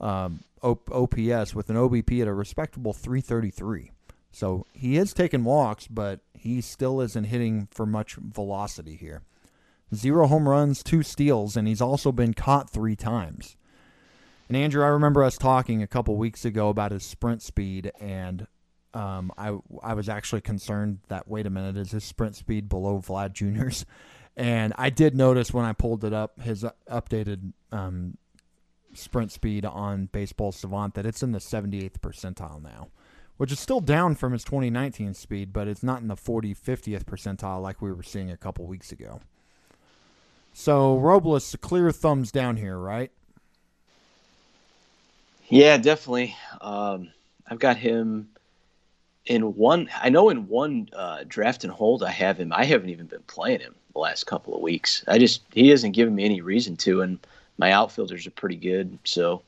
um, 0.00 0.44
OPS 0.62 1.56
with 1.56 1.70
an 1.70 1.76
OBP 1.76 2.22
at 2.22 2.28
a 2.28 2.32
respectable 2.32 2.92
333. 2.92 3.90
So 4.30 4.64
he 4.72 4.96
is 4.96 5.12
taking 5.12 5.42
walks, 5.42 5.88
but 5.88 6.20
he 6.32 6.60
still 6.60 7.00
isn't 7.00 7.24
hitting 7.24 7.66
for 7.72 7.84
much 7.84 8.14
velocity 8.14 8.94
here. 8.94 9.22
Zero 9.92 10.28
home 10.28 10.48
runs, 10.48 10.84
two 10.84 11.02
steals, 11.02 11.56
and 11.56 11.66
he's 11.66 11.80
also 11.80 12.12
been 12.12 12.32
caught 12.32 12.70
three 12.70 12.94
times. 12.94 13.56
And 14.46 14.56
Andrew, 14.56 14.84
I 14.84 14.88
remember 14.88 15.24
us 15.24 15.36
talking 15.36 15.82
a 15.82 15.88
couple 15.88 16.16
weeks 16.16 16.44
ago 16.44 16.68
about 16.68 16.92
his 16.92 17.02
sprint 17.02 17.42
speed, 17.42 17.90
and 17.98 18.46
um, 18.94 19.32
I 19.36 19.56
I 19.82 19.94
was 19.94 20.08
actually 20.08 20.40
concerned 20.40 21.00
that 21.08 21.28
wait 21.28 21.46
a 21.46 21.50
minute, 21.50 21.76
is 21.76 21.92
his 21.92 22.04
sprint 22.04 22.36
speed 22.36 22.68
below 22.68 23.00
Vlad 23.00 23.32
Jr.'s? 23.32 23.84
And 24.38 24.72
I 24.78 24.88
did 24.88 25.16
notice 25.16 25.52
when 25.52 25.64
I 25.64 25.72
pulled 25.72 26.04
it 26.04 26.12
up, 26.12 26.40
his 26.40 26.64
updated 26.88 27.54
um, 27.72 28.16
sprint 28.94 29.32
speed 29.32 29.64
on 29.64 30.06
Baseball 30.12 30.52
Savant 30.52 30.94
that 30.94 31.04
it's 31.04 31.24
in 31.24 31.32
the 31.32 31.40
78th 31.40 31.98
percentile 31.98 32.62
now, 32.62 32.86
which 33.36 33.50
is 33.50 33.58
still 33.58 33.80
down 33.80 34.14
from 34.14 34.32
his 34.32 34.44
2019 34.44 35.14
speed, 35.14 35.52
but 35.52 35.66
it's 35.66 35.82
not 35.82 36.02
in 36.02 36.06
the 36.06 36.14
40 36.14 36.54
50th 36.54 37.02
percentile 37.02 37.60
like 37.60 37.82
we 37.82 37.92
were 37.92 38.04
seeing 38.04 38.30
a 38.30 38.36
couple 38.36 38.64
weeks 38.66 38.92
ago. 38.92 39.20
So 40.52 40.96
Robles, 40.98 41.52
a 41.54 41.58
clear 41.58 41.90
thumbs 41.90 42.30
down 42.30 42.56
here, 42.56 42.78
right? 42.78 43.10
Yeah, 45.48 45.78
definitely. 45.78 46.36
Um, 46.60 47.10
I've 47.46 47.58
got 47.58 47.76
him 47.76 48.28
in 49.28 49.54
one 49.54 49.88
I 50.02 50.08
know 50.08 50.30
in 50.30 50.48
one 50.48 50.88
uh, 50.92 51.24
draft 51.28 51.62
and 51.62 51.72
hold 51.72 52.02
I 52.02 52.10
have 52.10 52.38
him. 52.38 52.52
I 52.52 52.64
haven't 52.64 52.88
even 52.88 53.06
been 53.06 53.22
playing 53.22 53.60
him 53.60 53.74
the 53.92 54.00
last 54.00 54.24
couple 54.24 54.54
of 54.54 54.62
weeks. 54.62 55.04
I 55.06 55.18
just 55.18 55.42
he 55.52 55.68
hasn't 55.68 55.94
given 55.94 56.14
me 56.14 56.24
any 56.24 56.40
reason 56.40 56.76
to, 56.78 57.02
and 57.02 57.18
my 57.58 57.70
outfielders 57.70 58.26
are 58.26 58.32
pretty 58.32 58.56
good. 58.56 58.98
So, 59.04 59.42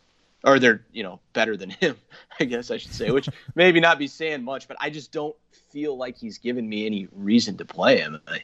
or 0.45 0.59
they're 0.59 0.85
you 0.93 1.03
know 1.03 1.19
better 1.33 1.57
than 1.57 1.71
him, 1.81 1.97
I 2.38 2.45
guess 2.45 2.71
I 2.71 2.77
should 2.77 2.93
say. 2.93 3.11
Which 3.11 3.29
maybe 3.55 3.81
not 3.81 3.99
be 3.99 4.07
saying 4.07 4.45
much, 4.45 4.69
but 4.69 4.77
I 4.81 4.90
just 4.90 5.12
don't 5.12 5.35
feel 5.71 5.97
like 5.97 6.16
he's 6.16 6.38
given 6.38 6.69
me 6.69 6.87
any 6.87 7.09
reason 7.12 7.57
to 7.57 7.64
play 7.64 7.99
him. 7.99 8.21
I, 8.29 8.43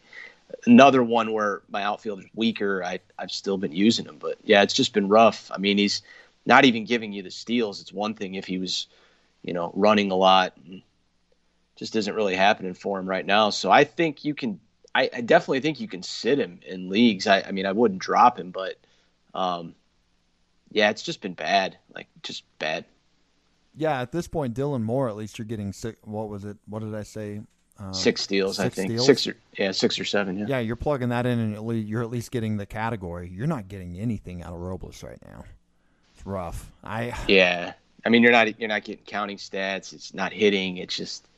another 0.65 1.03
one 1.03 1.33
where 1.33 1.63
my 1.69 1.83
outfielder's 1.83 2.31
weaker. 2.35 2.83
I 2.83 3.01
I've 3.19 3.31
still 3.31 3.59
been 3.59 3.73
using 3.73 4.07
him, 4.07 4.17
but 4.19 4.39
yeah, 4.43 4.63
it's 4.63 4.75
just 4.75 4.95
been 4.95 5.09
rough. 5.09 5.51
I 5.53 5.59
mean, 5.59 5.77
he's 5.77 6.01
not 6.47 6.65
even 6.65 6.87
giving 6.87 7.13
you 7.13 7.23
the 7.23 7.31
steals. 7.31 7.83
It's 7.83 7.93
one 7.93 8.15
thing 8.15 8.37
if 8.37 8.47
he 8.47 8.57
was, 8.57 8.87
you 9.43 9.53
know, 9.53 9.71
running 9.75 10.11
a 10.11 10.15
lot 10.15 10.55
and 10.65 10.81
just 11.77 11.95
isn't 11.97 12.15
really 12.15 12.35
happening 12.35 12.75
for 12.75 12.99
him 12.99 13.09
right 13.09 13.25
now. 13.25 13.51
So 13.51 13.71
I 13.71 13.85
think 13.85 14.25
you 14.25 14.35
can. 14.35 14.61
I, 14.95 15.11
I 15.13 15.21
definitely 15.21 15.61
think 15.61 15.79
you 15.79 15.89
can 15.89 16.03
sit 16.03 16.39
him 16.39 16.61
in 16.67 16.89
leagues. 16.89 17.27
I, 17.27 17.43
I 17.43 17.51
mean, 17.53 17.67
I 17.67 17.73
wouldn't 17.73 18.01
drop 18.01 18.39
him, 18.39 18.51
but 18.51 18.79
um, 19.35 19.75
yeah, 20.73 20.89
it's 20.89 21.03
just 21.03 21.21
been 21.21 21.35
bad. 21.35 21.77
Like 21.95 22.09
just 22.23 22.45
bad. 22.59 22.87
Yeah, 23.77 24.01
at 24.01 24.11
this 24.11 24.27
point, 24.27 24.55
Dylan 24.55 24.83
Moore. 24.83 25.09
At 25.09 25.17
least 25.17 25.39
you're 25.39 25.45
getting 25.45 25.73
six. 25.73 25.99
What 26.03 26.31
was 26.31 26.45
it? 26.47 26.57
What 26.67 26.81
did 26.81 26.95
I 26.95 27.03
say? 27.03 27.43
Um, 27.79 27.93
six 27.93 28.23
steals, 28.23 28.57
six 28.57 28.67
I 28.67 28.69
think. 28.71 28.91
Steals? 28.93 29.07
Six 29.07 29.27
or 29.27 29.37
yeah, 29.59 29.71
six 29.73 30.01
or 30.01 30.05
seven. 30.05 30.39
Yeah. 30.39 30.47
Yeah, 30.49 30.59
you're 30.61 30.77
plugging 30.77 31.11
that 31.11 31.27
in, 31.27 31.39
and 31.39 31.87
you're 31.87 32.03
at 32.03 32.11
least 32.11 32.31
getting 32.31 32.57
the 32.57 32.65
category. 32.65 33.29
You're 33.29 33.47
not 33.47 33.69
getting 33.69 33.99
anything 33.99 34.43
out 34.43 34.55
of 34.55 34.61
Robles 34.61 35.03
right 35.03 35.19
now. 35.27 35.45
It's 36.15 36.27
rough. 36.27 36.73
I. 36.83 37.15
Yeah, 37.29 37.75
I 38.07 38.09
mean, 38.09 38.23
you're 38.23 38.33
not 38.33 38.59
you're 38.59 38.69
not 38.71 38.85
getting 38.85 39.05
counting 39.05 39.37
stats. 39.37 39.93
It's 39.93 40.15
not 40.15 40.33
hitting. 40.33 40.79
It's 40.79 40.97
just 40.97 41.29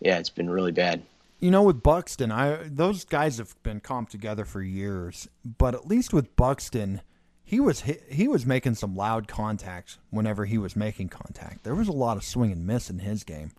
yeah, 0.00 0.18
it's 0.18 0.30
been 0.30 0.50
really 0.50 0.72
bad. 0.72 1.02
You 1.40 1.50
know, 1.50 1.62
with 1.62 1.82
Buxton, 1.82 2.32
I 2.32 2.58
those 2.64 3.04
guys 3.04 3.38
have 3.38 3.60
been 3.62 3.80
comped 3.80 4.08
together 4.08 4.44
for 4.44 4.62
years, 4.62 5.28
but 5.44 5.74
at 5.74 5.86
least 5.86 6.12
with 6.12 6.34
Buxton, 6.36 7.02
he 7.42 7.60
was 7.60 7.82
he 7.82 8.28
was 8.28 8.46
making 8.46 8.76
some 8.76 8.96
loud 8.96 9.28
contacts 9.28 9.98
whenever 10.10 10.46
he 10.46 10.56
was 10.56 10.74
making 10.74 11.10
contact. 11.10 11.64
There 11.64 11.74
was 11.74 11.88
a 11.88 11.92
lot 11.92 12.16
of 12.16 12.24
swing 12.24 12.50
and 12.50 12.66
miss 12.66 12.88
in 12.88 13.00
his 13.00 13.24
game. 13.24 13.50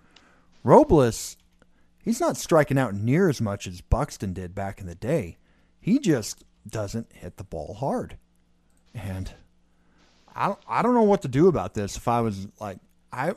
Robles, 0.63 1.37
he's 2.03 2.19
not 2.19 2.37
striking 2.37 2.79
out 2.79 2.95
near 2.95 3.29
as 3.29 3.39
much 3.39 3.67
as 3.67 3.81
Buxton 3.81 4.33
did 4.33 4.55
back 4.55 4.81
in 4.81 4.87
the 4.87 4.95
day. 4.95 5.37
He 5.79 5.99
just 5.99 6.43
doesn't 6.67 7.13
hit 7.13 7.37
the 7.37 7.43
ball 7.43 7.75
hard, 7.75 8.17
and 8.95 9.31
I 10.35 10.47
don't, 10.47 10.59
I 10.67 10.81
don't 10.81 10.95
know 10.95 11.03
what 11.03 11.21
to 11.21 11.27
do 11.27 11.47
about 11.47 11.75
this. 11.75 11.97
If 11.97 12.07
I 12.07 12.21
was 12.21 12.47
like 12.59 12.79
I 13.13 13.35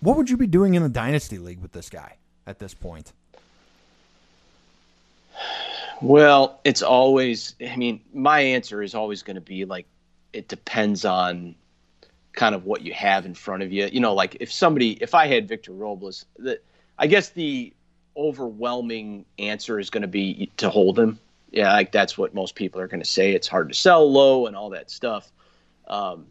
what 0.00 0.16
would 0.16 0.30
you 0.30 0.36
be 0.36 0.46
doing 0.46 0.74
in 0.74 0.82
the 0.82 0.88
dynasty 0.88 1.38
league 1.38 1.60
with 1.60 1.72
this 1.72 1.90
guy 1.90 2.16
at 2.46 2.58
this 2.58 2.74
point? 2.74 3.12
Well, 6.00 6.60
it's 6.64 6.82
always. 6.82 7.54
I 7.60 7.76
mean, 7.76 8.00
my 8.12 8.40
answer 8.40 8.82
is 8.82 8.94
always 8.94 9.22
going 9.22 9.34
to 9.34 9.40
be 9.40 9.64
like, 9.64 9.86
it 10.32 10.48
depends 10.48 11.04
on 11.04 11.54
kind 12.32 12.54
of 12.54 12.64
what 12.64 12.82
you 12.82 12.92
have 12.92 13.26
in 13.26 13.34
front 13.34 13.62
of 13.62 13.72
you. 13.72 13.88
You 13.90 14.00
know, 14.00 14.14
like 14.14 14.36
if 14.40 14.52
somebody, 14.52 14.92
if 15.00 15.14
I 15.14 15.26
had 15.26 15.48
Victor 15.48 15.72
Robles, 15.72 16.24
that 16.38 16.62
I 16.98 17.08
guess 17.08 17.30
the 17.30 17.72
overwhelming 18.16 19.24
answer 19.38 19.78
is 19.78 19.90
going 19.90 20.02
to 20.02 20.08
be 20.08 20.50
to 20.56 20.70
hold 20.70 20.98
him. 20.98 21.18
yeah, 21.50 21.72
like 21.72 21.92
that's 21.92 22.16
what 22.16 22.34
most 22.34 22.54
people 22.54 22.80
are 22.80 22.88
going 22.88 23.00
to 23.00 23.08
say. 23.08 23.32
It's 23.32 23.48
hard 23.48 23.68
to 23.68 23.74
sell 23.74 24.10
low 24.10 24.46
and 24.46 24.54
all 24.54 24.70
that 24.70 24.90
stuff. 24.90 25.30
Um, 25.88 26.26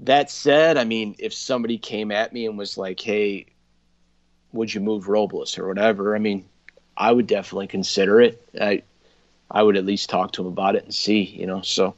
that 0.00 0.30
said, 0.30 0.76
I 0.76 0.84
mean, 0.84 1.14
if 1.18 1.32
somebody 1.32 1.78
came 1.78 2.10
at 2.10 2.32
me 2.32 2.46
and 2.46 2.56
was 2.56 2.78
like, 2.78 3.00
"Hey, 3.00 3.46
would 4.52 4.72
you 4.72 4.80
move 4.80 5.08
Robles 5.08 5.58
or 5.58 5.68
whatever?" 5.68 6.16
I 6.16 6.18
mean, 6.18 6.44
I 6.96 7.12
would 7.12 7.26
definitely 7.26 7.66
consider 7.66 8.20
it. 8.20 8.42
I 8.60 8.82
I 9.50 9.62
would 9.62 9.76
at 9.76 9.84
least 9.84 10.08
talk 10.10 10.32
to 10.32 10.42
him 10.42 10.48
about 10.48 10.76
it 10.76 10.84
and 10.84 10.94
see, 10.94 11.22
you 11.22 11.46
know. 11.46 11.60
So 11.62 11.94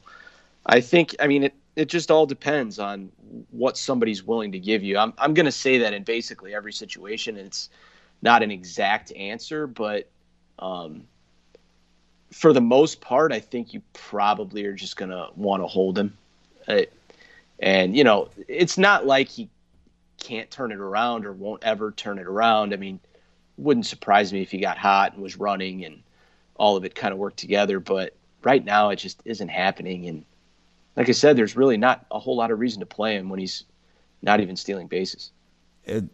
I 0.67 0.81
think, 0.81 1.15
I 1.21 1.27
mean, 1.27 1.45
it 1.45 1.55
it 1.77 1.89
just 1.89 2.11
all 2.11 2.27
depends 2.27 2.79
on 2.79 3.11
what 3.51 3.79
somebody's 3.79 4.23
willing 4.25 4.53
to 4.53 4.59
give 4.59 4.83
you. 4.83 4.99
I'm 4.99 5.13
I'm 5.19 5.35
going 5.35 5.47
to 5.47 5.53
say 5.53 5.79
that 5.79 5.93
in 5.95 6.03
basically 6.03 6.55
every 6.55 6.73
situation. 6.73 7.37
It's 7.37 7.71
not 8.21 8.43
an 8.43 8.51
exact 8.51 9.13
answer, 9.13 9.67
but 9.67 10.09
um, 10.59 11.05
for 12.33 12.53
the 12.53 12.61
most 12.61 13.01
part, 13.01 13.33
I 13.33 13.41
think 13.41 13.75
you 13.75 13.83
probably 13.93 14.65
are 14.67 14.75
just 14.75 14.97
going 14.97 15.11
to 15.11 15.29
want 15.37 15.63
to 15.63 15.67
hold 15.67 15.99
him. 15.99 16.17
And 17.63 17.97
you 17.97 18.05
know, 18.05 18.29
it's 18.49 18.77
not 18.77 19.07
like 19.07 19.29
he 19.29 19.49
can't 20.19 20.51
turn 20.51 20.73
it 20.73 20.79
around 20.79 21.25
or 21.25 21.33
won't 21.33 21.63
ever 21.65 21.93
turn 21.93 22.19
it 22.19 22.27
around. 22.27 22.75
I 22.75 22.77
mean, 22.77 23.01
wouldn't 23.57 23.87
surprise 23.87 24.33
me 24.33 24.43
if 24.43 24.51
he 24.51 24.59
got 24.59 24.77
hot 24.77 25.15
and 25.15 25.23
was 25.23 25.37
running 25.37 25.85
and 25.85 26.03
all 26.57 26.77
of 26.77 26.85
it 26.85 26.95
kind 26.95 27.13
of 27.13 27.19
worked 27.19 27.39
together. 27.39 27.81
But 27.81 28.15
right 28.43 28.65
now, 28.65 28.91
it 28.91 28.97
just 28.97 29.23
isn't 29.25 29.49
happening. 29.49 30.07
And 30.09 30.25
like 30.97 31.09
I 31.09 31.13
said, 31.13 31.37
there's 31.37 31.57
really 31.57 31.77
not 31.77 32.05
a 32.11 32.19
whole 32.19 32.37
lot 32.37 32.51
of 32.51 32.59
reason 32.59 32.81
to 32.81 32.87
play 32.87 33.17
him 33.17 33.29
when 33.29 33.39
he's 33.39 33.65
not 34.23 34.41
even 34.41 34.57
stealing 34.57 34.89
bases. 34.89 35.31
It, 35.85 36.05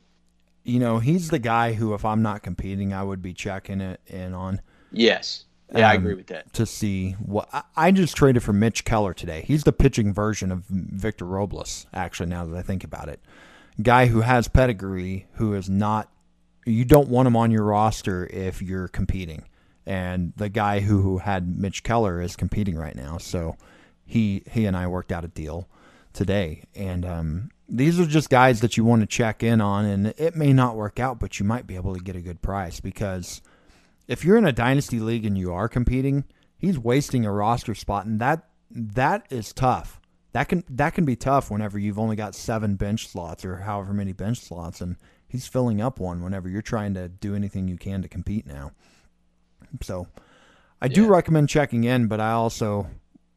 you 0.65 0.79
know, 0.79 0.99
he's 0.99 1.31
the 1.31 1.39
guy 1.39 1.73
who, 1.73 1.95
if 1.95 2.05
I'm 2.05 2.23
not 2.23 2.43
competing, 2.43 2.93
I 2.93 3.03
would 3.03 3.23
be 3.23 3.33
checking 3.33 3.81
it 3.81 4.01
in 4.07 4.35
on. 4.35 4.61
Yes. 4.93 5.45
Yeah, 5.73 5.87
um, 5.87 5.91
I 5.91 5.95
agree 5.95 6.15
with 6.15 6.29
that. 6.29 6.53
To 6.55 6.67
see 6.67 7.13
what 7.13 7.49
I 7.77 7.91
just 7.91 8.17
traded 8.17 8.43
for 8.43 8.53
Mitch 8.53 8.85
Keller 8.85 9.13
today. 9.13 9.45
He's 9.47 9.65
the 9.65 9.73
pitching 9.73 10.15
version 10.15 10.51
of 10.51 10.65
Victor 10.69 11.25
Robles, 11.25 11.87
actually, 11.93 12.29
now 12.29 12.47
that 12.47 12.57
I 12.57 12.63
think 12.63 12.85
about 12.85 13.09
it. 13.09 13.21
Guy 13.83 14.07
who 14.07 14.23
has 14.23 14.49
pedigree, 14.49 15.27
who 15.35 15.55
is 15.55 15.69
not, 15.69 16.11
you 16.65 16.85
don't 16.85 17.09
want 17.09 17.27
him 17.27 17.37
on 17.37 17.51
your 17.51 17.65
roster 17.65 18.27
if 18.27 18.63
you're 18.63 18.89
competing. 18.89 19.45
And 19.87 20.33
the 20.37 20.49
guy 20.49 20.81
who, 20.81 21.03
who 21.03 21.19
had 21.19 21.59
Mitch 21.59 21.83
Keller 21.83 22.21
is 22.21 22.35
competing 22.35 22.77
right 22.77 22.97
now. 22.97 23.19
So 23.19 23.57
he 24.05 24.43
he 24.51 24.67
and 24.67 24.77
I 24.77 24.87
worked 24.87 25.13
out 25.13 25.25
a 25.25 25.29
deal 25.29 25.69
today. 26.13 26.65
And 26.75 27.05
um, 27.05 27.51
these 27.69 28.01
are 28.01 28.07
just 28.07 28.31
guys 28.31 28.61
that 28.61 28.77
you 28.77 28.85
want 28.85 29.01
to 29.03 29.07
check 29.07 29.43
in 29.43 29.61
on. 29.61 29.85
And 29.85 30.07
it 30.19 30.35
may 30.35 30.53
not 30.53 30.77
work 30.77 30.99
out, 30.99 31.19
but 31.19 31.39
you 31.39 31.47
might 31.47 31.67
be 31.67 31.77
able 31.77 31.95
to 31.95 32.01
get 32.01 32.17
a 32.17 32.21
good 32.21 32.41
price 32.41 32.81
because– 32.81 33.43
if 34.09 34.25
you're 34.25 34.39
in 34.39 34.47
a 34.47 34.53
dynasty 34.53 34.99
league 34.99 35.27
and 35.27 35.37
you 35.37 35.53
are 35.53 35.69
competing, 35.69 36.25
he's 36.57 36.79
wasting 36.79 37.25
a 37.25 37.33
roster 37.33 37.75
spot, 37.75 38.07
and 38.07 38.19
that 38.21 38.49
that 38.71 39.27
is 39.31 39.53
tough. 39.53 40.01
That 40.33 40.49
can 40.49 40.65
that 40.71 40.95
can 40.95 41.05
be 41.05 41.15
tough 41.15 41.51
whenever 41.51 41.79
you've 41.79 41.99
only 41.99 42.17
got 42.17 42.35
seven 42.35 42.75
bench 42.75 43.07
slots 43.07 43.45
or 43.45 43.57
however 43.57 43.93
many 43.93 44.13
bench 44.13 44.41
slots, 44.41 44.81
and 44.81 44.97
he's 45.29 45.47
filling 45.47 45.81
up 45.81 46.01
one 46.01 46.23
whenever 46.23 46.49
you're 46.49 46.63
trying 46.63 46.95
to 46.95 47.09
do 47.09 47.35
anything 47.35 47.69
you 47.69 47.77
can 47.77 48.03
to 48.03 48.09
compete 48.09 48.47
now. 48.47 48.73
So, 49.83 50.09
I 50.81 50.87
yeah. 50.87 50.95
do 50.95 51.07
recommend 51.07 51.51
checking 51.51 51.85
in, 51.85 52.09
but 52.09 52.21
I 52.21 52.33
also 52.33 52.89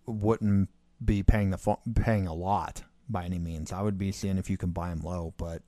wouldn't 0.06 0.70
be 1.04 1.22
paying 1.22 1.50
the 1.50 1.78
paying 1.96 2.28
a 2.28 2.34
lot 2.34 2.84
by 3.10 3.26
any 3.26 3.40
means. 3.40 3.74
I 3.74 3.82
would 3.82 3.98
be 3.98 4.12
seeing 4.12 4.38
if 4.38 4.50
you 4.50 4.58
can 4.58 4.72
buy 4.72 4.92
him 4.92 5.02
low, 5.02 5.34
but 5.38 5.64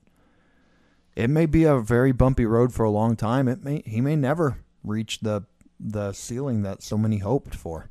it 1.14 1.28
may 1.28 1.46
be 1.46 1.64
a 1.64 1.78
very 1.78 2.12
bumpy 2.12 2.46
road 2.46 2.72
for 2.72 2.84
a 2.84 2.90
long 2.90 3.16
time. 3.16 3.48
It 3.48 3.62
may 3.62 3.82
he 3.84 4.00
may 4.00 4.16
never 4.16 4.63
reach 4.84 5.20
the 5.20 5.44
the 5.80 6.12
ceiling 6.12 6.62
that 6.62 6.82
so 6.82 6.96
many 6.96 7.18
hoped 7.18 7.54
for. 7.54 7.90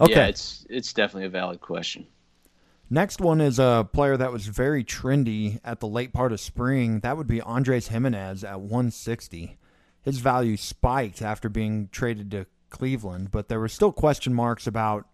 Okay. 0.00 0.12
Yeah, 0.12 0.26
it's 0.26 0.66
it's 0.70 0.92
definitely 0.92 1.26
a 1.26 1.30
valid 1.30 1.60
question. 1.60 2.06
Next 2.88 3.20
one 3.20 3.40
is 3.40 3.60
a 3.60 3.88
player 3.92 4.16
that 4.16 4.32
was 4.32 4.46
very 4.46 4.82
trendy 4.82 5.60
at 5.64 5.78
the 5.78 5.86
late 5.86 6.12
part 6.12 6.32
of 6.32 6.40
spring. 6.40 7.00
That 7.00 7.16
would 7.16 7.28
be 7.28 7.40
Andres 7.40 7.88
Gimenez 7.88 8.42
at 8.42 8.60
160. 8.60 9.56
His 10.02 10.18
value 10.18 10.56
spiked 10.56 11.22
after 11.22 11.48
being 11.48 11.88
traded 11.92 12.32
to 12.32 12.46
Cleveland, 12.68 13.30
but 13.30 13.48
there 13.48 13.60
were 13.60 13.68
still 13.68 13.92
question 13.92 14.34
marks 14.34 14.66
about 14.66 15.06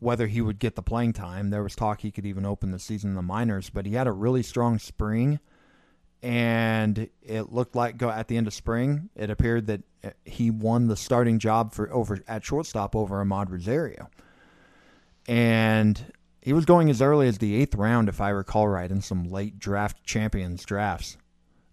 whether 0.00 0.26
he 0.26 0.40
would 0.40 0.58
get 0.58 0.74
the 0.74 0.82
playing 0.82 1.12
time. 1.12 1.50
There 1.50 1.62
was 1.62 1.76
talk 1.76 2.00
he 2.00 2.10
could 2.10 2.26
even 2.26 2.44
open 2.44 2.72
the 2.72 2.78
season 2.78 3.10
in 3.10 3.16
the 3.16 3.22
minors, 3.22 3.70
but 3.70 3.86
he 3.86 3.92
had 3.92 4.06
a 4.08 4.12
really 4.12 4.42
strong 4.42 4.78
spring 4.78 5.38
and 6.22 7.08
it 7.22 7.52
looked 7.52 7.74
like 7.74 7.96
go 7.96 8.10
at 8.10 8.28
the 8.28 8.36
end 8.36 8.46
of 8.46 8.54
spring, 8.54 9.08
it 9.16 9.30
appeared 9.30 9.66
that 9.68 9.82
uh, 10.04 10.10
he 10.24 10.50
won 10.50 10.88
the 10.88 10.96
starting 10.96 11.38
job 11.38 11.72
for 11.72 11.90
over 11.92 12.18
at 12.28 12.44
shortstop 12.44 12.94
over 12.94 13.24
Amed 13.24 13.50
Rosario, 13.50 14.10
and 15.26 16.12
he 16.42 16.52
was 16.52 16.64
going 16.64 16.88
as 16.88 17.02
early 17.02 17.28
as 17.28 17.38
the 17.38 17.54
eighth 17.54 17.74
round, 17.74 18.08
if 18.08 18.20
I 18.20 18.30
recall 18.30 18.68
right, 18.68 18.90
in 18.90 19.02
some 19.02 19.24
late 19.24 19.58
draft 19.58 20.02
champions 20.04 20.64
drafts 20.64 21.16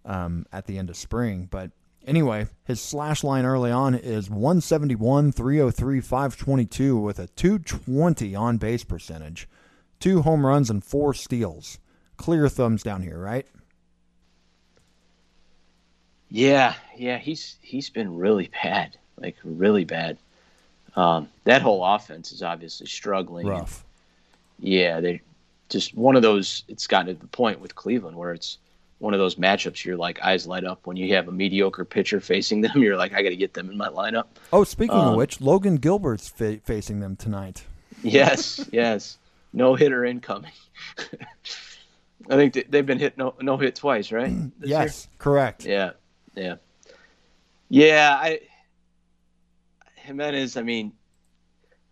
um, 0.04 0.46
at 0.52 0.66
the 0.66 0.78
end 0.78 0.90
of 0.90 0.96
spring. 0.96 1.48
But 1.50 1.70
anyway, 2.06 2.48
his 2.64 2.80
slash 2.80 3.24
line 3.24 3.46
early 3.46 3.70
on 3.70 3.94
is 3.94 4.28
171, 4.28 5.32
303, 5.32 6.00
522 6.00 6.96
with 6.98 7.18
a 7.18 7.28
220 7.28 8.34
on 8.34 8.58
base 8.58 8.84
percentage, 8.84 9.48
two 10.00 10.22
home 10.22 10.44
runs, 10.44 10.70
and 10.70 10.84
four 10.84 11.14
steals. 11.14 11.78
Clear 12.16 12.48
thumbs 12.48 12.82
down 12.82 13.02
here, 13.02 13.18
right? 13.18 13.46
Yeah, 16.30 16.74
yeah, 16.96 17.18
he's 17.18 17.56
he's 17.62 17.90
been 17.90 18.16
really 18.16 18.50
bad, 18.62 18.96
like 19.16 19.36
really 19.44 19.84
bad. 19.84 20.18
Um, 20.96 21.28
that 21.44 21.62
whole 21.62 21.84
offense 21.84 22.32
is 22.32 22.42
obviously 22.42 22.86
struggling. 22.86 23.46
Rough. 23.46 23.84
yeah, 24.58 25.00
they 25.00 25.22
just 25.68 25.94
one 25.94 26.16
of 26.16 26.22
those. 26.22 26.64
It's 26.68 26.86
gotten 26.86 27.14
to 27.14 27.20
the 27.20 27.28
point 27.28 27.60
with 27.60 27.74
Cleveland 27.74 28.16
where 28.16 28.32
it's 28.32 28.58
one 28.98 29.14
of 29.14 29.20
those 29.20 29.36
matchups 29.36 29.84
you're 29.84 29.96
like 29.96 30.20
eyes 30.22 30.46
light 30.46 30.64
up 30.64 30.86
when 30.86 30.96
you 30.96 31.14
have 31.14 31.28
a 31.28 31.32
mediocre 31.32 31.84
pitcher 31.84 32.20
facing 32.32 32.60
them. 32.60 32.82
You're 32.82 32.96
like, 32.96 33.14
I 33.14 33.22
got 33.22 33.30
to 33.30 33.36
get 33.36 33.54
them 33.54 33.70
in 33.70 33.76
my 33.76 33.88
lineup. 33.88 34.24
Oh, 34.52 34.64
speaking 34.64 34.96
um, 34.96 35.08
of 35.08 35.14
which, 35.16 35.40
Logan 35.40 35.76
Gilbert's 35.76 36.28
fa- 36.28 36.60
facing 36.64 37.00
them 37.00 37.16
tonight. 37.16 37.64
Yes, 38.02 38.68
yes, 38.70 39.18
no 39.52 39.74
hitter 39.74 40.04
incoming. 40.04 40.52
I 42.30 42.36
think 42.36 42.66
they've 42.68 42.84
been 42.84 42.98
hit 42.98 43.16
no 43.16 43.34
no 43.40 43.56
hit 43.56 43.76
twice, 43.76 44.12
right? 44.12 44.32
yes, 44.62 45.04
year? 45.04 45.14
correct. 45.18 45.64
Yeah, 45.64 45.92
yeah. 46.38 46.54
Yeah, 47.68 48.18
I 48.20 48.40
Gimenez, 49.96 50.56
I 50.56 50.62
mean, 50.62 50.92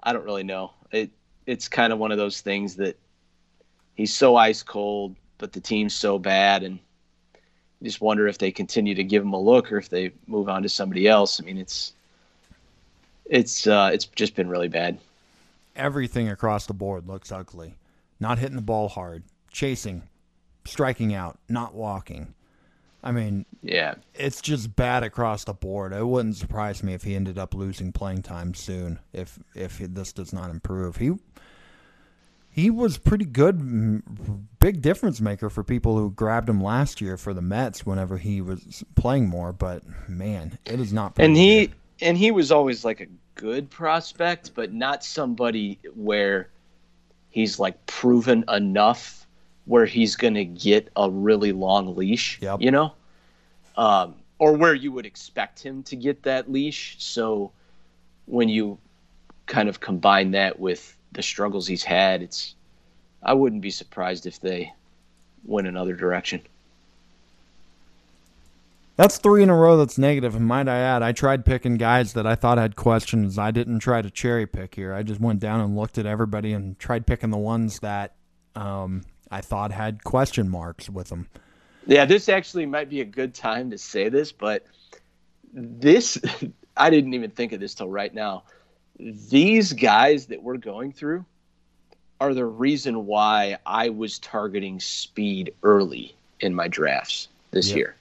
I 0.03 0.13
don't 0.13 0.25
really 0.25 0.43
know. 0.43 0.73
It 0.91 1.11
it's 1.47 1.69
kind 1.69 1.93
of 1.93 1.99
one 1.99 2.13
of 2.13 2.19
those 2.19 2.41
things 2.41 2.77
that 2.77 2.97
he's 3.95 4.15
so 4.15 4.37
ice 4.37 4.63
cold, 4.63 5.17
but 5.39 5.53
the 5.53 5.61
team's 5.61 5.95
so 5.95 6.19
bad 6.19 6.63
and 6.63 6.79
you 7.81 7.85
just 7.85 8.01
wonder 8.01 8.27
if 8.27 8.39
they 8.39 8.51
continue 8.51 8.95
to 8.95 9.05
give 9.05 9.23
him 9.23 9.33
a 9.33 9.41
look 9.41 9.71
or 9.71 9.79
if 9.79 9.89
they 9.89 10.13
move 10.27 10.49
on 10.49 10.63
to 10.63 10.69
somebody 10.69 11.07
else. 11.07 11.41
I 11.41 11.45
mean, 11.45 11.59
it's 11.59 11.93
it's 13.27 13.67
uh, 13.67 13.91
it's 13.93 14.07
just 14.07 14.35
been 14.35 14.49
really 14.49 14.69
bad. 14.69 14.99
Everything 15.75 16.29
across 16.29 16.67
the 16.67 16.75
board 16.75 17.07
looks 17.07 17.31
ugly. 17.31 17.75
Not 18.19 18.39
hitting 18.39 18.57
the 18.57 18.63
ball 18.63 18.89
hard, 18.89 19.25
chasing, 19.51 20.05
striking 20.65 21.13
out, 21.13 21.39
not 21.51 21.75
walking. 21.75 22.33
I 23.07 23.13
mean, 23.13 23.47
yeah, 23.63 23.95
it's 24.17 24.41
just 24.41 24.75
bad 24.75 25.05
across 25.05 25.45
the 25.45 25.53
board. 25.53 25.93
It 25.93 26.05
wouldn't 26.05 26.35
surprise 26.35 26.83
me 26.83 26.93
if 26.93 27.05
he 27.05 27.15
ended 27.15 27.39
up 27.39 27.55
losing 27.55 27.93
playing 27.93 28.23
time 28.23 28.53
soon 28.53 28.99
if 29.13 29.39
if 29.55 29.79
this 29.79 30.13
does 30.13 30.33
not 30.33 30.51
improve. 30.51 30.97
He 30.97 31.13
he 32.51 32.69
was 32.69 32.99
pretty 32.99 33.25
good, 33.25 34.59
big 34.59 34.83
difference 34.83 35.21
maker 35.21 35.49
for 35.49 35.63
people 35.63 35.97
who 35.97 36.11
grabbed 36.11 36.49
him 36.49 36.61
last 36.61 37.01
year 37.01 37.17
for 37.17 37.33
the 37.33 37.41
Mets 37.41 37.87
whenever 37.87 38.19
he 38.19 38.41
was 38.41 38.83
playing 38.97 39.29
more. 39.29 39.53
But 39.53 39.85
man, 40.09 40.59
it 40.65 40.81
is 40.81 40.93
not. 40.93 41.13
And 41.17 41.37
he 41.37 41.69
good. 41.69 41.77
and 42.01 42.19
he 42.19 42.33
was 42.33 42.51
always 42.51 42.85
like 42.85 43.01
a 43.01 43.07
good 43.37 43.71
prospect, 43.71 44.51
but 44.57 44.73
not 44.73 45.05
somebody 45.05 45.79
where 45.95 46.49
he's 47.31 47.61
like 47.61 47.87
proven 47.87 48.45
enough 48.49 49.26
where 49.67 49.85
he's 49.85 50.17
going 50.17 50.35
to 50.35 50.45
get 50.45 50.89
a 50.97 51.11
really 51.11 51.53
long 51.53 51.95
leash, 51.95 52.39
yep. 52.41 52.61
you 52.61 52.71
know, 52.71 52.93
um, 53.77 54.15
or 54.39 54.53
where 54.53 54.75
you 54.75 54.93
would 54.93 55.07
expect 55.07 55.61
him 55.61 55.83
to 55.83 55.97
get 55.97 56.23
that 56.23 56.51
leash. 56.51 56.97
So 56.99 57.51
when 58.27 58.49
you 58.49 58.79
kind 59.47 59.69
of 59.69 59.81
combine 59.81 60.31
that 60.33 60.59
with 60.59 60.97
the 61.13 61.23
struggles 61.23 61.67
he's 61.67 61.85
had, 61.85 62.23
it's 62.23 62.55
I 63.23 63.33
wouldn't 63.33 63.63
be 63.63 63.71
surprised 63.71 64.27
if 64.27 64.41
they 64.41 64.73
went 65.45 65.67
another 65.67 65.95
direction. 65.95 66.43
That's 68.97 69.19
three 69.19 69.43
in 69.43 69.51
a 69.51 69.55
row 69.55 69.77
that's 69.77 69.99
negative, 69.99 70.35
and 70.35 70.47
might 70.47 70.69
I 70.69 70.79
add, 70.79 71.03
I 71.03 71.13
tried 71.13 71.45
picking 71.45 71.77
guys 71.77 72.15
that 72.15 72.27
I 72.27 72.35
thought 72.35 72.57
had 72.57 72.77
questions. 72.77 73.39
I 73.39 73.51
didn't 73.51 73.81
try 73.81 74.01
to 74.01 74.11
cherry 74.11 74.47
pick 74.47 74.75
here. 74.75 74.95
I 74.95 75.03
just 75.03 75.21
went 75.21 75.39
down 75.39 75.61
and 75.61 75.77
looked 75.77 75.99
at 75.99 76.07
everybody 76.07 76.55
and 76.55 76.79
tried 76.79 77.07
picking 77.07 77.29
the 77.29 77.37
ones 77.37 77.81
that 77.81 78.15
um, 78.55 79.03
I 79.31 79.41
thought 79.41 79.73
had 79.73 80.05
question 80.05 80.49
marks 80.49 80.89
with 80.89 81.09
them. 81.09 81.29
Yeah, 81.87 82.05
this 82.05 82.29
actually 82.29 82.67
might 82.67 82.91
be 82.91 83.01
a 83.01 83.05
good 83.05 83.35
time 83.35 83.71
to 83.71 83.79
say 83.79 84.09
this, 84.09 84.33
but 84.33 84.67
this 85.53 86.19
I 86.77 86.91
didn't 86.91 87.15
even 87.15 87.31
think 87.31 87.53
of 87.53 87.61
this 87.61 87.75
till 87.75 87.89
right 87.89 88.13
now. 88.13 88.45
These 88.99 89.73
guys 89.73 90.27
that 90.27 90.43
we're 90.43 90.57
going 90.57 90.93
through 90.93 91.25
are 92.21 92.35
the 92.35 92.45
reason 92.45 93.07
why 93.07 93.59
I 93.67 93.91
was 93.91 94.19
targeting 94.19 94.81
speed 94.81 95.53
early 95.63 96.15
in 96.41 96.55
my 96.55 96.69
drafts 96.69 97.29
this 97.51 97.69
yep. 97.69 97.77
year. 97.77 97.97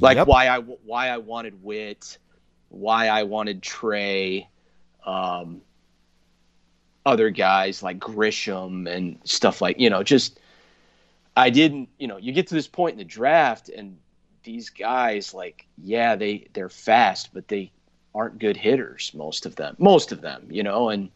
Like 0.00 0.16
yep. 0.16 0.26
why 0.26 0.48
I 0.48 0.58
why 0.58 1.08
I 1.08 1.18
wanted 1.18 1.62
Whit, 1.62 2.18
why 2.70 3.08
I 3.08 3.22
wanted 3.22 3.62
Trea, 3.62 4.48
um, 5.06 5.60
other 7.06 7.30
guys 7.30 7.82
like 7.82 7.98
Grisham 7.98 8.88
and 8.88 9.18
stuff 9.24 9.60
like 9.60 9.78
you 9.78 9.90
know 9.90 10.02
just 10.02 10.40
I 11.36 11.50
didn't 11.50 11.88
you 11.98 12.08
know 12.08 12.16
you 12.16 12.32
get 12.32 12.46
to 12.48 12.54
this 12.54 12.68
point 12.68 12.92
in 12.92 12.98
the 12.98 13.04
draft 13.04 13.68
and 13.68 13.98
these 14.42 14.70
guys 14.70 15.34
like 15.34 15.66
yeah 15.82 16.16
they 16.16 16.48
they're 16.52 16.68
fast 16.68 17.30
but 17.32 17.48
they 17.48 17.70
aren't 18.14 18.38
good 18.38 18.56
hitters 18.56 19.12
most 19.14 19.46
of 19.46 19.56
them 19.56 19.76
most 19.78 20.12
of 20.12 20.20
them 20.20 20.46
you 20.50 20.62
know 20.62 20.88
and 20.88 21.10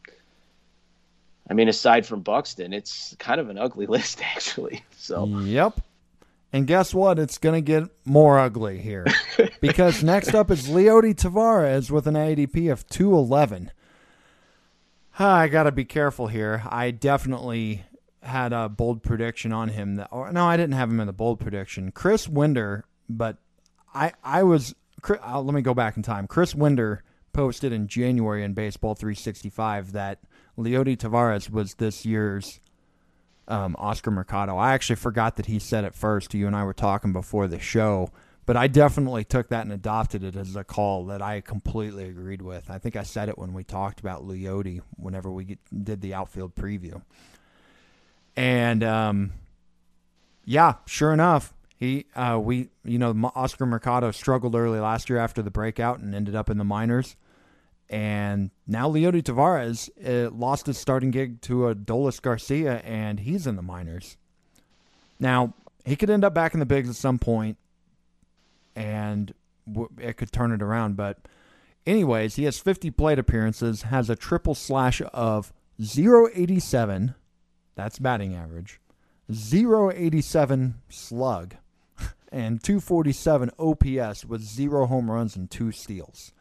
I 1.48 1.54
mean 1.54 1.68
aside 1.68 2.04
from 2.06 2.20
Buxton 2.20 2.72
it's 2.72 3.16
kind 3.18 3.40
of 3.40 3.48
an 3.48 3.58
ugly 3.58 3.86
list 3.96 4.20
actually 4.22 4.84
so 4.96 5.26
yep 5.26 5.80
and 6.52 6.66
guess 6.66 6.94
what? 6.94 7.18
It's 7.18 7.38
going 7.38 7.56
to 7.56 7.60
get 7.60 7.90
more 8.04 8.38
ugly 8.38 8.78
here. 8.78 9.06
because 9.60 10.02
next 10.02 10.34
up 10.34 10.50
is 10.50 10.68
Leody 10.68 11.14
Taveras 11.14 11.90
with 11.90 12.06
an 12.06 12.14
ADP 12.14 12.72
of 12.72 12.88
211. 12.88 13.70
I 15.18 15.48
got 15.48 15.64
to 15.64 15.72
be 15.72 15.84
careful 15.84 16.28
here. 16.28 16.62
I 16.68 16.90
definitely 16.92 17.84
had 18.22 18.52
a 18.52 18.68
bold 18.68 19.02
prediction 19.02 19.52
on 19.52 19.68
him. 19.68 19.96
That, 19.96 20.08
or, 20.12 20.32
no, 20.32 20.46
I 20.46 20.56
didn't 20.56 20.74
have 20.74 20.90
him 20.90 21.00
in 21.00 21.06
the 21.06 21.12
bold 21.12 21.40
prediction. 21.40 21.90
Chris 21.90 22.28
Winder, 22.28 22.84
but 23.08 23.38
I, 23.94 24.12
I 24.22 24.42
was. 24.44 24.74
Uh, 25.08 25.40
let 25.40 25.54
me 25.54 25.62
go 25.62 25.74
back 25.74 25.96
in 25.96 26.02
time. 26.02 26.26
Chris 26.26 26.54
Winder 26.54 27.04
posted 27.32 27.72
in 27.72 27.86
January 27.86 28.42
in 28.42 28.52
Baseball 28.52 28.94
365 28.94 29.92
that 29.92 30.18
Leody 30.56 30.96
Taveras 30.96 31.48
was 31.50 31.74
this 31.74 32.04
year's 32.04 32.60
um, 33.46 33.76
Oscar 33.78 34.10
Mercado. 34.10 34.56
I 34.56 34.74
actually 34.74 34.96
forgot 34.96 35.36
that 35.36 35.46
he 35.46 35.58
said 35.58 35.84
it 35.84 35.94
first. 35.94 36.34
You 36.34 36.46
and 36.46 36.56
I 36.56 36.64
were 36.64 36.74
talking 36.74 37.12
before 37.12 37.46
the 37.46 37.60
show, 37.60 38.10
but 38.48 38.56
I 38.56 38.66
definitely 38.66 39.24
took 39.24 39.50
that 39.50 39.64
and 39.64 39.72
adopted 39.74 40.24
it 40.24 40.34
as 40.34 40.56
a 40.56 40.64
call 40.64 41.04
that 41.04 41.20
I 41.20 41.42
completely 41.42 42.08
agreed 42.08 42.40
with. 42.40 42.70
I 42.70 42.78
think 42.78 42.96
I 42.96 43.02
said 43.02 43.28
it 43.28 43.36
when 43.36 43.52
we 43.52 43.62
talked 43.62 44.00
about 44.00 44.26
Leody 44.26 44.80
whenever 44.96 45.30
we 45.30 45.44
get, 45.44 45.58
did 45.84 46.00
the 46.00 46.14
outfield 46.14 46.54
preview. 46.54 47.02
And 48.36 48.82
um, 48.82 49.32
yeah, 50.46 50.76
sure 50.86 51.12
enough, 51.12 51.52
he 51.76 52.06
uh, 52.16 52.40
we 52.42 52.70
you 52.86 52.98
know 52.98 53.14
Oscar 53.34 53.66
Mercado 53.66 54.12
struggled 54.12 54.54
early 54.54 54.80
last 54.80 55.10
year 55.10 55.18
after 55.18 55.42
the 55.42 55.50
breakout 55.50 55.98
and 55.98 56.14
ended 56.14 56.34
up 56.34 56.48
in 56.48 56.56
the 56.56 56.64
minors. 56.64 57.16
And 57.90 58.50
now 58.66 58.90
Leody 58.90 59.22
Taveras 59.22 59.90
uh, 60.02 60.30
lost 60.30 60.64
his 60.64 60.78
starting 60.78 61.10
gig 61.10 61.42
to 61.42 61.74
Adolis 61.74 62.22
Garcia, 62.22 62.78
and 62.78 63.20
he's 63.20 63.46
in 63.46 63.56
the 63.56 63.62
minors. 63.62 64.16
Now, 65.20 65.52
he 65.84 65.96
could 65.96 66.08
end 66.08 66.24
up 66.24 66.32
back 66.32 66.54
in 66.54 66.60
the 66.60 66.66
bigs 66.66 66.88
at 66.88 66.96
some 66.96 67.18
point, 67.18 67.58
and 68.78 69.34
it 69.98 70.16
could 70.16 70.30
turn 70.30 70.52
it 70.52 70.62
around. 70.62 70.96
But, 70.96 71.18
anyways, 71.84 72.36
he 72.36 72.44
has 72.44 72.60
50 72.60 72.92
plate 72.92 73.18
appearances, 73.18 73.82
has 73.82 74.08
a 74.08 74.16
triple 74.16 74.54
slash 74.54 75.02
of 75.12 75.52
087. 75.80 77.14
That's 77.74 77.98
batting 77.98 78.34
average. 78.34 78.80
087 79.30 80.74
slug, 80.88 81.56
and 82.32 82.62
247 82.62 83.50
OPS 83.58 84.24
with 84.24 84.42
zero 84.42 84.86
home 84.86 85.10
runs 85.10 85.36
and 85.36 85.50
two 85.50 85.72
steals. 85.72 86.32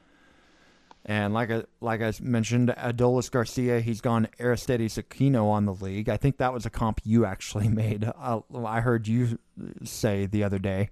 And 1.03 1.33
like 1.33 1.49
I 1.49 1.63
like 1.79 2.01
I 2.01 2.13
mentioned, 2.21 2.69
Adolis 2.77 3.31
Garcia, 3.31 3.79
he's 3.79 4.01
gone 4.01 4.27
Aristides 4.39 4.97
Aquino 4.97 5.45
on 5.45 5.65
the 5.65 5.73
league. 5.73 6.09
I 6.09 6.17
think 6.17 6.37
that 6.37 6.53
was 6.53 6.65
a 6.65 6.69
comp 6.69 6.99
you 7.03 7.25
actually 7.25 7.67
made. 7.69 8.09
Uh, 8.17 8.41
I 8.53 8.81
heard 8.81 9.07
you 9.07 9.39
say 9.83 10.25
the 10.25 10.43
other 10.43 10.59
day. 10.59 10.89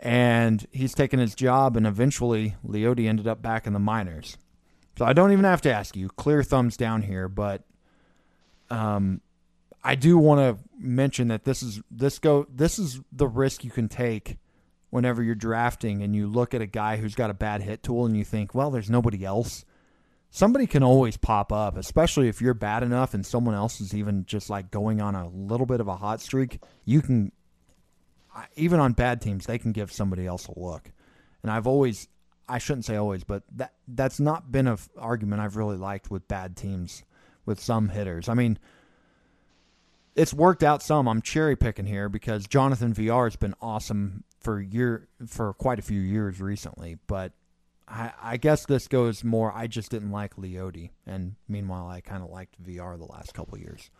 And 0.00 0.66
he's 0.72 0.94
taken 0.94 1.18
his 1.18 1.34
job, 1.34 1.76
and 1.76 1.86
eventually 1.86 2.56
Leody 2.66 3.08
ended 3.08 3.26
up 3.26 3.40
back 3.40 3.66
in 3.66 3.72
the 3.72 3.78
minors. 3.78 4.36
So 4.98 5.04
I 5.04 5.12
don't 5.12 5.32
even 5.32 5.44
have 5.44 5.62
to 5.62 5.72
ask 5.72 5.96
you. 5.96 6.08
Clear 6.08 6.42
thumbs 6.42 6.76
down 6.76 7.02
here, 7.02 7.28
but 7.28 7.64
um, 8.70 9.20
I 9.82 9.94
do 9.94 10.18
want 10.18 10.40
to 10.40 10.62
mention 10.78 11.28
that 11.28 11.44
this 11.44 11.62
is 11.62 11.80
this 11.90 12.18
go 12.18 12.46
this 12.52 12.78
is 12.78 13.00
the 13.12 13.26
risk 13.26 13.64
you 13.64 13.70
can 13.70 13.88
take 13.88 14.38
whenever 14.94 15.22
you're 15.24 15.34
drafting 15.34 16.02
and 16.02 16.14
you 16.14 16.28
look 16.28 16.54
at 16.54 16.62
a 16.62 16.66
guy 16.66 16.96
who's 16.96 17.16
got 17.16 17.28
a 17.28 17.34
bad 17.34 17.60
hit 17.60 17.82
tool 17.82 18.06
and 18.06 18.16
you 18.16 18.24
think, 18.24 18.54
well, 18.54 18.70
there's 18.70 18.88
nobody 18.88 19.24
else. 19.24 19.64
Somebody 20.30 20.68
can 20.68 20.84
always 20.84 21.16
pop 21.16 21.52
up, 21.52 21.76
especially 21.76 22.28
if 22.28 22.40
you're 22.40 22.54
bad 22.54 22.84
enough 22.84 23.12
and 23.12 23.26
someone 23.26 23.56
else 23.56 23.80
is 23.80 23.92
even 23.92 24.24
just 24.24 24.48
like 24.48 24.70
going 24.70 25.00
on 25.00 25.16
a 25.16 25.28
little 25.28 25.66
bit 25.66 25.80
of 25.80 25.88
a 25.88 25.96
hot 25.96 26.20
streak. 26.20 26.60
You 26.84 27.02
can, 27.02 27.32
even 28.56 28.80
on 28.80 28.92
bad 28.92 29.20
teams, 29.20 29.46
they 29.46 29.58
can 29.58 29.72
give 29.72 29.92
somebody 29.92 30.26
else 30.26 30.46
a 30.46 30.58
look. 30.58 30.90
And 31.42 31.50
I've 31.50 31.66
always, 31.66 32.08
I 32.48 32.58
shouldn't 32.58 32.84
say 32.84 32.96
always, 32.96 33.24
but 33.24 33.42
that 33.56 33.74
that's 33.86 34.20
not 34.20 34.50
been 34.50 34.66
an 34.66 34.78
argument 34.98 35.42
I've 35.42 35.56
really 35.56 35.76
liked 35.76 36.10
with 36.10 36.26
bad 36.28 36.56
teams, 36.56 37.04
with 37.46 37.60
some 37.60 37.88
hitters. 37.88 38.28
I 38.28 38.34
mean, 38.34 38.58
it's 40.14 40.32
worked 40.32 40.62
out 40.62 40.82
some. 40.82 41.08
I'm 41.08 41.22
cherry 41.22 41.56
picking 41.56 41.86
here 41.86 42.08
because 42.08 42.46
Jonathan 42.46 42.94
Villar 42.94 43.24
has 43.24 43.36
been 43.36 43.54
awesome 43.60 44.24
for 44.40 44.60
year 44.60 45.08
for 45.26 45.54
quite 45.54 45.78
a 45.78 45.82
few 45.82 46.00
years 46.00 46.40
recently, 46.40 46.98
but 47.06 47.32
I, 47.88 48.12
I 48.22 48.36
guess 48.36 48.66
this 48.66 48.88
goes 48.88 49.24
more. 49.24 49.52
I 49.54 49.66
just 49.66 49.90
didn't 49.90 50.10
like 50.10 50.36
Leody, 50.36 50.90
and 51.06 51.34
meanwhile, 51.48 51.88
I 51.88 52.00
kind 52.00 52.22
of 52.22 52.30
liked 52.30 52.56
Villar 52.56 52.96
the 52.96 53.04
last 53.04 53.34
couple 53.34 53.58
years. 53.58 53.90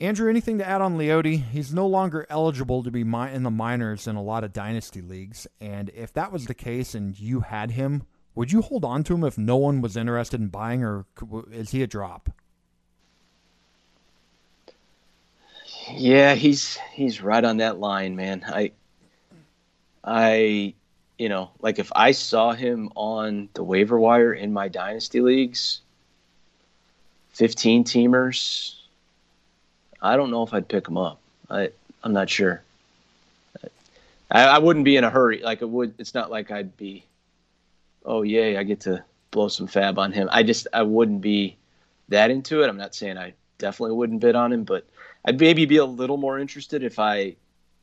Andrew, 0.00 0.30
anything 0.30 0.58
to 0.58 0.68
add 0.68 0.80
on 0.80 0.96
Leody? 0.96 1.42
He's 1.42 1.74
no 1.74 1.86
longer 1.86 2.24
eligible 2.30 2.84
to 2.84 2.90
be 2.90 3.00
in 3.00 3.42
the 3.42 3.50
minors 3.50 4.06
in 4.06 4.14
a 4.14 4.22
lot 4.22 4.44
of 4.44 4.52
dynasty 4.52 5.02
leagues, 5.02 5.48
and 5.60 5.90
if 5.90 6.12
that 6.12 6.30
was 6.30 6.46
the 6.46 6.54
case 6.54 6.94
and 6.94 7.18
you 7.18 7.40
had 7.40 7.72
him, 7.72 8.04
would 8.36 8.52
you 8.52 8.62
hold 8.62 8.84
on 8.84 9.02
to 9.04 9.14
him 9.14 9.24
if 9.24 9.36
no 9.36 9.56
one 9.56 9.80
was 9.80 9.96
interested 9.96 10.40
in 10.40 10.48
buying, 10.48 10.84
or 10.84 11.06
is 11.50 11.72
he 11.72 11.82
a 11.82 11.88
drop? 11.88 12.30
Yeah, 15.90 16.34
he's 16.34 16.78
he's 16.92 17.20
right 17.20 17.42
on 17.42 17.56
that 17.56 17.80
line, 17.80 18.14
man. 18.14 18.44
I 18.46 18.70
I, 20.04 20.74
you 21.18 21.28
know, 21.28 21.50
like 21.60 21.80
if 21.80 21.90
I 21.96 22.12
saw 22.12 22.52
him 22.52 22.90
on 22.94 23.48
the 23.54 23.64
waiver 23.64 23.98
wire 23.98 24.32
in 24.32 24.52
my 24.52 24.68
dynasty 24.68 25.20
leagues, 25.20 25.80
15 27.30 27.82
teamers, 27.82 28.77
I 30.00 30.16
don't 30.16 30.30
know 30.30 30.42
if 30.42 30.54
I'd 30.54 30.68
pick 30.68 30.86
him 30.86 30.96
up. 30.96 31.20
I, 31.50 31.70
I'm 32.02 32.12
not 32.12 32.30
sure. 32.30 32.62
I, 34.30 34.44
I 34.44 34.58
wouldn't 34.58 34.84
be 34.84 34.96
in 34.96 35.04
a 35.04 35.10
hurry. 35.10 35.40
Like 35.42 35.62
it 35.62 35.68
would, 35.68 35.94
it's 35.98 36.14
not 36.14 36.30
like 36.30 36.50
I'd 36.50 36.76
be, 36.76 37.04
oh 38.04 38.22
yay, 38.22 38.56
I 38.56 38.62
get 38.62 38.80
to 38.80 39.02
blow 39.30 39.48
some 39.48 39.66
FAAB 39.66 39.98
on 39.98 40.12
him. 40.12 40.28
I 40.30 40.42
just, 40.42 40.66
I 40.72 40.82
wouldn't 40.82 41.20
be 41.20 41.56
that 42.08 42.30
into 42.30 42.62
it. 42.62 42.68
I'm 42.68 42.76
not 42.76 42.94
saying 42.94 43.18
I 43.18 43.34
definitely 43.58 43.96
wouldn't 43.96 44.20
bid 44.20 44.34
on 44.34 44.52
him, 44.52 44.64
but 44.64 44.86
I'd 45.24 45.40
maybe 45.40 45.66
be 45.66 45.78
a 45.78 45.84
little 45.84 46.16
more 46.16 46.38
interested 46.38 46.82
if 46.82 46.98
I 46.98 47.36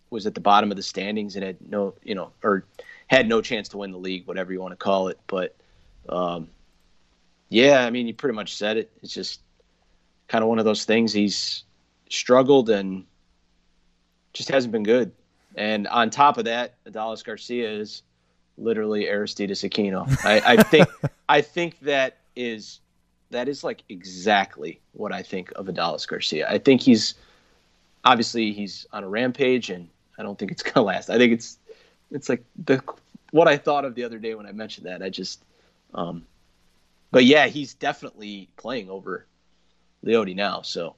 was 0.10 0.26
at 0.26 0.36
the 0.36 0.42
bottom 0.42 0.72
of 0.72 0.78
the 0.78 0.84
standings 0.84 1.36
and 1.36 1.44
had 1.44 1.58
no, 1.70 1.94
you 2.04 2.16
know, 2.16 2.32
or 2.44 2.64
had 3.08 3.28
no 3.28 3.42
chance 3.42 3.70
to 3.70 3.78
win 3.78 3.92
the 3.92 3.98
league, 3.98 4.26
whatever 4.26 4.54
you 4.54 4.62
want 4.62 4.72
to 4.72 4.78
call 4.78 5.10
it. 5.10 5.20
But 5.28 5.56
um, 6.10 6.48
yeah, 7.50 7.86
I 7.86 7.90
mean, 7.90 8.08
you 8.08 8.14
pretty 8.14 8.36
much 8.36 8.56
said 8.56 8.78
it. 8.78 8.92
It's 9.04 9.14
just 9.14 9.42
kind 10.28 10.44
of 10.44 10.50
one 10.50 10.60
of 10.60 10.66
those 10.66 10.86
things. 10.86 11.14
He's 11.14 11.64
struggled 12.10 12.70
and 12.70 13.06
just 14.34 14.50
hasn't 14.50 14.72
been 14.72 14.84
good. 14.84 15.12
And 15.56 15.88
on 15.88 16.10
top 16.10 16.38
of 16.38 16.46
that, 16.46 16.76
Adolis 16.86 17.24
Garcia 17.24 17.72
is 17.72 18.04
literally 18.58 19.08
Aristides 19.08 19.62
Aquino. 19.64 20.08
I, 20.26 20.54
I 20.54 20.64
think 20.64 20.88
I 21.30 21.42
think 21.42 21.80
that 21.82 22.18
is 22.36 22.80
that 23.32 23.48
is 23.48 23.64
like 23.64 23.84
exactly 23.90 24.80
what 24.94 25.12
I 25.12 25.24
think 25.24 25.52
of 25.56 25.68
Adolis 25.68 26.08
Garcia. 26.08 26.50
I 26.50 26.58
think 26.58 26.82
he's 26.82 27.16
obviously 28.04 28.52
he's 28.52 28.86
on 28.94 29.04
a 29.04 29.10
rampage 29.10 29.70
and 29.70 29.90
I 30.18 30.24
don't 30.24 30.38
think 30.38 30.52
it's 30.52 30.64
gonna 30.64 30.86
last. 30.86 31.10
I 31.10 31.18
think 31.18 31.34
it's 31.34 31.58
it's 32.12 32.30
like 32.30 32.44
the 32.66 32.82
what 33.32 33.48
I 33.48 33.58
thought 33.58 33.86
of 33.86 33.96
the 33.96 34.04
other 34.04 34.20
day 34.20 34.36
when 34.36 34.46
I 34.46 34.52
mentioned 34.52 34.88
that. 34.88 35.02
I 35.02 35.10
just, 35.10 35.44
um, 35.94 36.26
but 37.12 37.26
yeah, 37.26 37.48
he's 37.48 37.74
definitely 37.74 38.48
playing 38.56 38.90
over 38.90 39.26
Leody 40.06 40.36
now. 40.36 40.62
So 40.62 40.96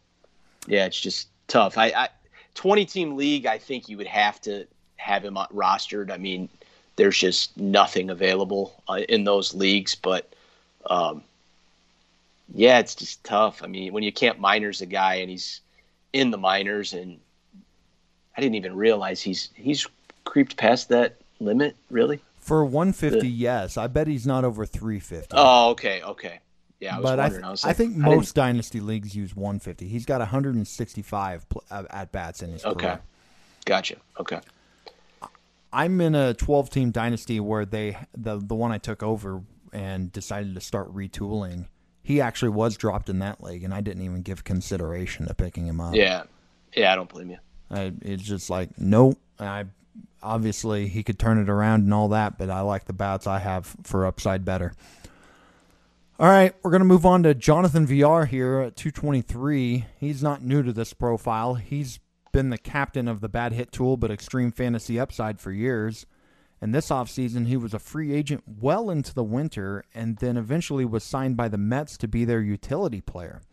yeah, 0.67 0.85
it's 0.85 0.99
just 0.99 1.29
tough. 1.47 1.77
I, 1.77 1.87
I 1.87 2.09
20 2.55 2.85
team 2.85 3.15
league, 3.15 3.45
I 3.45 3.57
think 3.57 3.89
you 3.89 3.97
would 3.97 4.07
have 4.07 4.39
to 4.41 4.67
have 4.97 5.23
him 5.23 5.35
rostered. 5.35 6.11
I 6.11 6.17
mean, 6.17 6.49
there's 6.95 7.17
just 7.17 7.57
nothing 7.57 8.09
available 8.09 8.83
uh, 8.87 9.01
in 9.07 9.23
those 9.23 9.53
leagues, 9.53 9.95
but 9.95 10.33
um, 10.89 11.23
yeah, 12.53 12.79
it's 12.79 12.95
just 12.95 13.23
tough. 13.23 13.63
I 13.63 13.67
mean, 13.67 13.93
when 13.93 14.03
you 14.03 14.11
can't 14.11 14.39
minors 14.39 14.81
a 14.81 14.85
guy 14.85 15.15
and 15.15 15.29
he's 15.29 15.61
in 16.13 16.31
the 16.31 16.37
minors 16.37 16.93
and 16.93 17.19
I 18.35 18.41
didn't 18.41 18.55
even 18.55 18.75
realize 18.75 19.21
he's 19.21 19.49
he's 19.55 19.87
creeped 20.23 20.57
past 20.57 20.89
that 20.89 21.15
limit. 21.39 21.75
Really, 21.89 22.19
For 22.39 22.63
150, 22.63 23.27
yes. 23.27 23.77
I 23.77 23.87
bet 23.87 24.07
he's 24.07 24.27
not 24.27 24.43
over 24.43 24.65
350. 24.65 25.29
Oh, 25.31 25.71
okay, 25.71 26.01
okay. 26.03 26.39
Yeah, 26.79 26.95
I 26.97 26.99
was 26.99 27.09
but 27.09 27.19
I, 27.19 27.29
th- 27.29 27.41
I, 27.41 27.49
was 27.49 27.65
I 27.65 27.69
like, 27.69 27.77
think 27.77 27.95
most 27.95 28.35
dynasty 28.35 28.79
leagues 28.79 29.15
use 29.15 29.35
150. 29.35 29.87
He's 29.87 30.05
got 30.05 30.19
165 30.19 31.49
pl- 31.49 31.63
uh, 31.71 31.83
at 31.89 32.11
bats 32.11 32.43
in 32.43 32.51
his 32.51 32.63
Okay, 32.63 32.85
career. 32.85 33.01
gotcha. 33.65 33.95
Okay. 34.19 34.39
I'm 35.73 35.99
in 36.01 36.15
a 36.15 36.33
12 36.33 36.69
team 36.69 36.91
dynasty 36.91 37.39
where 37.39 37.65
they 37.65 37.97
the 38.15 38.37
the 38.37 38.55
one 38.55 38.71
I 38.71 38.77
took 38.77 39.03
over 39.03 39.41
and 39.73 40.11
decided 40.11 40.55
to 40.55 40.61
start 40.61 40.93
retooling. 40.93 41.65
He 42.03 42.21
actually 42.21 42.49
was 42.49 42.77
dropped 42.77 43.09
in 43.09 43.19
that 43.19 43.43
league, 43.43 43.63
and 43.63 43.73
I 43.73 43.81
didn't 43.81 44.03
even 44.03 44.21
give 44.21 44.43
consideration 44.43 45.27
to 45.27 45.33
picking 45.33 45.67
him 45.67 45.81
up. 45.81 45.93
Yeah, 45.95 46.23
yeah. 46.75 46.93
I 46.93 46.95
don't 46.95 47.09
blame 47.09 47.31
you. 47.31 47.37
I, 47.69 47.91
it's 48.01 48.23
just 48.23 48.49
like 48.49 48.69
nope. 48.77 49.17
I 49.39 49.65
obviously 50.23 50.87
he 50.87 51.03
could 51.03 51.19
turn 51.19 51.37
it 51.37 51.49
around 51.49 51.83
and 51.83 51.93
all 51.93 52.09
that, 52.09 52.37
but 52.37 52.49
I 52.49 52.61
like 52.61 52.85
the 52.85 52.93
bats 52.93 53.27
I 53.27 53.39
have 53.39 53.75
for 53.83 54.05
upside 54.05 54.45
better. 54.45 54.73
All 56.19 56.27
right, 56.27 56.55
we're 56.63 56.71
going 56.71 56.81
to 56.81 56.85
move 56.85 57.05
on 57.05 57.21
to 57.23 57.35
Jonathan 57.35 57.85
Villar 57.85 58.25
here 58.25 58.59
at 58.61 58.75
223. 58.75 59.85
He's 59.99 60.23
not 60.23 60.41
new 60.41 60.63
to 60.63 60.73
this 60.73 60.91
profile. 60.91 61.53
He's 61.53 61.99
been 62.31 62.49
the 62.49 62.57
captain 62.57 63.07
of 63.07 63.21
the 63.21 63.29
bad 63.29 63.53
hit 63.53 63.71
tool 63.71 63.97
but 63.97 64.09
extreme 64.09 64.51
fantasy 64.51 64.99
upside 64.99 65.39
for 65.39 65.51
years. 65.51 66.07
And 66.59 66.73
this 66.73 66.89
offseason, 66.89 67.45
he 67.45 67.55
was 67.55 67.75
a 67.75 67.77
free 67.77 68.13
agent 68.13 68.43
well 68.47 68.89
into 68.89 69.13
the 69.13 69.23
winter 69.23 69.83
and 69.93 70.17
then 70.17 70.37
eventually 70.37 70.85
was 70.85 71.03
signed 71.03 71.37
by 71.37 71.49
the 71.49 71.57
Mets 71.59 71.99
to 71.99 72.07
be 72.07 72.25
their 72.25 72.41
utility 72.41 72.99
player. 72.99 73.43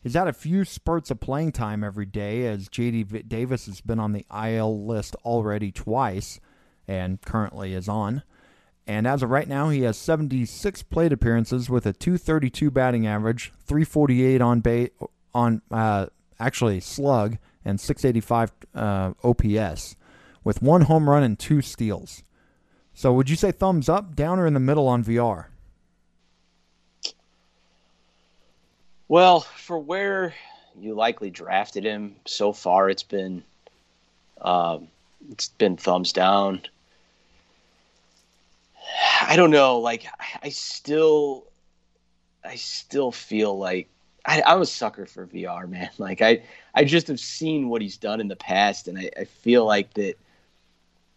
He's 0.00 0.14
had 0.14 0.28
a 0.28 0.32
few 0.32 0.64
spurts 0.64 1.10
of 1.10 1.18
playing 1.18 1.50
time 1.50 1.82
every 1.82 2.06
day 2.06 2.46
as 2.46 2.68
JD 2.68 3.28
Davis 3.28 3.66
has 3.66 3.80
been 3.80 3.98
on 3.98 4.12
the 4.12 4.24
IL 4.32 4.86
list 4.86 5.16
already 5.24 5.72
twice 5.72 6.38
and 6.86 7.20
currently 7.22 7.74
is 7.74 7.88
on. 7.88 8.22
And 8.88 9.06
as 9.06 9.22
of 9.22 9.28
right 9.28 9.46
now, 9.46 9.68
he 9.68 9.82
has 9.82 9.98
76 9.98 10.82
plate 10.84 11.12
appearances 11.12 11.68
with 11.68 11.84
a 11.84 11.92
232 11.92 12.70
batting 12.70 13.06
average, 13.06 13.52
348 13.66 14.40
on 14.40 14.60
base, 14.60 14.88
on 15.34 15.60
uh, 15.70 16.06
actually 16.40 16.80
slug, 16.80 17.36
and 17.66 17.78
685 17.78 18.50
uh, 18.74 19.12
OPS, 19.22 19.94
with 20.42 20.62
one 20.62 20.80
home 20.80 21.08
run 21.08 21.22
and 21.22 21.38
two 21.38 21.60
steals. 21.60 22.22
So, 22.94 23.12
would 23.12 23.28
you 23.28 23.36
say 23.36 23.52
thumbs 23.52 23.90
up, 23.90 24.16
down, 24.16 24.38
or 24.38 24.46
in 24.46 24.54
the 24.54 24.60
middle 24.60 24.88
on 24.88 25.02
Villar? 25.02 25.50
Well, 29.06 29.40
for 29.40 29.78
where 29.78 30.34
you 30.80 30.94
likely 30.94 31.28
drafted 31.30 31.84
him 31.84 32.16
so 32.26 32.54
far, 32.54 32.88
it's 32.88 33.02
been 33.02 33.44
um, 34.40 34.88
it's 35.30 35.48
been 35.48 35.76
thumbs 35.76 36.14
down. 36.14 36.62
I 39.22 39.36
don't 39.36 39.50
know. 39.50 39.78
Like 39.78 40.06
I- 40.42 40.48
still, 40.50 41.46
I 42.44 42.56
still 42.56 43.12
feel 43.12 43.56
like 43.58 43.88
I, 44.24 44.42
I'm 44.42 44.60
a 44.60 44.66
sucker 44.66 45.06
for 45.06 45.24
Villar, 45.24 45.66
man. 45.66 45.90
Like 45.98 46.22
I, 46.22 46.42
I 46.74 46.84
just 46.84 47.08
have 47.08 47.20
seen 47.20 47.68
what 47.68 47.82
he's 47.82 47.96
done 47.96 48.20
in 48.20 48.28
the 48.28 48.36
past, 48.36 48.88
and 48.88 48.98
I, 48.98 49.10
I 49.18 49.24
feel 49.24 49.64
like 49.64 49.94
that 49.94 50.14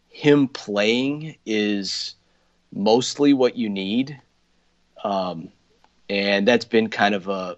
him 0.10 0.48
playing 0.48 1.36
is 1.46 2.16
mostly 2.74 3.34
what 3.34 3.56
you 3.56 3.70
need. 3.70 4.20
Um, 5.04 5.50
and 6.10 6.48
that's 6.48 6.66
been 6.66 6.90
kind 6.90 7.16
of 7.16 7.28
a 7.28 7.58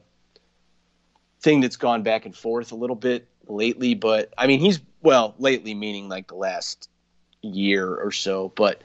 thing 1.41 1.61
that's 1.61 1.76
gone 1.76 2.03
back 2.03 2.26
and 2.26 2.36
forth 2.36 2.72
a 2.72 2.76
little 2.76 2.95
bit 2.95 3.28
lately. 3.47 3.95
But 3.95 4.34
I 4.38 4.47
mean, 4.47 4.59
he's 4.59 4.80
well, 5.01 5.36
lately 5.39 5.74
meaning 5.74 6.09
like 6.09 6.28
the 6.28 6.36
last 6.36 6.89
year 7.41 7.93
or 7.95 8.11
so. 8.11 8.51
But 8.55 8.82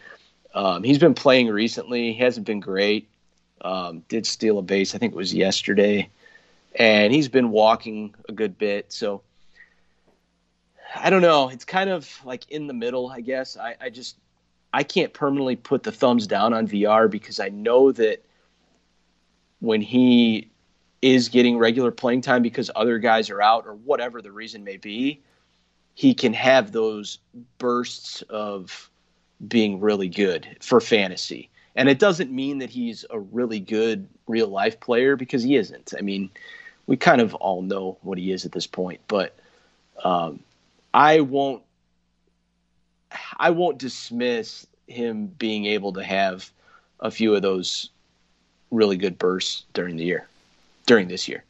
um, 0.55 0.83
he's 0.83 0.99
been 0.99 1.15
playing 1.15 1.49
recently. 1.49 2.13
He 2.13 2.19
hasn't 2.19 2.47
been 2.47 2.61
great. 2.61 3.09
Um, 3.61 4.05
did 4.09 4.27
steal 4.27 4.59
a 4.59 4.63
base, 4.63 4.95
I 4.95 4.99
think 4.99 5.13
it 5.13 5.17
was 5.17 5.35
yesterday, 5.35 6.09
and 6.77 7.13
he's 7.13 7.29
been 7.29 7.51
walking 7.51 8.15
a 8.29 8.33
good 8.33 8.57
bit. 8.57 8.93
So 8.93 9.23
I 10.95 11.11
don't 11.11 11.23
know. 11.23 11.49
It's 11.49 11.65
kind 11.65 11.91
of 11.91 12.09
like 12.25 12.49
in 12.51 12.67
the 12.67 12.73
middle, 12.73 13.11
I 13.11 13.21
guess. 13.21 13.57
I, 13.57 13.75
I 13.81 13.91
just 13.91 14.17
I 14.73 14.83
can't 14.83 15.13
permanently 15.13 15.57
put 15.57 15.83
the 15.83 15.93
thumbs 15.93 16.27
down 16.27 16.53
on 16.53 16.67
Villar 16.67 17.09
because 17.09 17.41
I 17.41 17.49
know 17.49 17.91
that 17.93 18.25
when 19.61 19.81
he 19.81 20.51
is 21.03 21.29
getting 21.29 21.59
regular 21.59 21.91
playing 21.91 22.21
time 22.21 22.43
because 22.43 22.71
other 22.75 22.99
guys 22.99 23.31
are 23.31 23.43
out 23.43 23.67
or 23.67 23.75
whatever 23.75 24.21
the 24.21 24.33
reason 24.33 24.65
may 24.65 24.77
be, 24.77 25.21
he 25.95 26.15
can 26.15 26.33
have 26.33 26.73
those 26.73 27.19
bursts 27.59 28.23
of 28.23 28.91
being 29.47 29.81
really 29.81 30.09
good 30.09 30.57
for 30.61 30.81
fantasy. 30.81 31.49
And 31.77 31.89
it 31.89 31.99
doesn't 31.99 32.33
mean 32.33 32.59
that 32.59 32.71
he's 32.71 33.05
a 33.11 33.21
really 33.21 33.61
good 33.61 34.09
real 34.27 34.49
life 34.49 34.81
player 34.81 35.17
because 35.17 35.43
he 35.43 35.57
isn't. 35.57 35.95
I 35.97 36.01
mean, 36.01 36.31
we 36.87 36.97
kind 36.97 37.21
of 37.21 37.35
all 37.37 37.63
know 37.63 37.99
what 38.03 38.19
he 38.19 38.33
is 38.33 38.45
at 38.45 38.53
this 38.53 38.67
point, 38.67 39.01
but 39.07 39.37
um, 40.03 40.41
I 40.93 41.21
won't 41.21 41.63
I 43.39 43.51
won't 43.51 43.79
dismiss 43.79 44.67
him 44.87 45.27
being 45.27 45.67
able 45.67 45.93
to 45.95 46.03
have 46.03 46.51
a 47.01 47.11
few 47.11 47.35
of 47.35 47.43
those 47.43 47.91
really 48.71 48.97
good 48.97 49.19
bursts 49.19 49.65
during 49.73 49.97
the 49.97 50.05
year, 50.05 50.27
during 50.87 51.09
this 51.09 51.29
year. 51.29 51.45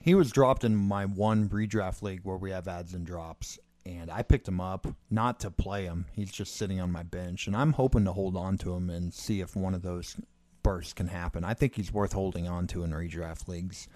He 0.00 0.14
was 0.14 0.32
dropped 0.32 0.64
in 0.64 0.74
my 0.76 1.06
one 1.06 1.48
redraft 1.48 2.02
league 2.02 2.20
where 2.24 2.36
we 2.36 2.50
have 2.50 2.68
ads 2.68 2.94
and 2.94 3.06
drops, 3.06 3.58
and 3.84 4.10
I 4.10 4.22
picked 4.22 4.46
him 4.48 4.60
up 4.60 4.86
not 5.10 5.40
to 5.40 5.50
play 5.50 5.84
him. 5.84 6.06
He's 6.12 6.30
just 6.32 6.56
sitting 6.56 6.80
on 6.80 6.92
my 6.92 7.02
bench, 7.02 7.46
and 7.46 7.56
I'm 7.56 7.72
hoping 7.72 8.04
to 8.04 8.12
hold 8.12 8.36
on 8.36 8.58
to 8.58 8.74
him 8.74 8.90
and 8.90 9.12
see 9.12 9.40
if 9.40 9.56
one 9.56 9.74
of 9.74 9.82
those 9.82 10.16
bursts 10.62 10.92
can 10.92 11.08
happen. 11.08 11.44
I 11.44 11.54
think 11.54 11.74
he's 11.74 11.92
worth 11.92 12.12
holding 12.12 12.46
on 12.48 12.66
to 12.68 12.84
in 12.84 12.90
redraft 12.92 13.48
leagues, 13.48 13.88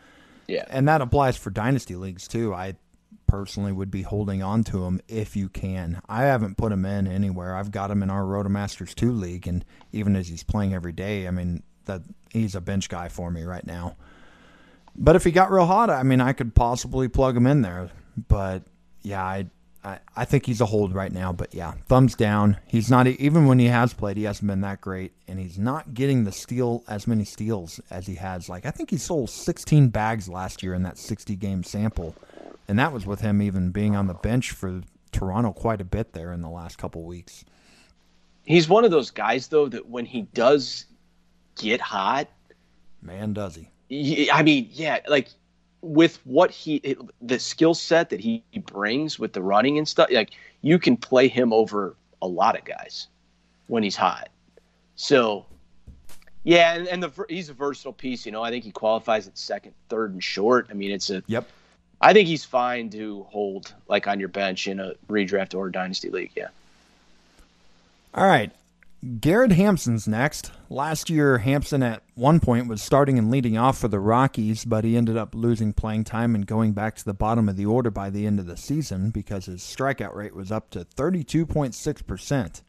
Yeah. 0.48 0.64
and 0.68 0.88
that 0.88 1.00
applies 1.00 1.36
for 1.36 1.50
dynasty 1.50 1.94
leagues 1.96 2.26
too. 2.26 2.52
I 2.52 2.74
personally 3.28 3.72
would 3.72 3.90
be 3.90 4.02
holding 4.02 4.42
on 4.42 4.64
to 4.64 4.84
him 4.84 5.00
if 5.08 5.36
you 5.36 5.48
can. 5.48 6.00
I 6.08 6.24
haven't 6.24 6.56
put 6.56 6.72
him 6.72 6.84
in 6.84 7.06
anywhere. 7.06 7.54
I've 7.56 7.70
got 7.70 7.90
him 7.90 8.02
in 8.02 8.10
our 8.10 8.22
Rotomasters 8.22 8.94
2 8.94 9.12
league, 9.12 9.46
and 9.46 9.64
even 9.92 10.16
as 10.16 10.28
he's 10.28 10.42
playing 10.42 10.74
every 10.74 10.92
day, 10.92 11.26
I 11.28 11.30
mean 11.30 11.62
that 11.84 12.02
he's 12.32 12.54
a 12.56 12.60
bench 12.60 12.88
guy 12.88 13.08
for 13.08 13.30
me 13.30 13.42
right 13.44 13.64
now. 13.66 13.96
But 14.96 15.14
if 15.14 15.24
he 15.24 15.30
got 15.30 15.50
real 15.52 15.66
hot, 15.66 15.90
I 15.90 16.02
mean, 16.02 16.20
I 16.20 16.32
could 16.32 16.54
possibly 16.54 17.06
plug 17.08 17.36
him 17.36 17.46
in 17.46 17.62
there. 17.62 17.90
But 18.28 18.62
yeah, 19.02 19.22
I, 19.22 19.46
I, 19.86 20.00
I 20.16 20.24
think 20.24 20.46
he's 20.46 20.60
a 20.60 20.66
hold 20.66 20.94
right 20.94 21.12
now. 21.12 21.32
But 21.32 21.54
yeah, 21.54 21.74
thumbs 21.86 22.16
down. 22.16 22.56
He's 22.66 22.90
not 22.90 23.06
even 23.06 23.46
when 23.46 23.60
he 23.60 23.66
has 23.66 23.94
played, 23.94 24.16
he 24.16 24.24
hasn't 24.24 24.48
been 24.48 24.60
that 24.62 24.80
great, 24.80 25.12
and 25.28 25.38
he's 25.38 25.58
not 25.58 25.94
getting 25.94 26.24
the 26.24 26.32
steal 26.32 26.82
as 26.88 27.06
many 27.06 27.24
steals 27.24 27.80
as 27.88 28.06
he 28.06 28.16
has. 28.16 28.48
Like 28.48 28.66
I 28.66 28.72
think 28.72 28.90
he 28.90 28.96
sold 28.96 29.30
16 29.30 29.88
bags 29.88 30.28
last 30.28 30.62
year 30.62 30.74
in 30.74 30.82
that 30.82 30.98
60 30.98 31.36
game 31.36 31.62
sample, 31.62 32.16
and 32.66 32.78
that 32.78 32.92
was 32.92 33.06
with 33.06 33.20
him 33.20 33.40
even 33.40 33.70
being 33.70 33.94
on 33.94 34.08
the 34.08 34.14
bench 34.14 34.50
for 34.50 34.82
Toronto 35.12 35.52
quite 35.52 35.80
a 35.80 35.84
bit 35.84 36.12
there 36.12 36.32
in 36.32 36.42
the 36.42 36.50
last 36.50 36.78
couple 36.78 37.04
weeks. 37.04 37.44
He's 38.44 38.68
one 38.68 38.84
of 38.84 38.90
those 38.90 39.10
guys 39.10 39.46
though 39.46 39.68
that 39.68 39.88
when 39.88 40.04
he 40.04 40.22
does 40.22 40.86
get 41.54 41.80
hot, 41.80 42.28
Man, 43.02 43.34
does 43.34 43.54
he? 43.88 44.30
I 44.32 44.42
mean, 44.42 44.68
yeah, 44.72 44.98
like 45.06 45.28
with 45.86 46.18
what 46.24 46.50
he 46.50 46.76
it, 46.76 46.98
the 47.22 47.38
skill 47.38 47.74
set 47.74 48.10
that 48.10 48.20
he 48.20 48.42
brings 48.64 49.18
with 49.18 49.32
the 49.32 49.42
running 49.42 49.78
and 49.78 49.86
stuff, 49.86 50.10
like 50.10 50.30
you 50.62 50.78
can 50.78 50.96
play 50.96 51.28
him 51.28 51.52
over 51.52 51.94
a 52.22 52.26
lot 52.26 52.58
of 52.58 52.64
guys 52.64 53.08
when 53.68 53.82
he's 53.82 53.96
hot. 53.96 54.28
So, 54.96 55.46
yeah, 56.44 56.74
and, 56.74 56.88
and 56.88 57.02
the 57.02 57.26
he's 57.28 57.48
a 57.48 57.54
versatile 57.54 57.92
piece. 57.92 58.26
You 58.26 58.32
know, 58.32 58.42
I 58.42 58.50
think 58.50 58.64
he 58.64 58.70
qualifies 58.70 59.26
at 59.26 59.38
second, 59.38 59.74
third, 59.88 60.12
and 60.12 60.22
short. 60.22 60.68
I 60.70 60.74
mean, 60.74 60.90
it's 60.90 61.10
a 61.10 61.22
Yep. 61.26 61.48
I 62.00 62.12
think 62.12 62.28
he's 62.28 62.44
fine 62.44 62.90
to 62.90 63.26
hold 63.30 63.72
like 63.88 64.06
on 64.06 64.20
your 64.20 64.28
bench 64.28 64.68
in 64.68 64.80
a 64.80 64.92
redraft 65.08 65.54
or 65.54 65.70
dynasty 65.70 66.10
league. 66.10 66.32
Yeah. 66.36 66.48
All 68.14 68.26
right. 68.26 68.50
Garrett 69.06 69.52
Hampson's 69.52 70.08
next. 70.08 70.50
Last 70.68 71.08
year, 71.08 71.38
Hampson 71.38 71.80
at 71.80 72.02
one 72.14 72.40
point 72.40 72.66
was 72.66 72.82
starting 72.82 73.18
and 73.18 73.30
leading 73.30 73.56
off 73.56 73.78
for 73.78 73.86
the 73.86 74.00
Rockies, 74.00 74.64
but 74.64 74.82
he 74.82 74.96
ended 74.96 75.16
up 75.16 75.32
losing 75.32 75.72
playing 75.72 76.04
time 76.04 76.34
and 76.34 76.44
going 76.44 76.72
back 76.72 76.96
to 76.96 77.04
the 77.04 77.14
bottom 77.14 77.48
of 77.48 77.56
the 77.56 77.66
order 77.66 77.90
by 77.90 78.10
the 78.10 78.26
end 78.26 78.40
of 78.40 78.46
the 78.46 78.56
season 78.56 79.10
because 79.10 79.46
his 79.46 79.60
strikeout 79.60 80.14
rate 80.14 80.34
was 80.34 80.50
up 80.50 80.70
to 80.70 80.84
32.6%. 80.84 82.62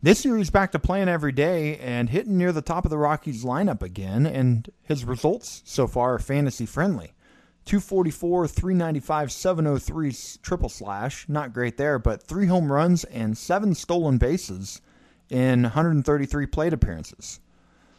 This 0.00 0.24
year, 0.24 0.36
he's 0.36 0.50
back 0.50 0.70
to 0.70 0.78
playing 0.78 1.08
every 1.08 1.32
day 1.32 1.78
and 1.78 2.10
hitting 2.10 2.38
near 2.38 2.52
the 2.52 2.62
top 2.62 2.84
of 2.84 2.90
the 2.90 2.98
Rockies 2.98 3.44
lineup 3.44 3.82
again, 3.82 4.26
and 4.26 4.70
his 4.82 5.04
results 5.04 5.62
so 5.64 5.88
far 5.88 6.14
are 6.14 6.20
fantasy 6.20 6.64
friendly. 6.64 7.12
244, 7.64 8.46
395, 8.46 9.32
703 9.32 10.14
triple 10.42 10.68
slash. 10.68 11.28
Not 11.28 11.52
great 11.52 11.76
there, 11.76 11.98
but 11.98 12.22
three 12.22 12.46
home 12.46 12.70
runs 12.70 13.02
and 13.04 13.36
seven 13.36 13.74
stolen 13.74 14.16
bases 14.16 14.80
in 15.30 15.62
133 15.62 16.46
plate 16.46 16.72
appearances. 16.72 17.40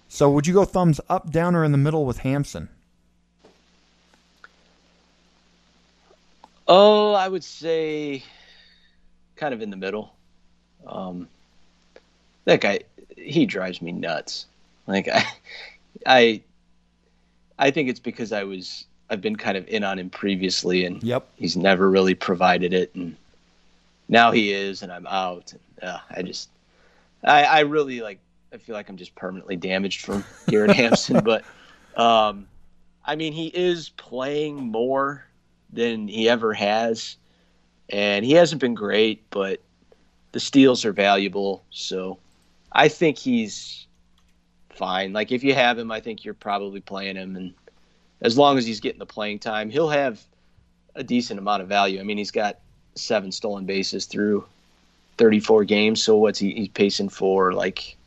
So 0.08 0.30
would 0.32 0.46
you 0.46 0.54
go 0.54 0.66
thumbs 0.66 1.00
up, 1.10 1.32
down, 1.32 1.56
or 1.56 1.64
in 1.64 1.72
the 1.72 1.78
middle 1.78 2.06
with 2.06 2.20
Hampson? 2.20 2.70
Oh, 6.68 7.14
I 7.14 7.28
would 7.28 7.44
say 7.44 8.24
kind 9.36 9.54
of 9.54 9.62
in 9.62 9.70
the 9.70 9.78
middle. 9.78 10.14
Um, 10.88 11.28
that 12.46 12.62
guy, 12.62 12.82
he 13.18 13.46
drives 13.46 13.82
me 13.82 13.92
nuts. 13.92 14.46
Like 14.88 15.08
I, 15.08 15.26
I, 16.06 16.42
I 17.58 17.72
think 17.72 17.90
it's 17.90 18.00
because 18.00 18.32
I 18.32 18.44
was 18.44 18.86
I've 19.10 19.22
been 19.22 19.36
kind 19.36 19.58
of 19.58 19.68
in 19.68 19.84
on 19.84 20.00
him 20.00 20.10
previously, 20.10 20.86
and 20.86 21.04
Yep. 21.04 21.28
he's 21.36 21.58
never 21.58 21.90
really 21.90 22.16
provided 22.16 22.74
it, 22.74 22.96
and 22.96 23.16
now 24.08 24.32
he 24.32 24.52
is, 24.54 24.82
and 24.82 24.92
I'm 24.92 25.06
out. 25.08 25.54
And, 25.54 25.90
uh, 25.90 26.00
I 26.10 26.22
just, 26.22 26.50
I, 27.24 27.44
I 27.44 27.60
really 27.62 28.02
like. 28.02 28.20
I 28.54 28.58
feel 28.58 28.76
like 28.76 28.90
I'm 28.90 28.98
just 28.98 29.16
permanently 29.16 29.56
damaged 29.56 30.02
from 30.02 30.26
Garrett 30.48 30.72
Hampson, 30.76 31.24
but, 31.24 31.46
um, 31.96 32.48
I 33.06 33.16
mean, 33.16 33.32
he 33.32 33.48
is 33.48 33.90
playing 33.90 34.58
more 34.58 35.26
than 35.72 36.10
he 36.10 36.28
ever 36.28 36.54
has, 36.54 37.16
and 37.90 38.26
he 38.26 38.34
hasn't 38.34 38.60
been 38.60 38.74
great, 38.74 39.24
but 39.30 39.62
the 40.34 40.40
steals 40.40 40.84
are 40.84 40.92
valuable, 40.92 41.64
so 41.70 42.20
I 42.72 42.90
think 42.90 43.18
he's 43.18 43.88
fine. 44.70 45.14
Like 45.14 45.32
if 45.32 45.44
you 45.44 45.54
have 45.54 45.78
him, 45.78 45.92
I 45.92 46.00
think 46.00 46.26
you're 46.26 46.34
probably 46.34 46.82
playing 46.82 47.16
him, 47.16 47.36
and 47.36 47.54
as 48.22 48.38
long 48.38 48.58
as 48.58 48.66
he's 48.66 48.80
getting 48.80 49.00
the 49.00 49.06
playing 49.06 49.40
time, 49.40 49.70
he'll 49.70 49.90
have 49.90 50.22
a 50.96 51.04
decent 51.04 51.40
amount 51.40 51.62
of 51.62 51.70
value. 51.70 52.00
I 52.00 52.04
mean, 52.04 52.18
he's 52.18 52.32
got 52.32 52.60
seven 52.96 53.32
stolen 53.32 53.66
bases 53.66 54.06
through 54.06 54.46
34 55.18 55.66
games, 55.66 56.04
so 56.04 56.18
what's 56.18 56.40
he? 56.40 56.52
He's 56.52 56.70
pacing 56.70 57.10
for 57.10 57.54
like 57.54 57.98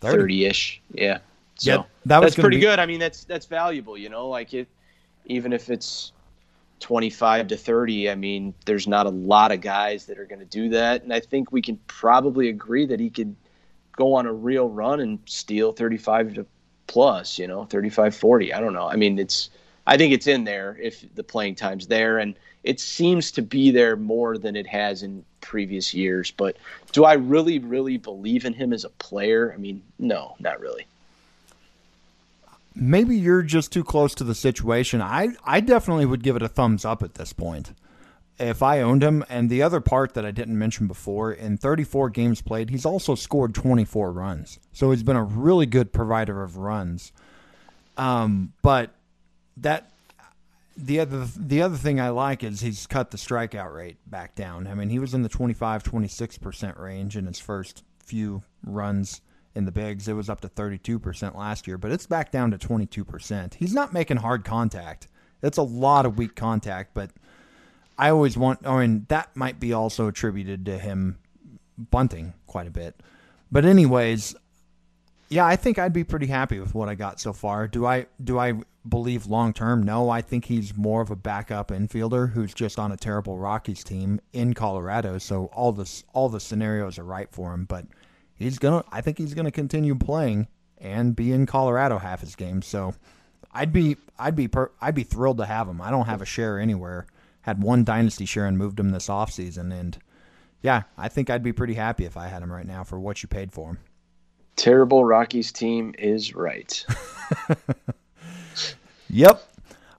30 0.00 0.46
ish. 0.46 0.80
Yeah. 0.92 1.18
So 1.56 1.70
Yeah, 1.70 1.82
that 2.06 2.20
was 2.20 2.34
that's 2.34 2.40
pretty 2.40 2.56
be- 2.56 2.62
good. 2.62 2.78
I 2.78 2.86
mean, 2.86 3.00
that's 3.00 3.24
that's 3.24 3.46
valuable. 3.46 3.96
You 3.96 4.08
know, 4.08 4.28
like 4.28 4.54
it, 4.54 4.68
even 5.26 5.52
if 5.52 5.70
it's 5.70 6.12
25 6.80 7.48
to 7.48 7.56
30. 7.56 8.10
I 8.10 8.14
mean, 8.14 8.52
there's 8.66 8.86
not 8.86 9.06
a 9.06 9.10
lot 9.10 9.52
of 9.52 9.60
guys 9.62 10.06
that 10.06 10.18
are 10.18 10.26
going 10.26 10.40
to 10.40 10.44
do 10.44 10.68
that, 10.70 11.02
and 11.02 11.12
I 11.12 11.20
think 11.20 11.50
we 11.50 11.62
can 11.62 11.78
probably 11.86 12.48
agree 12.50 12.84
that 12.86 13.00
he 13.00 13.08
could 13.08 13.34
go 13.92 14.14
on 14.14 14.26
a 14.26 14.32
real 14.32 14.68
run 14.68 15.00
and 15.00 15.18
steal 15.24 15.72
35 15.72 16.34
to 16.34 16.46
plus. 16.86 17.38
You 17.38 17.46
know, 17.46 17.64
35 17.64 18.14
40. 18.14 18.52
I 18.52 18.60
don't 18.60 18.74
know. 18.74 18.86
I 18.86 18.96
mean, 18.96 19.18
it's. 19.18 19.50
I 19.86 19.96
think 19.96 20.12
it's 20.14 20.26
in 20.26 20.44
there 20.44 20.78
if 20.80 21.04
the 21.14 21.22
playing 21.22 21.54
time's 21.54 21.86
there, 21.86 22.18
and 22.18 22.34
it 22.64 22.80
seems 22.80 23.30
to 23.32 23.42
be 23.42 23.70
there 23.70 23.96
more 23.96 24.38
than 24.38 24.56
it 24.56 24.66
has 24.66 25.02
in 25.02 25.24
previous 25.40 25.94
years. 25.94 26.30
But 26.32 26.56
do 26.92 27.04
I 27.04 27.14
really, 27.14 27.58
really 27.60 27.98
believe 27.98 28.44
in 28.44 28.54
him 28.54 28.72
as 28.72 28.84
a 28.84 28.90
player? 28.90 29.52
I 29.54 29.58
mean, 29.58 29.82
no, 29.98 30.34
not 30.40 30.60
really. 30.60 30.86
maybe 32.74 33.16
you're 33.16 33.42
just 33.42 33.72
too 33.72 33.84
close 33.84 34.14
to 34.16 34.24
the 34.24 34.34
situation. 34.34 35.00
I 35.02 35.30
I 35.44 35.60
definitely 35.60 36.06
would 36.06 36.22
give 36.22 36.36
it 36.36 36.42
a 36.42 36.48
thumbs 36.48 36.84
up 36.84 37.02
at 37.02 37.14
this 37.14 37.32
point. 37.32 37.72
If 38.38 38.62
I 38.64 38.80
owned 38.80 39.04
him, 39.04 39.24
and 39.28 39.48
the 39.48 39.62
other 39.62 39.80
part 39.80 40.14
that 40.14 40.26
I 40.26 40.32
didn't 40.32 40.58
mention 40.58 40.88
before, 40.88 41.32
in 41.32 41.56
34 41.56 42.10
games 42.10 42.42
played, 42.42 42.68
he's 42.70 42.84
also 42.84 43.14
scored 43.14 43.54
24 43.54 44.10
runs. 44.10 44.58
So 44.72 44.90
he's 44.90 45.04
been 45.04 45.16
a 45.16 45.22
really 45.22 45.66
good 45.66 45.92
provider 45.92 46.42
of 46.42 46.56
runs. 46.56 47.12
Um, 47.96 48.52
but 48.60 48.90
that 49.58 49.92
the 50.76 51.00
other 51.00 51.26
the 51.36 51.62
other 51.62 51.76
thing 51.76 52.00
I 52.00 52.08
like 52.08 52.42
is 52.42 52.60
he's 52.60 52.86
cut 52.86 53.10
the 53.10 53.16
strikeout 53.16 53.72
rate 53.72 53.98
back 54.06 54.34
down. 54.34 54.66
I 54.66 54.74
mean, 54.74 54.90
he 54.90 54.98
was 54.98 55.14
in 55.14 55.22
the 55.22 55.28
25 55.28 55.82
26% 55.82 56.78
range 56.78 57.16
in 57.16 57.26
his 57.26 57.38
first 57.38 57.84
few 58.00 58.42
runs 58.64 59.20
in 59.54 59.64
the 59.64 59.72
bigs. 59.72 60.08
It 60.08 60.14
was 60.14 60.28
up 60.28 60.40
to 60.40 60.48
32% 60.48 61.36
last 61.36 61.66
year, 61.66 61.78
but 61.78 61.92
it's 61.92 62.06
back 62.06 62.32
down 62.32 62.50
to 62.50 62.58
22%. 62.58 63.54
He's 63.54 63.72
not 63.72 63.92
making 63.92 64.16
hard 64.18 64.44
contact. 64.44 65.06
It's 65.42 65.58
a 65.58 65.62
lot 65.62 66.06
of 66.06 66.18
weak 66.18 66.34
contact, 66.34 66.92
but 66.94 67.10
I 67.96 68.10
always 68.10 68.36
want 68.36 68.66
I 68.66 68.80
mean, 68.80 69.06
that 69.08 69.34
might 69.36 69.60
be 69.60 69.72
also 69.72 70.08
attributed 70.08 70.66
to 70.66 70.78
him 70.78 71.18
bunting 71.78 72.34
quite 72.46 72.66
a 72.66 72.72
bit. 72.72 73.00
But 73.52 73.64
anyways, 73.64 74.34
yeah, 75.28 75.46
I 75.46 75.56
think 75.56 75.78
I'd 75.78 75.92
be 75.92 76.04
pretty 76.04 76.26
happy 76.26 76.58
with 76.58 76.74
what 76.74 76.88
I 76.88 76.94
got 76.94 77.20
so 77.20 77.32
far. 77.32 77.68
Do 77.68 77.86
I 77.86 78.06
do 78.22 78.38
I 78.38 78.54
believe 78.88 79.26
long 79.26 79.52
term? 79.52 79.82
No, 79.82 80.10
I 80.10 80.20
think 80.20 80.46
he's 80.46 80.76
more 80.76 81.00
of 81.00 81.10
a 81.10 81.16
backup 81.16 81.68
infielder 81.68 82.32
who's 82.32 82.54
just 82.54 82.78
on 82.78 82.92
a 82.92 82.96
terrible 82.96 83.38
Rockies 83.38 83.84
team 83.84 84.20
in 84.32 84.54
Colorado. 84.54 85.18
So 85.18 85.46
all 85.46 85.72
this 85.72 86.04
all 86.12 86.28
the 86.28 86.40
scenarios 86.40 86.98
are 86.98 87.04
right 87.04 87.30
for 87.30 87.52
him. 87.52 87.64
But 87.64 87.86
he's 88.34 88.58
gonna. 88.58 88.84
I 88.90 89.00
think 89.00 89.18
he's 89.18 89.34
gonna 89.34 89.50
continue 89.50 89.94
playing 89.94 90.48
and 90.78 91.16
be 91.16 91.32
in 91.32 91.46
Colorado 91.46 91.98
half 91.98 92.20
his 92.20 92.36
games. 92.36 92.66
So 92.66 92.94
I'd 93.52 93.72
be 93.72 93.96
I'd 94.18 94.36
be 94.36 94.48
per, 94.48 94.70
I'd 94.80 94.94
be 94.94 95.04
thrilled 95.04 95.38
to 95.38 95.46
have 95.46 95.68
him. 95.68 95.80
I 95.80 95.90
don't 95.90 96.06
have 96.06 96.22
a 96.22 96.26
share 96.26 96.58
anywhere. 96.58 97.06
Had 97.42 97.62
one 97.62 97.84
dynasty 97.84 98.24
share 98.24 98.46
and 98.46 98.56
moved 98.56 98.80
him 98.80 98.90
this 98.90 99.08
offseason. 99.08 99.72
and 99.78 99.98
yeah, 100.62 100.84
I 100.96 101.08
think 101.08 101.28
I'd 101.28 101.42
be 101.42 101.52
pretty 101.52 101.74
happy 101.74 102.06
if 102.06 102.16
I 102.16 102.28
had 102.28 102.42
him 102.42 102.50
right 102.50 102.66
now 102.66 102.84
for 102.84 102.98
what 102.98 103.22
you 103.22 103.28
paid 103.28 103.52
for 103.52 103.68
him. 103.68 103.78
Terrible 104.56 105.04
Rockies 105.04 105.52
team 105.52 105.94
is 105.98 106.34
right. 106.34 106.86
Yep. 109.10 109.42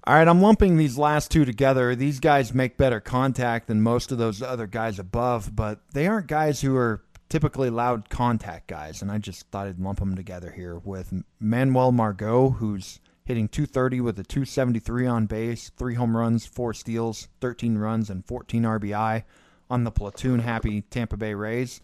All 0.08 0.14
right, 0.14 0.28
I'm 0.28 0.42
lumping 0.42 0.78
these 0.78 0.98
last 0.98 1.32
two 1.32 1.46
together. 1.46 1.96
These 1.96 2.20
guys 2.20 2.54
make 2.54 2.78
better 2.78 3.00
contact 3.00 3.68
than 3.68 3.82
most 3.82 4.12
of 4.12 4.18
those 4.18 4.42
other 4.42 4.68
guys 4.68 5.00
above, 5.00 5.56
but 5.56 5.80
they 5.94 6.06
aren't 6.06 6.28
guys 6.28 6.62
who 6.62 6.76
are 6.76 7.02
typically 7.30 7.70
loud 7.70 8.10
contact 8.10 8.68
guys, 8.68 9.02
and 9.02 9.12
I 9.12 9.18
just 9.18 9.48
thought 9.48 9.68
I'd 9.68 9.80
lump 9.80 10.00
them 10.00 10.16
together 10.16 10.52
here 10.52 10.78
with 10.78 11.12
Manuel 11.40 11.92
Margot, 11.92 12.52
who's 12.52 13.00
hitting 13.26 13.48
230 13.48 14.02
with 14.02 14.20
a 14.20 14.24
273 14.24 15.08
on 15.08 15.26
base, 15.26 15.72
three 15.76 15.96
home 15.96 16.16
runs, 16.16 16.46
four 16.46 16.74
steals, 16.74 17.28
13 17.42 17.78
runs, 17.78 18.10
and 18.10 18.26
14 18.26 18.64
RBI 18.64 19.24
on 19.70 19.84
the 19.84 19.92
platoon 19.92 20.40
happy 20.40 20.82
Tampa 20.82 21.18
Bay 21.18 21.34
Rays. 21.34 21.82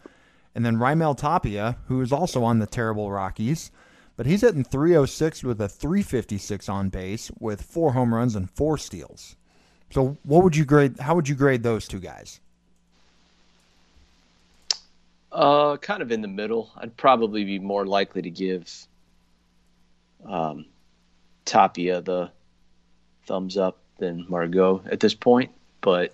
And 0.54 0.66
then 0.66 0.78
Raimel 0.78 1.18
Tapia, 1.18 1.78
who 1.88 2.02
is 2.02 2.12
also 2.12 2.44
on 2.44 2.60
the 2.60 2.68
terrible 2.68 3.12
Rockies, 3.12 3.72
but 4.22 4.28
he's 4.28 4.42
hitting 4.42 4.64
306 4.64 5.44
with 5.44 5.60
a 5.62 5.68
356 5.68 6.70
on 6.70 6.90
base 6.90 7.32
with 7.40 7.60
four 7.60 7.94
home 7.94 8.14
runs 8.14 8.36
and 8.36 8.52
four 8.52 8.78
steals. 8.78 9.36
So, 9.90 10.16
what 10.22 10.44
would 10.44 10.56
you 10.56 10.64
grade? 10.64 11.00
How 11.00 11.16
would 11.16 11.28
you 11.28 11.34
grade 11.34 11.64
those 11.64 11.88
two 11.88 12.00
guys? 12.00 12.40
Uh, 15.32 15.76
kind 15.78 16.04
of 16.04 16.12
in 16.12 16.22
the 16.22 16.28
middle. 16.28 16.70
I'd 16.78 16.96
probably 16.98 17.44
be 17.46 17.58
more 17.58 17.84
likely 17.84 18.22
to 18.22 18.30
give 18.30 18.72
um, 20.24 20.68
Tapia 21.46 22.02
the 22.02 22.30
thumbs 23.26 23.58
up 23.58 23.80
than 23.98 24.28
Margot 24.30 24.84
at 24.86 25.00
this 25.00 25.16
point. 25.16 25.50
But 25.82 26.14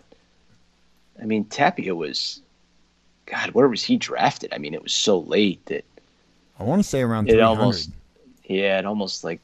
I 1.22 1.26
mean, 1.26 1.44
Tapia 1.44 1.94
was, 1.94 2.42
God, 3.26 3.50
where 3.50 3.68
was 3.68 3.84
he 3.84 3.98
drafted? 3.98 4.54
I 4.54 4.60
mean, 4.60 4.74
it 4.74 4.82
was 4.82 4.94
so 4.94 5.20
late 5.20 5.66
that 5.66 5.84
I 6.60 6.64
want 6.64 6.82
to 6.82 6.88
say 6.88 7.02
around 7.02 7.28
it 7.28 7.34
300. 7.34 7.44
almost, 7.46 7.92
yeah, 8.48 8.80
it 8.80 8.86
almost 8.86 9.24
like 9.24 9.40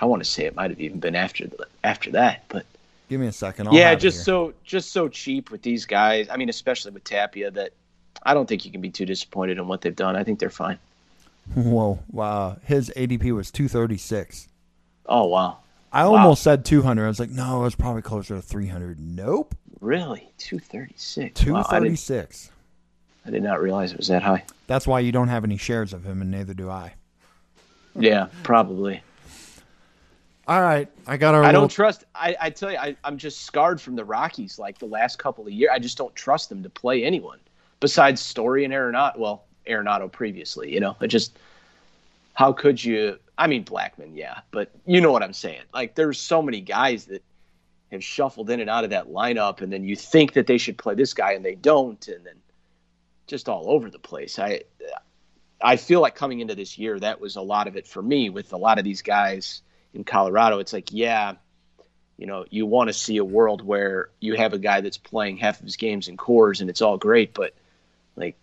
I 0.00 0.04
want 0.04 0.22
to 0.22 0.28
say 0.28 0.44
it 0.44 0.54
might 0.54 0.70
have 0.70 0.80
even 0.80 1.00
been 1.00 1.16
after 1.16 1.46
the, 1.46 1.66
after 1.82 2.10
that, 2.12 2.44
but 2.48 2.66
Give 3.08 3.20
me 3.20 3.26
a 3.26 3.32
second. 3.32 3.68
I'll 3.68 3.74
yeah, 3.74 3.94
just 3.94 4.24
so 4.24 4.52
just 4.64 4.92
so 4.92 5.08
cheap 5.08 5.50
with 5.50 5.62
these 5.62 5.86
guys. 5.86 6.28
I 6.28 6.36
mean, 6.36 6.50
especially 6.50 6.90
with 6.90 7.04
Tapia, 7.04 7.50
that 7.52 7.72
I 8.22 8.34
don't 8.34 8.46
think 8.46 8.66
you 8.66 8.70
can 8.70 8.82
be 8.82 8.90
too 8.90 9.06
disappointed 9.06 9.56
in 9.56 9.66
what 9.66 9.80
they've 9.80 9.96
done. 9.96 10.14
I 10.14 10.24
think 10.24 10.38
they're 10.38 10.50
fine. 10.50 10.78
Whoa, 11.54 11.98
wow. 12.10 12.58
His 12.64 12.92
ADP 12.94 13.34
was 13.34 13.50
236. 13.50 14.48
Oh 15.06 15.24
wow, 15.24 15.58
I 15.90 16.02
almost 16.02 16.42
said 16.42 16.66
200. 16.66 17.02
I 17.02 17.08
was 17.08 17.18
like, 17.18 17.30
no, 17.30 17.60
it 17.60 17.64
was 17.64 17.74
probably 17.74 18.02
closer 18.02 18.36
to 18.36 18.42
300. 18.42 19.00
Nope, 19.00 19.54
really? 19.80 20.28
Two 20.36 20.58
thirty 20.58 20.94
six. 20.96 21.42
Wow, 21.46 21.60
I, 21.70 21.80
did, 21.80 21.96
236. 21.96 22.50
I 23.24 23.30
did 23.30 23.42
not 23.42 23.62
realize 23.62 23.92
it 23.92 23.96
was 23.96 24.08
that 24.08 24.22
high. 24.22 24.44
That's 24.66 24.86
why 24.86 25.00
you 25.00 25.12
don't 25.12 25.28
have 25.28 25.44
any 25.44 25.56
shares 25.56 25.94
of 25.94 26.04
him, 26.04 26.20
and 26.20 26.30
neither 26.30 26.52
do 26.52 26.68
I. 26.68 26.92
Yeah, 27.96 28.28
probably. 28.42 29.02
All 30.46 30.62
right, 30.62 30.88
I 31.06 31.18
got 31.18 31.34
our. 31.34 31.42
I 31.42 31.48
little- 31.48 31.62
don't 31.62 31.68
trust. 31.70 32.04
I, 32.14 32.34
I 32.40 32.50
tell 32.50 32.72
you, 32.72 32.78
I, 32.78 32.96
I'm 33.04 33.18
just 33.18 33.42
scarred 33.42 33.80
from 33.80 33.96
the 33.96 34.04
Rockies. 34.04 34.58
Like 34.58 34.78
the 34.78 34.86
last 34.86 35.18
couple 35.18 35.46
of 35.46 35.52
years, 35.52 35.70
I 35.72 35.78
just 35.78 35.98
don't 35.98 36.14
trust 36.14 36.48
them 36.48 36.62
to 36.62 36.70
play 36.70 37.04
anyone 37.04 37.38
besides 37.80 38.20
Story 38.20 38.64
and 38.64 38.72
Arenado. 38.72 39.18
Well, 39.18 39.44
Arenado 39.66 40.10
previously, 40.10 40.72
you 40.72 40.80
know. 40.80 40.96
It 41.02 41.08
just 41.08 41.38
how 42.32 42.52
could 42.52 42.82
you? 42.82 43.18
I 43.36 43.46
mean, 43.46 43.64
Blackmon, 43.64 44.12
yeah, 44.14 44.40
but 44.50 44.70
you 44.86 45.00
know 45.02 45.12
what 45.12 45.22
I'm 45.22 45.34
saying. 45.34 45.62
Like 45.74 45.94
there's 45.94 46.18
so 46.18 46.40
many 46.40 46.62
guys 46.62 47.04
that 47.06 47.22
have 47.92 48.02
shuffled 48.02 48.48
in 48.48 48.60
and 48.60 48.70
out 48.70 48.84
of 48.84 48.90
that 48.90 49.08
lineup, 49.08 49.60
and 49.60 49.70
then 49.70 49.84
you 49.84 49.96
think 49.96 50.32
that 50.32 50.46
they 50.46 50.56
should 50.56 50.78
play 50.78 50.94
this 50.94 51.12
guy 51.12 51.32
and 51.32 51.44
they 51.44 51.56
don't, 51.56 52.08
and 52.08 52.24
then 52.24 52.36
just 53.26 53.50
all 53.50 53.70
over 53.70 53.90
the 53.90 53.98
place. 53.98 54.38
I 54.38 54.62
I 55.60 55.76
feel 55.76 56.00
like 56.00 56.14
coming 56.14 56.40
into 56.40 56.54
this 56.54 56.78
year, 56.78 56.98
that 57.00 57.20
was 57.20 57.36
a 57.36 57.42
lot 57.42 57.66
of 57.66 57.76
it 57.76 57.86
for 57.86 58.02
me 58.02 58.30
with 58.30 58.52
a 58.52 58.56
lot 58.56 58.78
of 58.78 58.84
these 58.84 59.02
guys 59.02 59.62
in 59.92 60.04
Colorado. 60.04 60.58
It's 60.58 60.72
like, 60.72 60.92
yeah, 60.92 61.34
you 62.16 62.26
know, 62.26 62.44
you 62.50 62.66
want 62.66 62.88
to 62.88 62.92
see 62.92 63.16
a 63.16 63.24
world 63.24 63.64
where 63.64 64.10
you 64.20 64.34
have 64.34 64.52
a 64.52 64.58
guy 64.58 64.80
that's 64.80 64.98
playing 64.98 65.36
half 65.36 65.58
of 65.58 65.64
his 65.64 65.76
games 65.76 66.08
in 66.08 66.16
Coors 66.16 66.60
and 66.60 66.70
it's 66.70 66.82
all 66.82 66.96
great, 66.96 67.34
but 67.34 67.54
like, 68.16 68.36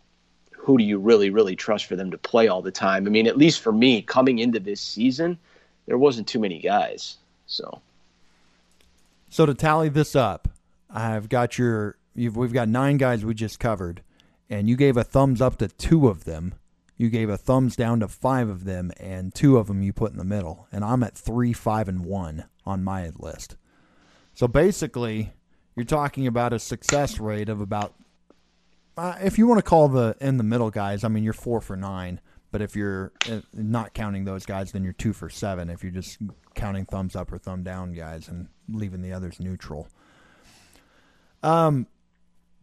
who 0.51 0.77
do 0.77 0.83
you 0.83 0.97
really, 0.97 1.29
really 1.29 1.55
trust 1.55 1.85
for 1.85 1.95
them 1.95 2.11
to 2.11 2.17
play 2.17 2.47
all 2.47 2.61
the 2.61 2.71
time? 2.71 3.05
I 3.05 3.09
mean, 3.09 3.27
at 3.27 3.37
least 3.37 3.61
for 3.61 3.71
me, 3.71 4.01
coming 4.01 4.39
into 4.39 4.59
this 4.59 4.81
season, 4.81 5.37
there 5.85 5.97
wasn't 5.97 6.27
too 6.27 6.39
many 6.39 6.59
guys. 6.59 7.17
So, 7.45 7.81
So 9.29 9.45
to 9.45 9.53
tally 9.53 9.89
this 9.89 10.15
up, 10.15 10.47
I've 10.89 11.29
got 11.29 11.57
your. 11.57 11.97
You've, 12.15 12.37
we've 12.37 12.53
got 12.53 12.69
nine 12.69 12.95
guys 12.97 13.25
we 13.25 13.33
just 13.33 13.59
covered, 13.59 14.01
and 14.49 14.69
you 14.69 14.77
gave 14.77 14.95
a 14.95 15.03
thumbs 15.03 15.41
up 15.41 15.57
to 15.57 15.67
two 15.67 16.07
of 16.07 16.23
them. 16.23 16.55
You 16.97 17.09
gave 17.09 17.29
a 17.29 17.37
thumbs 17.37 17.75
down 17.75 17.99
to 17.99 18.07
five 18.07 18.49
of 18.49 18.63
them, 18.63 18.91
and 18.97 19.33
two 19.33 19.57
of 19.57 19.67
them 19.67 19.81
you 19.81 19.91
put 19.91 20.11
in 20.11 20.17
the 20.17 20.23
middle. 20.23 20.67
And 20.71 20.83
I'm 20.83 21.03
at 21.03 21.17
three, 21.17 21.53
five, 21.53 21.87
and 21.87 22.05
one 22.05 22.45
on 22.65 22.83
my 22.83 23.11
list. 23.17 23.57
So 24.33 24.47
basically, 24.47 25.33
you're 25.75 25.85
talking 25.85 26.25
about 26.27 26.53
a 26.53 26.59
success 26.59 27.19
rate 27.19 27.49
of 27.49 27.59
about, 27.59 27.93
uh, 28.97 29.15
if 29.21 29.37
you 29.37 29.47
want 29.47 29.59
to 29.59 29.69
call 29.69 29.89
the 29.89 30.15
in 30.21 30.37
the 30.37 30.43
middle 30.43 30.71
guys, 30.71 31.03
I 31.03 31.09
mean, 31.09 31.23
you're 31.23 31.33
four 31.33 31.61
for 31.61 31.75
nine. 31.75 32.21
But 32.51 32.61
if 32.61 32.73
you're 32.73 33.11
uh, 33.29 33.41
not 33.53 33.93
counting 33.93 34.23
those 34.23 34.45
guys, 34.45 34.71
then 34.71 34.85
you're 34.85 34.93
two 34.93 35.11
for 35.11 35.29
seven. 35.29 35.69
If 35.69 35.83
you're 35.83 35.91
just 35.91 36.19
counting 36.53 36.85
thumbs 36.85 37.13
up 37.13 37.33
or 37.33 37.37
thumb 37.37 37.63
down 37.63 37.91
guys 37.91 38.29
and 38.29 38.47
leaving 38.69 39.01
the 39.01 39.11
others 39.11 39.41
neutral. 39.41 39.89
Um, 41.43 41.87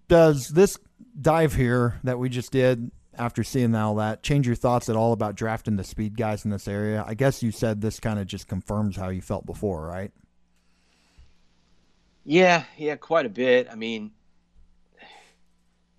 does 0.08 0.48
this 0.48 0.78
dive 1.20 1.54
here 1.54 2.00
that 2.04 2.18
we 2.18 2.30
just 2.30 2.52
did 2.52 2.90
after 3.18 3.44
seeing 3.44 3.74
all 3.74 3.96
that 3.96 4.22
change 4.22 4.46
your 4.46 4.56
thoughts 4.56 4.88
at 4.88 4.96
all 4.96 5.12
about 5.12 5.34
drafting 5.34 5.76
the 5.76 5.84
speed 5.84 6.16
guys 6.16 6.44
in 6.44 6.50
this 6.50 6.68
area? 6.68 7.04
I 7.06 7.14
guess 7.14 7.42
you 7.42 7.50
said 7.50 7.80
this 7.80 8.00
kind 8.00 8.18
of 8.18 8.26
just 8.26 8.48
confirms 8.48 8.96
how 8.96 9.08
you 9.08 9.22
felt 9.22 9.46
before, 9.46 9.86
right? 9.86 10.10
Yeah, 12.24 12.64
yeah, 12.76 12.96
quite 12.96 13.26
a 13.26 13.30
bit. 13.30 13.68
I 13.70 13.74
mean, 13.74 14.12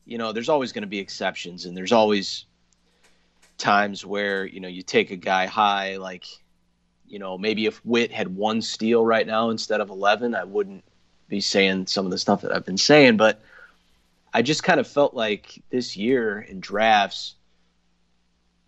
you 0.06 0.18
know, 0.18 0.32
there's 0.32 0.50
always 0.50 0.72
going 0.72 0.84
to 0.84 0.88
be 0.88 1.00
exceptions, 1.00 1.66
and 1.66 1.76
there's 1.76 1.92
always 1.92 2.46
times 3.58 4.06
where 4.06 4.46
you 4.46 4.60
know 4.60 4.68
you 4.68 4.82
take 4.82 5.12
a 5.12 5.16
guy 5.16 5.46
high, 5.46 5.98
like 5.98 6.26
you 7.08 7.20
know 7.20 7.38
maybe 7.38 7.66
if 7.66 7.78
Whit 7.86 8.12
had 8.12 8.36
one 8.36 8.62
steal 8.62 9.06
right 9.06 9.28
now 9.28 9.50
instead 9.50 9.82
of 9.82 9.90
eleven, 9.90 10.34
I 10.36 10.44
wouldn't 10.44 10.84
be 11.28 11.42
saying 11.42 11.88
some 11.88 12.06
of 12.06 12.12
the 12.12 12.18
stuff 12.18 12.42
that 12.42 12.54
I've 12.54 12.66
been 12.66 12.78
saying, 12.78 13.18
but 13.18 13.42
I 14.34 14.42
just 14.42 14.64
kind 14.64 14.80
of 14.80 14.88
felt 14.88 15.14
like 15.14 15.62
this 15.70 15.96
year 15.96 16.40
in 16.42 16.60
drafts, 16.60 17.36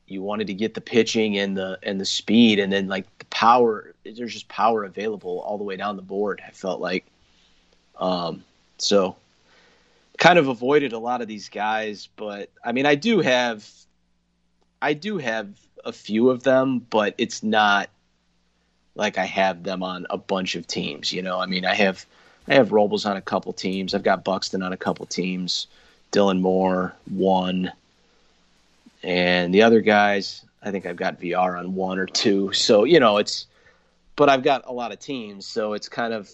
you 0.07 0.21
wanted 0.21 0.47
to 0.47 0.53
get 0.53 0.75
the 0.75 0.81
pitching 0.81 1.37
and 1.37 1.57
the 1.57 1.79
and 1.81 1.99
the 1.99 2.05
speed, 2.05 2.59
and 2.59 2.71
then 2.71 2.87
like 2.87 3.05
the 3.17 3.25
power. 3.25 3.93
There's 4.03 4.33
just 4.33 4.47
power 4.47 4.83
available 4.83 5.39
all 5.39 5.57
the 5.57 5.63
way 5.63 5.75
down 5.75 5.95
the 5.95 6.03
board. 6.03 6.41
I 6.45 6.51
felt 6.51 6.79
like, 6.79 7.05
um, 7.97 8.43
so 8.77 9.15
kind 10.17 10.37
of 10.37 10.47
avoided 10.47 10.93
a 10.93 10.99
lot 10.99 11.21
of 11.21 11.27
these 11.27 11.49
guys. 11.49 12.07
But 12.15 12.51
I 12.63 12.71
mean, 12.71 12.85
I 12.85 12.95
do 12.95 13.19
have, 13.21 13.67
I 14.81 14.93
do 14.93 15.17
have 15.17 15.47
a 15.83 15.91
few 15.91 16.29
of 16.29 16.43
them, 16.43 16.79
but 16.79 17.15
it's 17.17 17.41
not 17.41 17.89
like 18.93 19.17
I 19.17 19.25
have 19.25 19.63
them 19.63 19.81
on 19.81 20.05
a 20.09 20.17
bunch 20.17 20.55
of 20.55 20.67
teams. 20.67 21.11
You 21.11 21.23
know, 21.23 21.39
I 21.39 21.47
mean, 21.47 21.65
I 21.65 21.73
have 21.73 22.05
I 22.47 22.53
have 22.53 22.71
Robles 22.71 23.05
on 23.05 23.17
a 23.17 23.21
couple 23.21 23.53
teams. 23.53 23.93
I've 23.93 24.03
got 24.03 24.23
Buxton 24.23 24.61
on 24.61 24.73
a 24.73 24.77
couple 24.77 25.05
teams. 25.05 25.67
Dylan 26.11 26.39
Moore 26.39 26.93
one, 27.09 27.71
and 29.03 29.53
the 29.53 29.63
other 29.63 29.81
guys 29.81 30.45
I 30.63 30.71
think 30.71 30.85
I've 30.85 30.95
got 30.95 31.19
Villar 31.19 31.57
on 31.57 31.75
one 31.75 31.99
or 31.99 32.05
two. 32.05 32.53
So 32.53 32.85
you 32.85 32.99
know 32.99 33.17
it's, 33.17 33.45
but 34.15 34.29
I've 34.29 34.43
got 34.43 34.63
a 34.65 34.71
lot 34.71 34.91
of 34.93 34.99
teams, 34.99 35.45
so 35.45 35.73
it's 35.73 35.89
kind 35.89 36.13
of 36.13 36.29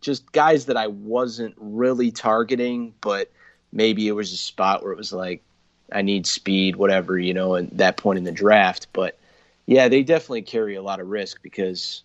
just 0.00 0.30
guys 0.32 0.66
that 0.66 0.76
I 0.76 0.88
wasn't 0.88 1.54
really 1.58 2.10
targeting, 2.10 2.92
but 3.00 3.30
maybe 3.72 4.06
it 4.06 4.12
was 4.12 4.32
a 4.32 4.36
spot 4.36 4.82
where 4.82 4.92
it 4.92 4.98
was 4.98 5.12
like 5.12 5.42
I 5.90 6.02
need 6.02 6.26
speed, 6.26 6.76
whatever 6.76 7.18
you 7.18 7.32
know, 7.32 7.56
at 7.56 7.76
that 7.78 7.96
point 7.96 8.18
in 8.18 8.24
the 8.24 8.32
draft. 8.32 8.88
But 8.92 9.18
yeah, 9.64 9.88
they 9.88 10.02
definitely 10.02 10.42
carry 10.42 10.74
a 10.74 10.82
lot 10.82 11.00
of 11.00 11.08
risk 11.08 11.42
because 11.42 12.02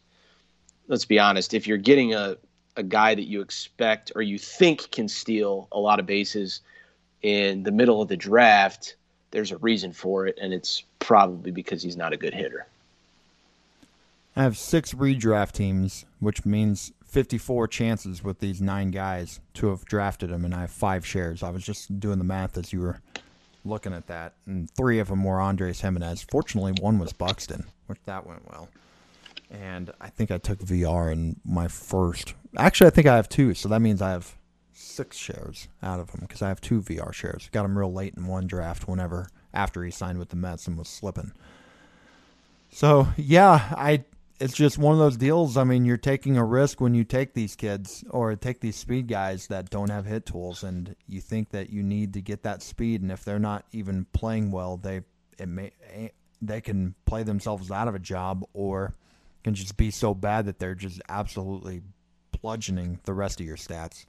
let's 0.87 1.05
be 1.05 1.19
honest, 1.19 1.53
if 1.53 1.67
you're 1.67 1.77
getting 1.77 2.13
a 2.13 2.37
a 2.79 2.83
guy 2.83 3.13
that 3.13 3.27
you 3.27 3.41
expect 3.41 4.13
or 4.15 4.21
you 4.21 4.39
think 4.39 4.89
can 4.89 5.09
steal 5.09 5.67
a 5.71 5.79
lot 5.79 5.99
of 5.99 6.05
bases 6.05 6.61
in 7.21 7.63
the 7.63 7.71
middle 7.71 8.01
of 8.01 8.07
the 8.07 8.15
draft, 8.15 8.95
there's 9.31 9.51
a 9.51 9.57
reason 9.57 9.91
for 9.91 10.25
it, 10.25 10.39
and 10.41 10.53
it's 10.53 10.83
probably 10.99 11.51
because 11.51 11.83
he's 11.83 11.97
not 11.97 12.13
a 12.13 12.17
good 12.17 12.33
hitter. 12.33 12.65
I 14.35 14.43
have 14.43 14.57
six 14.57 14.93
redraft 14.93 15.51
teams, 15.51 16.05
which 16.21 16.45
means 16.45 16.93
54 17.05 17.67
chances 17.67 18.23
with 18.23 18.39
these 18.39 18.61
nine 18.61 18.91
guys 18.91 19.41
to 19.55 19.67
have 19.67 19.83
drafted 19.83 20.31
him, 20.31 20.45
and 20.45 20.55
I 20.55 20.61
have 20.61 20.71
five 20.71 21.05
shares. 21.05 21.43
I 21.43 21.49
was 21.49 21.65
just 21.65 21.99
doing 21.99 22.17
the 22.17 22.23
math 22.23 22.57
as 22.57 22.71
you 22.71 22.79
were 22.79 23.01
looking 23.65 23.93
at 23.93 24.07
that, 24.07 24.33
and 24.45 24.71
three 24.71 24.99
of 24.99 25.09
them 25.09 25.25
were 25.25 25.41
Andres 25.41 25.81
Gimenez. 25.81 26.21
Fortunately, 26.31 26.71
one 26.79 26.97
was 26.97 27.11
Buxton, 27.11 27.65
which 27.87 27.99
that 28.05 28.25
went 28.25 28.49
well 28.49 28.69
and 29.49 29.91
I 29.99 30.09
think 30.09 30.31
I 30.31 30.37
took 30.37 30.61
Villar 30.61 31.11
in 31.11 31.39
my 31.43 31.67
first. 31.67 32.33
Actually, 32.57 32.87
I 32.87 32.91
think 32.91 33.07
I 33.07 33.15
have 33.15 33.29
two, 33.29 33.53
so 33.53 33.69
that 33.69 33.81
means 33.81 34.01
I 34.01 34.11
have 34.11 34.35
six 34.73 35.17
shares 35.17 35.67
out 35.81 35.99
of 35.99 36.09
him 36.11 36.21
because 36.21 36.41
I 36.41 36.49
have 36.49 36.61
two 36.61 36.81
Villar 36.81 37.13
shares. 37.13 37.49
Got 37.51 37.65
him 37.65 37.77
real 37.77 37.91
late 37.91 38.13
in 38.15 38.27
one 38.27 38.47
draft, 38.47 38.87
whenever 38.87 39.29
after 39.53 39.83
he 39.83 39.91
signed 39.91 40.19
with 40.19 40.29
the 40.29 40.35
Mets 40.35 40.67
and 40.67 40.77
was 40.77 40.87
slipping. 40.87 41.31
So 42.71 43.07
yeah, 43.17 43.73
I. 43.75 44.05
It's 44.41 44.55
just 44.55 44.77
one 44.77 44.93
of 44.93 44.99
those 44.99 45.17
deals. 45.17 45.57
I 45.57 45.65
mean, 45.65 45.83
you're 45.83 45.97
taking 45.97 46.37
a 46.37 46.45
risk 46.45 46.79
when 46.79 46.95
you 46.95 47.03
take 47.03 47.33
these 47.33 47.57
kids 47.57 48.05
or 48.09 48.33
take 48.37 48.61
these 48.61 48.77
speed 48.77 49.09
guys 49.09 49.47
that 49.47 49.69
don't 49.69 49.89
have 49.89 50.05
hit 50.05 50.25
tools, 50.25 50.63
and 50.63 50.95
you 51.09 51.19
think 51.19 51.49
that 51.49 51.71
you 51.71 51.83
need 51.83 52.13
to 52.13 52.21
get 52.21 52.43
that 52.43 52.61
speed, 52.61 53.01
and 53.01 53.11
if 53.11 53.25
they're 53.25 53.37
not 53.37 53.65
even 53.73 54.05
playing 54.13 54.49
well, 54.49 54.77
they 54.77 55.01
it 55.37 55.47
may 55.47 55.71
eh, 55.93 56.07
they 56.41 56.61
can 56.61 56.95
play 57.05 57.23
themselves 57.23 57.69
out 57.69 57.89
of 57.89 57.95
a 57.95 57.99
job 57.99 58.45
or 58.53 58.93
can 59.43 59.53
just 59.53 59.77
be 59.77 59.91
so 59.91 60.13
bad 60.13 60.45
that 60.45 60.59
they're 60.59 60.75
just 60.75 61.01
absolutely 61.09 61.81
bludgeoning 62.41 62.99
the 63.05 63.13
rest 63.13 63.39
of 63.39 63.45
your 63.45 63.57
stats. 63.57 64.05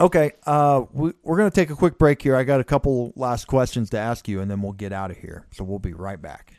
Okay, 0.00 0.32
uh, 0.46 0.84
we, 0.92 1.12
we're 1.24 1.36
going 1.36 1.50
to 1.50 1.54
take 1.54 1.70
a 1.70 1.74
quick 1.74 1.98
break 1.98 2.22
here. 2.22 2.36
I 2.36 2.44
got 2.44 2.60
a 2.60 2.64
couple 2.64 3.12
last 3.16 3.46
questions 3.46 3.90
to 3.90 3.98
ask 3.98 4.28
you, 4.28 4.40
and 4.40 4.50
then 4.50 4.62
we'll 4.62 4.72
get 4.72 4.92
out 4.92 5.10
of 5.10 5.16
here. 5.16 5.44
So 5.52 5.64
we'll 5.64 5.80
be 5.80 5.92
right 5.92 6.20
back. 6.20 6.57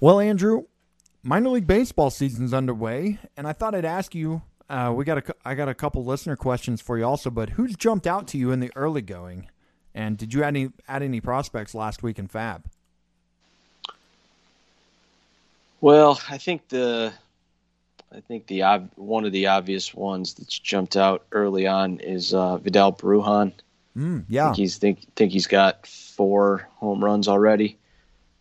Well, 0.00 0.18
Andrew, 0.18 0.62
minor 1.22 1.50
league 1.50 1.66
baseball 1.66 2.08
season's 2.08 2.54
underway, 2.54 3.18
and 3.36 3.46
I 3.46 3.52
thought 3.52 3.74
I'd 3.74 3.84
ask 3.84 4.14
you. 4.14 4.40
Uh, 4.70 4.94
we 4.96 5.04
got 5.04 5.18
a, 5.18 5.34
I 5.44 5.54
got 5.54 5.68
a 5.68 5.74
couple 5.74 6.04
listener 6.04 6.36
questions 6.36 6.80
for 6.80 6.96
you 6.96 7.04
also, 7.04 7.28
but 7.28 7.50
who's 7.50 7.76
jumped 7.76 8.06
out 8.06 8.26
to 8.28 8.38
you 8.38 8.50
in 8.50 8.60
the 8.60 8.70
early 8.76 9.02
going, 9.02 9.50
and 9.94 10.16
did 10.16 10.32
you 10.32 10.42
add 10.42 10.56
any 10.56 10.70
add 10.88 11.02
any 11.02 11.20
prospects 11.20 11.74
last 11.74 12.02
week 12.02 12.18
in 12.18 12.28
FAAB? 12.28 12.62
Well, 15.82 16.18
I 16.30 16.38
think 16.38 16.68
the 16.68 17.12
I 18.10 18.20
think 18.20 18.46
the 18.46 18.62
one 18.94 19.26
of 19.26 19.32
the 19.32 19.48
obvious 19.48 19.92
ones 19.92 20.32
that's 20.34 20.58
jumped 20.58 20.96
out 20.96 21.26
early 21.32 21.66
on 21.66 21.98
is 21.98 22.32
uh, 22.32 22.56
Vidal 22.56 22.94
Bruján. 22.94 23.52
Mm, 23.94 24.24
yeah, 24.28 24.44
I 24.44 24.46
think 24.46 24.56
he's 24.56 24.78
think 24.78 25.14
think 25.14 25.32
he's 25.32 25.48
got 25.48 25.86
four 25.86 26.68
home 26.76 27.04
runs 27.04 27.28
already 27.28 27.76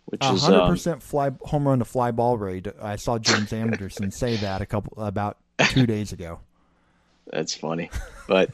which 0.10 0.24
is 0.26 0.44
hundred 0.44 0.68
percent 0.68 0.96
um, 0.96 1.02
fly 1.02 1.32
home 1.42 1.68
run 1.68 1.80
to 1.80 1.86
fly 1.86 2.12
ball 2.12 2.38
rate. 2.38 2.68
I 2.82 2.96
saw 2.96 3.20
James 3.20 3.54
Anderson 3.54 4.10
say 4.12 4.38
that 4.38 4.62
a 4.62 4.66
couple 4.66 5.02
about 5.04 5.38
two 5.70 5.86
days 5.86 6.12
ago. 6.12 6.40
That's 7.32 7.54
funny, 7.54 7.92
but 8.28 8.50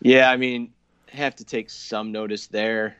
yeah, 0.00 0.30
I 0.30 0.38
mean, 0.38 0.72
have 1.08 1.36
to 1.36 1.44
take 1.44 1.68
some 1.68 2.12
notice 2.12 2.46
there. 2.46 2.96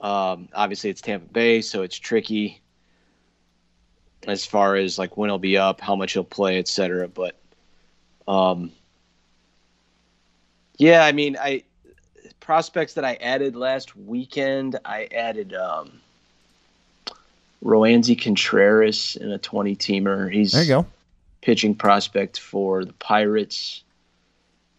Um, 0.00 0.48
obviously, 0.54 0.88
it's 0.88 1.02
Tampa 1.02 1.30
Bay, 1.30 1.60
so 1.60 1.82
it's 1.82 1.98
tricky 1.98 2.62
as 4.26 4.46
far 4.46 4.76
as 4.76 4.98
like 4.98 5.16
when 5.16 5.28
he'll 5.28 5.38
be 5.38 5.58
up, 5.58 5.80
how 5.80 5.96
much 5.96 6.14
he'll 6.14 6.24
play, 6.24 6.58
etc. 6.58 7.08
But 7.08 7.38
um, 8.26 8.72
yeah, 10.78 11.04
I 11.04 11.12
mean, 11.12 11.36
I 11.36 11.64
prospects 12.40 12.94
that 12.94 13.04
I 13.04 13.14
added 13.14 13.54
last 13.54 13.96
weekend, 13.96 14.78
I 14.84 15.08
added 15.14 15.54
um, 15.54 16.01
Roansy 17.62 18.20
Contreras 18.20 19.16
in 19.16 19.30
a 19.30 19.38
20 19.38 19.76
teamer. 19.76 20.32
He's 20.32 20.52
there 20.52 20.62
you 20.62 20.68
go. 20.68 20.86
pitching 21.40 21.74
prospect 21.74 22.40
for 22.40 22.84
the 22.84 22.92
Pirates 22.94 23.82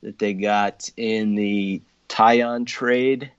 that 0.02 0.20
they 0.20 0.34
got 0.34 0.90
in 0.98 1.36
the 1.36 1.82
Taillon 2.10 2.66
trade. 2.68 3.32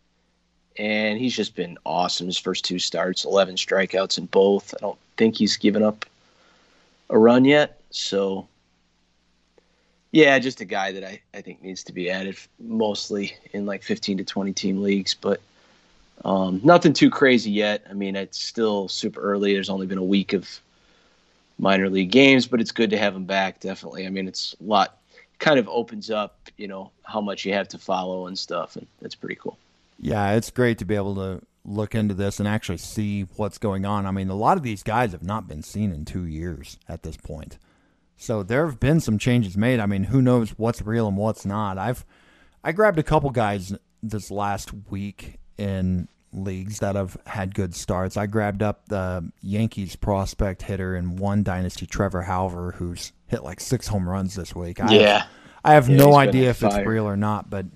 And 0.76 1.18
he's 1.18 1.36
just 1.36 1.54
been 1.54 1.78
awesome. 1.86 2.26
His 2.26 2.38
first 2.38 2.64
two 2.64 2.78
starts, 2.78 3.24
11 3.24 3.56
strikeouts 3.56 4.18
in 4.18 4.26
both. 4.26 4.74
I 4.74 4.78
don't 4.80 4.98
think 5.16 5.36
he's 5.36 5.56
given 5.56 5.82
up 5.82 6.04
a 7.10 7.18
run 7.18 7.44
yet. 7.44 7.80
So, 7.90 8.48
yeah, 10.10 10.36
just 10.40 10.60
a 10.60 10.64
guy 10.64 10.90
that 10.92 11.04
I, 11.04 11.20
I 11.32 11.42
think 11.42 11.62
needs 11.62 11.84
to 11.84 11.92
be 11.92 12.10
added 12.10 12.36
mostly 12.58 13.36
in 13.52 13.66
like 13.66 13.84
15 13.84 14.18
to 14.18 14.24
20 14.24 14.52
team 14.52 14.82
leagues. 14.82 15.14
But 15.14 15.40
um, 16.24 16.60
nothing 16.62 16.92
too 16.92 17.10
crazy 17.10 17.50
yet. 17.50 17.84
I 17.88 17.92
mean, 17.92 18.16
it's 18.16 18.40
still 18.40 18.88
super 18.88 19.20
early. 19.20 19.54
There's 19.54 19.70
only 19.70 19.86
been 19.86 19.98
a 19.98 20.04
week 20.04 20.32
of 20.32 20.60
minor 21.58 21.88
league 21.88 22.10
games, 22.10 22.46
but 22.46 22.60
it's 22.60 22.72
good 22.72 22.90
to 22.90 22.98
have 22.98 23.14
him 23.14 23.24
back. 23.24 23.60
Definitely. 23.60 24.06
I 24.06 24.10
mean, 24.10 24.28
it's 24.28 24.54
a 24.60 24.64
lot. 24.64 24.98
Kind 25.38 25.58
of 25.58 25.68
opens 25.68 26.10
up, 26.10 26.36
you 26.56 26.68
know, 26.68 26.90
how 27.02 27.20
much 27.20 27.44
you 27.44 27.52
have 27.52 27.68
to 27.68 27.78
follow 27.78 28.26
and 28.28 28.38
stuff, 28.38 28.76
and 28.76 28.86
that's 29.00 29.14
pretty 29.14 29.34
cool. 29.34 29.58
Yeah, 29.98 30.32
it's 30.32 30.50
great 30.50 30.78
to 30.78 30.84
be 30.84 30.94
able 30.94 31.14
to 31.16 31.42
look 31.64 31.94
into 31.94 32.14
this 32.14 32.38
and 32.38 32.48
actually 32.48 32.78
see 32.78 33.22
what's 33.36 33.58
going 33.58 33.84
on. 33.84 34.06
I 34.06 34.10
mean, 34.10 34.28
a 34.28 34.34
lot 34.34 34.56
of 34.56 34.62
these 34.62 34.82
guys 34.82 35.12
have 35.12 35.22
not 35.22 35.48
been 35.48 35.62
seen 35.62 35.92
in 35.92 36.04
two 36.04 36.24
years 36.24 36.78
at 36.88 37.02
this 37.02 37.16
point. 37.16 37.58
So 38.16 38.42
there 38.42 38.66
have 38.66 38.78
been 38.78 39.00
some 39.00 39.18
changes 39.18 39.56
made. 39.56 39.80
I 39.80 39.86
mean, 39.86 40.04
who 40.04 40.22
knows 40.22 40.50
what's 40.50 40.82
real 40.82 41.08
and 41.08 41.16
what's 41.16 41.44
not. 41.44 41.78
I've 41.78 42.04
I 42.62 42.72
grabbed 42.72 42.98
a 42.98 43.02
couple 43.02 43.30
guys 43.30 43.74
this 44.02 44.30
last 44.30 44.70
week 44.90 45.38
in 45.58 46.08
leagues 46.32 46.80
that 46.80 46.96
have 46.96 47.16
had 47.26 47.54
good 47.54 47.74
starts. 47.74 48.16
I 48.16 48.26
grabbed 48.26 48.62
up 48.62 48.88
the 48.88 49.30
Yankees 49.40 49.96
prospect 49.96 50.62
hitter 50.62 50.96
in 50.96 51.16
one 51.16 51.42
dynasty, 51.42 51.86
Trevor 51.86 52.24
Hauver, 52.24 52.74
who's 52.74 53.12
hit 53.26 53.44
like 53.44 53.60
six 53.60 53.86
home 53.88 54.08
runs 54.08 54.34
this 54.34 54.54
week. 54.54 54.80
I 54.80 54.92
yeah. 54.92 55.18
Have, 55.18 55.28
I 55.64 55.74
have 55.74 55.88
Yeah, 55.88 55.96
no 55.96 56.14
idea 56.16 56.50
if 56.50 56.62
it's 56.62 56.76
real 56.84 57.06
or 57.06 57.16
not, 57.16 57.50
but 57.50 57.66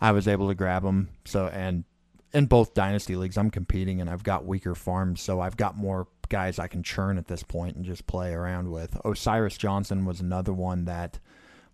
I 0.00 0.12
was 0.12 0.28
able 0.28 0.48
to 0.48 0.54
grab 0.54 0.84
him. 0.84 1.08
So 1.24 1.46
and 1.46 1.84
in 2.32 2.46
both 2.46 2.74
dynasty 2.74 3.16
leagues, 3.16 3.38
I'm 3.38 3.50
competing 3.50 4.00
and 4.00 4.10
I've 4.10 4.22
got 4.24 4.44
weaker 4.44 4.74
farms, 4.74 5.22
so 5.22 5.40
I've 5.40 5.56
got 5.56 5.76
more 5.76 6.06
guys 6.28 6.58
I 6.58 6.66
can 6.66 6.82
churn 6.82 7.18
at 7.18 7.28
this 7.28 7.42
point 7.42 7.76
and 7.76 7.84
just 7.84 8.06
play 8.06 8.32
around 8.32 8.70
with. 8.70 8.96
Osiris 9.04 9.56
Johnson 9.56 10.04
was 10.04 10.20
another 10.20 10.52
one 10.52 10.84
that 10.84 11.18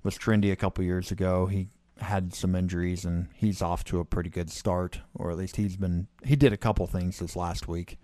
was 0.03 0.17
trendy 0.19 0.53
a 0.53 0.57
couple 0.57 0.85
years 0.85 1.11
ago. 1.11 1.47
He 1.47 1.69
had 2.03 2.35
some 2.35 2.55
injuries 2.55 3.05
and 3.05 3.29
he's 3.35 3.63
off 3.63 3.85
to 3.85 4.01
a 4.01 4.05
pretty 4.05 4.31
good 4.31 4.51
start, 4.51 5.01
or 5.15 5.31
at 5.31 5.37
least 5.37 5.57
he's 5.57 5.77
been 5.77 6.09
he 6.25 6.37
did 6.37 6.53
a 6.53 6.57
couple 6.57 6.87
things 6.87 7.19
this 7.19 7.37
last 7.37 7.69
week. 7.69 7.99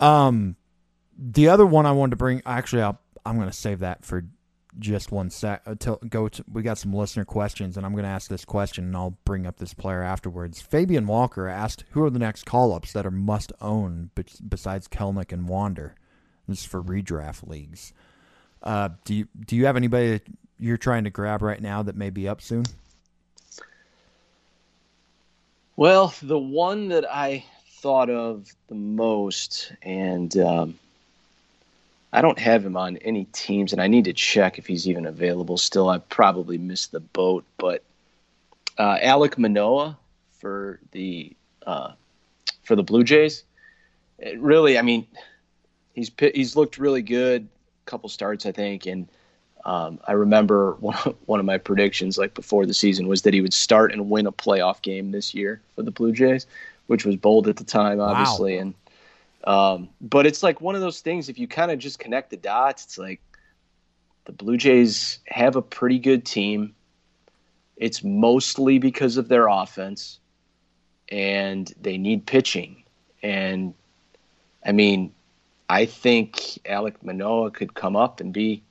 Um, 0.00 0.56
the 1.18 1.48
other 1.48 1.66
one 1.66 1.86
I 1.86 1.92
wanted 1.92 2.10
to 2.10 2.16
bring, 2.16 2.42
actually, 2.46 2.82
I'll, 2.82 3.00
I'm 3.26 3.36
going 3.36 3.50
to 3.50 3.56
save 3.56 3.80
that 3.80 4.04
for 4.04 4.24
just 4.78 5.10
one 5.10 5.30
sec. 5.30 5.62
Until 5.66 5.96
go 6.08 6.28
to, 6.28 6.44
we 6.52 6.62
got 6.62 6.78
some 6.78 6.92
listener 6.92 7.24
questions, 7.24 7.76
and 7.76 7.84
I'm 7.84 7.92
going 7.92 8.04
to 8.04 8.10
ask 8.10 8.30
this 8.30 8.44
question, 8.44 8.84
and 8.84 8.96
I'll 8.96 9.18
bring 9.24 9.46
up 9.46 9.56
this 9.56 9.74
player 9.74 10.02
afterwards. 10.02 10.60
Fabian 10.60 11.06
Walker 11.06 11.48
asked, 11.48 11.84
"Who 11.90 12.04
are 12.04 12.10
the 12.10 12.20
next 12.20 12.46
call-ups 12.46 12.92
that 12.92 13.06
are 13.06 13.10
must-own 13.10 14.10
besides 14.48 14.86
Kelenic 14.86 15.32
and 15.32 15.48
Wander?" 15.48 15.96
This 16.46 16.60
is 16.60 16.64
for 16.64 16.82
redraft 16.82 17.48
leagues. 17.48 17.92
Uh, 18.62 18.90
do 19.04 19.14
you 19.14 19.28
do 19.44 19.56
you 19.56 19.66
have 19.66 19.76
anybody 19.76 20.20
you're 20.58 20.76
trying 20.76 21.04
to 21.04 21.10
grab 21.10 21.42
right 21.42 21.60
now 21.60 21.82
that 21.82 21.96
may 21.96 22.10
be 22.10 22.28
up 22.28 22.40
soon? 22.40 22.64
Well, 25.76 26.12
the 26.22 26.38
one 26.38 26.88
that 26.88 27.04
I 27.08 27.44
thought 27.70 28.10
of 28.10 28.52
the 28.68 28.74
most, 28.74 29.72
and 29.80 30.36
um, 30.38 30.78
I 32.12 32.20
don't 32.20 32.38
have 32.38 32.64
him 32.64 32.76
on 32.76 32.96
any 32.96 33.26
teams, 33.26 33.72
and 33.72 33.80
I 33.80 33.86
need 33.86 34.06
to 34.06 34.12
check 34.12 34.58
if 34.58 34.66
he's 34.66 34.88
even 34.88 35.06
available 35.06 35.56
still. 35.56 35.88
I 35.88 35.98
probably 35.98 36.58
missed 36.58 36.90
the 36.90 37.00
boat, 37.00 37.44
but 37.58 37.84
uh, 38.76 38.98
Alek 38.98 39.38
Manoah 39.38 39.96
for 40.38 40.80
the 40.92 41.32
uh, 41.66 41.92
for 42.64 42.74
the 42.74 42.82
Blue 42.82 43.04
Jays. 43.04 43.44
It 44.18 44.40
really, 44.40 44.78
I 44.78 44.82
mean, 44.82 45.06
he's 45.94 46.10
he's 46.18 46.56
looked 46.56 46.78
really 46.78 47.02
good. 47.02 47.46
A 47.86 47.90
couple 47.90 48.08
starts, 48.08 48.46
I 48.46 48.52
think, 48.52 48.86
and 48.86 49.06
um, 49.68 50.00
I 50.08 50.12
remember 50.12 50.72
one 50.80 50.96
of, 51.04 51.14
one 51.26 51.40
of 51.40 51.46
my 51.46 51.58
predictions, 51.58 52.16
like 52.16 52.34
before 52.34 52.64
the 52.64 52.74
season, 52.74 53.06
was 53.06 53.22
that 53.22 53.34
he 53.34 53.42
would 53.42 53.52
start 53.52 53.92
and 53.92 54.08
win 54.10 54.26
a 54.26 54.32
playoff 54.32 54.80
game 54.80 55.12
this 55.12 55.34
year 55.34 55.60
for 55.76 55.82
the 55.82 55.90
Blue 55.90 56.10
Jays, 56.10 56.46
which 56.86 57.04
was 57.04 57.16
bold 57.16 57.46
at 57.48 57.56
the 57.56 57.64
time, 57.64 58.00
obviously. 58.00 58.56
And 58.56 58.74
um, 59.44 59.90
but 60.00 60.26
it's 60.26 60.42
like 60.42 60.62
one 60.62 60.74
of 60.74 60.80
those 60.80 61.00
things. 61.00 61.28
If 61.28 61.38
you 61.38 61.46
kind 61.46 61.70
of 61.70 61.78
just 61.78 61.98
connect 61.98 62.30
the 62.30 62.38
dots, 62.38 62.84
it's 62.86 62.98
like 62.98 63.20
the 64.24 64.32
Blue 64.32 64.56
Jays 64.56 65.18
have 65.26 65.54
a 65.54 65.62
pretty 65.62 65.98
good 65.98 66.24
team. 66.24 66.74
It's 67.76 68.02
mostly 68.02 68.78
because 68.78 69.18
of 69.18 69.28
their 69.28 69.48
offense, 69.48 70.18
and 71.10 71.72
they 71.80 71.98
need 71.98 72.26
pitching. 72.26 72.82
And 73.22 73.74
I 74.64 74.72
mean, 74.72 75.12
I 75.68 75.84
think 75.84 76.36
Alek 76.64 77.02
Manoah 77.02 77.50
could 77.50 77.74
come 77.74 77.96
up 77.96 78.20
and 78.20 78.32
be 78.32 78.62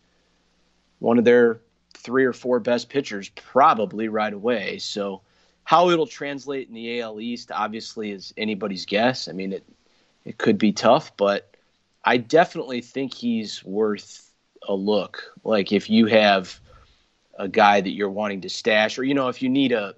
one 0.99 1.17
of 1.17 1.25
their 1.25 1.61
three 1.93 2.25
or 2.25 2.33
four 2.33 2.59
best 2.59 2.89
pitchers 2.89 3.29
probably 3.29 4.07
right 4.07 4.33
away. 4.33 4.79
So 4.79 5.21
how 5.63 5.89
it'll 5.89 6.07
translate 6.07 6.67
in 6.67 6.73
the 6.73 7.01
AL 7.01 7.19
East 7.19 7.51
obviously 7.51 8.11
is 8.11 8.33
anybody's 8.37 8.85
guess. 8.85 9.27
I 9.27 9.31
mean 9.31 9.53
it 9.53 9.63
it 10.25 10.37
could 10.37 10.57
be 10.57 10.73
tough, 10.73 11.15
but 11.15 11.55
I 12.03 12.17
definitely 12.17 12.81
think 12.81 13.13
he's 13.13 13.63
worth 13.63 14.31
a 14.67 14.73
look. 14.73 15.33
Like 15.43 15.71
if 15.71 15.89
you 15.89 16.05
have 16.07 16.59
a 17.37 17.47
guy 17.47 17.81
that 17.81 17.91
you're 17.91 18.09
wanting 18.09 18.41
to 18.41 18.49
stash 18.49 18.97
or 18.97 19.03
you 19.03 19.13
know 19.13 19.27
if 19.27 19.41
you 19.41 19.49
need 19.49 19.71
a 19.71 19.95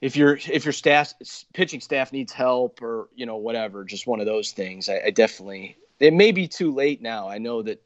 if 0.00 0.16
your 0.16 0.38
if 0.50 0.64
your 0.64 0.72
staff 0.72 1.14
pitching 1.52 1.80
staff 1.80 2.12
needs 2.12 2.32
help 2.32 2.82
or 2.82 3.08
you 3.14 3.24
know 3.24 3.36
whatever 3.36 3.84
just 3.84 4.06
one 4.06 4.20
of 4.20 4.26
those 4.26 4.52
things 4.52 4.88
I, 4.88 5.00
I 5.06 5.10
definitely 5.10 5.76
it 6.00 6.12
may 6.12 6.32
be 6.32 6.48
too 6.48 6.72
late 6.72 7.00
now 7.00 7.28
i 7.28 7.38
know 7.38 7.62
that 7.62 7.82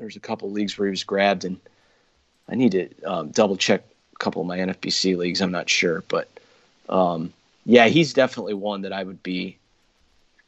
there's 0.00 0.16
a 0.16 0.20
couple 0.20 0.50
leagues 0.50 0.76
where 0.76 0.88
he 0.88 0.90
was 0.90 1.04
grabbed, 1.04 1.44
and 1.44 1.60
I 2.48 2.54
need 2.56 2.72
to 2.72 2.88
um, 3.04 3.28
double 3.30 3.56
check 3.56 3.84
a 4.14 4.18
couple 4.18 4.42
of 4.42 4.48
my 4.48 4.58
NFBC 4.58 5.16
leagues. 5.16 5.40
I'm 5.40 5.52
not 5.52 5.68
sure, 5.68 6.02
but 6.08 6.28
um, 6.88 7.32
yeah, 7.64 7.86
he's 7.86 8.12
definitely 8.12 8.54
one 8.54 8.82
that 8.82 8.92
I 8.92 9.04
would 9.04 9.22
be 9.22 9.58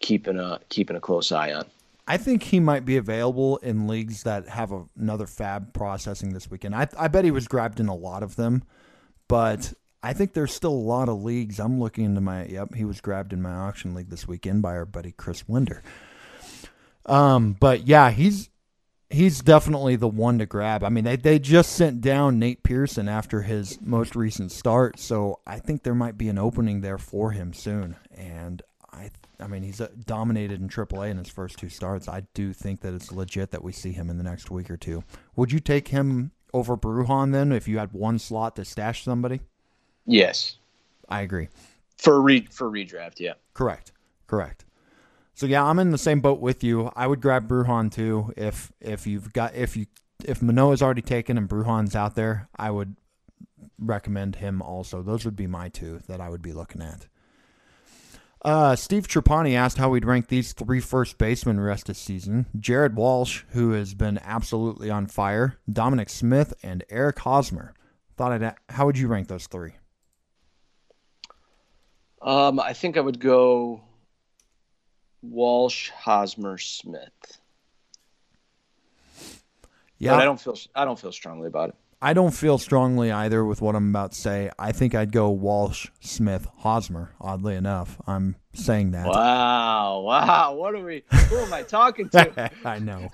keeping 0.00 0.38
a 0.38 0.58
keeping 0.70 0.96
a 0.96 1.00
close 1.00 1.30
eye 1.30 1.52
on. 1.52 1.66
I 2.08 2.16
think 2.16 2.42
he 2.42 2.58
might 2.58 2.84
be 2.84 2.96
available 2.96 3.58
in 3.58 3.86
leagues 3.86 4.24
that 4.24 4.48
have 4.48 4.72
a, 4.72 4.84
another 4.98 5.26
FAAB 5.26 5.72
processing 5.72 6.32
this 6.32 6.50
weekend. 6.50 6.74
I, 6.74 6.88
I 6.98 7.06
bet 7.06 7.24
he 7.24 7.30
was 7.30 7.46
grabbed 7.46 7.78
in 7.78 7.86
a 7.86 7.94
lot 7.94 8.24
of 8.24 8.34
them, 8.34 8.64
but 9.28 9.72
I 10.02 10.12
think 10.12 10.32
there's 10.32 10.52
still 10.52 10.72
a 10.72 10.74
lot 10.74 11.08
of 11.08 11.22
leagues. 11.22 11.60
I'm 11.60 11.78
looking 11.78 12.04
into 12.06 12.20
my. 12.20 12.46
Yep, 12.46 12.74
he 12.74 12.84
was 12.84 13.00
grabbed 13.00 13.32
in 13.32 13.42
my 13.42 13.52
auction 13.52 13.94
league 13.94 14.08
this 14.08 14.26
weekend 14.26 14.62
by 14.62 14.72
our 14.72 14.86
buddy 14.86 15.12
Chris 15.12 15.46
Winder. 15.46 15.82
Um, 17.06 17.56
but 17.58 17.86
yeah, 17.86 18.10
he's 18.10 18.48
he's 19.12 19.40
definitely 19.40 19.96
the 19.96 20.08
one 20.08 20.38
to 20.38 20.46
grab. 20.46 20.82
I 20.82 20.88
mean, 20.88 21.04
they 21.04 21.16
they 21.16 21.38
just 21.38 21.72
sent 21.72 22.00
down 22.00 22.38
Nate 22.38 22.62
Pearson 22.62 23.08
after 23.08 23.42
his 23.42 23.78
most 23.80 24.16
recent 24.16 24.50
start, 24.52 24.98
so 24.98 25.40
I 25.46 25.58
think 25.58 25.82
there 25.82 25.94
might 25.94 26.18
be 26.18 26.28
an 26.28 26.38
opening 26.38 26.80
there 26.80 26.98
for 26.98 27.30
him 27.32 27.52
soon. 27.52 27.96
And 28.16 28.62
I, 28.92 29.10
I 29.38 29.46
mean, 29.46 29.62
he's 29.62 29.80
uh, 29.80 29.88
dominated 30.06 30.60
in 30.60 30.68
AAA 30.68 31.10
in 31.10 31.18
his 31.18 31.28
first 31.28 31.58
two 31.58 31.68
starts. 31.68 32.08
I 32.08 32.22
do 32.34 32.52
think 32.52 32.80
that 32.80 32.94
it's 32.94 33.12
legit 33.12 33.50
that 33.52 33.62
we 33.62 33.72
see 33.72 33.92
him 33.92 34.10
in 34.10 34.18
the 34.18 34.24
next 34.24 34.50
week 34.50 34.70
or 34.70 34.76
two. 34.76 35.04
Would 35.36 35.52
you 35.52 35.60
take 35.60 35.88
him 35.88 36.32
over 36.52 36.76
Brujan 36.76 37.32
then 37.32 37.52
if 37.52 37.68
you 37.68 37.78
had 37.78 37.92
one 37.92 38.18
slot 38.18 38.56
to 38.56 38.64
stash 38.64 39.04
somebody? 39.04 39.40
Yes, 40.06 40.56
I 41.08 41.20
agree. 41.22 41.48
for 41.98 42.20
re 42.20 42.46
for 42.50 42.70
redraft. 42.70 43.20
Yeah, 43.20 43.34
Correct. 43.54 43.92
Correct. 44.26 44.64
So 45.34 45.46
yeah, 45.46 45.64
I'm 45.64 45.78
in 45.78 45.90
the 45.90 45.98
same 45.98 46.20
boat 46.20 46.40
with 46.40 46.62
you. 46.62 46.90
I 46.94 47.06
would 47.06 47.20
grab 47.20 47.48
Brujan 47.48 47.92
too 47.92 48.32
if 48.36 48.72
if 48.80 49.06
you've 49.06 49.32
got 49.32 49.54
if 49.54 49.76
you 49.76 49.86
if 50.24 50.42
Manoah's 50.42 50.82
already 50.82 51.02
taken 51.02 51.38
and 51.38 51.48
Brujan's 51.48 51.96
out 51.96 52.14
there, 52.14 52.48
I 52.56 52.70
would 52.70 52.96
recommend 53.78 54.36
him 54.36 54.62
also. 54.62 55.02
Those 55.02 55.24
would 55.24 55.36
be 55.36 55.46
my 55.46 55.68
two 55.68 56.00
that 56.06 56.20
I 56.20 56.28
would 56.28 56.42
be 56.42 56.52
looking 56.52 56.82
at. 56.82 57.06
Uh, 58.44 58.74
Steve 58.74 59.06
Trapani 59.06 59.54
asked 59.54 59.78
how 59.78 59.88
we'd 59.88 60.04
rank 60.04 60.26
these 60.26 60.52
three 60.52 60.80
first 60.80 61.16
basemen 61.16 61.60
rest 61.60 61.88
of 61.88 61.96
season. 61.96 62.46
Jared 62.58 62.96
Walsh, 62.96 63.44
who 63.50 63.70
has 63.70 63.94
been 63.94 64.18
absolutely 64.24 64.90
on 64.90 65.06
fire, 65.06 65.58
Dominic 65.72 66.10
Smith, 66.10 66.52
and 66.62 66.84
Eric 66.90 67.20
Hosmer. 67.20 67.72
Thought 68.16 68.32
I'd. 68.32 68.54
How 68.68 68.86
would 68.86 68.98
you 68.98 69.06
rank 69.06 69.28
those 69.28 69.46
three? 69.46 69.72
um, 72.20 72.60
I 72.60 72.72
think 72.72 72.96
I 72.96 73.00
would 73.00 73.20
go 73.20 73.82
Walsh, 75.22 75.90
Hosmer, 75.90 76.58
Smith. 76.58 77.38
Yeah, 79.98 80.12
but 80.12 80.20
I 80.20 80.24
don't 80.24 80.40
feel 80.40 80.56
I 80.74 80.84
don't 80.84 80.98
feel 80.98 81.12
strongly 81.12 81.46
about 81.46 81.70
it. 81.70 81.76
I 82.04 82.14
don't 82.14 82.32
feel 82.32 82.58
strongly 82.58 83.12
either 83.12 83.44
with 83.44 83.62
what 83.62 83.76
I'm 83.76 83.90
about 83.90 84.10
to 84.10 84.18
say. 84.20 84.50
I 84.58 84.72
think 84.72 84.92
I'd 84.92 85.12
go 85.12 85.30
Walsh, 85.30 85.88
Smith, 86.00 86.48
Hosmer. 86.56 87.14
Oddly 87.20 87.54
enough, 87.54 88.00
I'm 88.08 88.34
saying 88.54 88.90
that. 88.90 89.06
Wow, 89.06 90.00
wow, 90.00 90.54
what 90.54 90.74
are 90.74 90.84
we? 90.84 91.04
Who 91.28 91.36
am 91.38 91.54
I 91.54 91.62
talking 91.62 92.08
to? 92.08 92.50
I 92.64 92.80
know. 92.80 93.10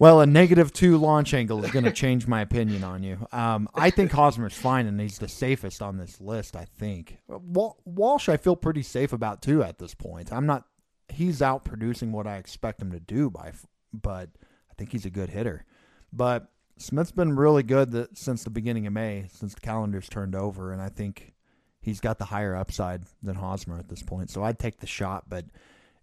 Well, 0.00 0.20
a 0.20 0.26
negative 0.26 0.72
two 0.72 0.96
launch 0.98 1.34
angle 1.34 1.64
is 1.64 1.70
going 1.70 1.84
to 1.84 1.92
change 1.92 2.26
my 2.26 2.40
opinion 2.40 2.82
on 2.82 3.04
you. 3.04 3.28
Um, 3.30 3.68
I 3.74 3.90
think 3.90 4.10
Hosmer's 4.10 4.54
fine, 4.54 4.86
and 4.86 5.00
he's 5.00 5.18
the 5.18 5.28
safest 5.28 5.80
on 5.80 5.96
this 5.96 6.20
list. 6.20 6.56
I 6.56 6.64
think 6.64 7.18
Walsh, 7.28 8.28
I 8.28 8.36
feel 8.36 8.56
pretty 8.56 8.82
safe 8.82 9.12
about 9.12 9.40
too 9.40 9.62
at 9.62 9.78
this 9.78 9.94
point. 9.94 10.32
I'm 10.32 10.46
not. 10.46 10.64
He's 11.08 11.42
out 11.42 11.64
producing 11.64 12.12
what 12.12 12.26
I 12.26 12.36
expect 12.36 12.82
him 12.82 12.90
to 12.92 13.00
do 13.00 13.30
by, 13.30 13.52
but 13.92 14.30
I 14.70 14.74
think 14.76 14.92
he's 14.92 15.04
a 15.04 15.10
good 15.10 15.30
hitter. 15.30 15.64
But 16.12 16.50
Smith's 16.76 17.12
been 17.12 17.36
really 17.36 17.62
good 17.62 17.92
that, 17.92 18.18
since 18.18 18.44
the 18.44 18.50
beginning 18.50 18.86
of 18.86 18.92
May, 18.92 19.26
since 19.32 19.54
the 19.54 19.60
calendar's 19.60 20.08
turned 20.08 20.34
over, 20.34 20.72
and 20.72 20.82
I 20.82 20.88
think 20.88 21.34
he's 21.80 22.00
got 22.00 22.18
the 22.18 22.26
higher 22.26 22.56
upside 22.56 23.02
than 23.22 23.36
Hosmer 23.36 23.78
at 23.78 23.88
this 23.88 24.02
point. 24.02 24.30
So 24.30 24.42
I'd 24.42 24.58
take 24.58 24.80
the 24.80 24.86
shot. 24.86 25.28
But 25.28 25.46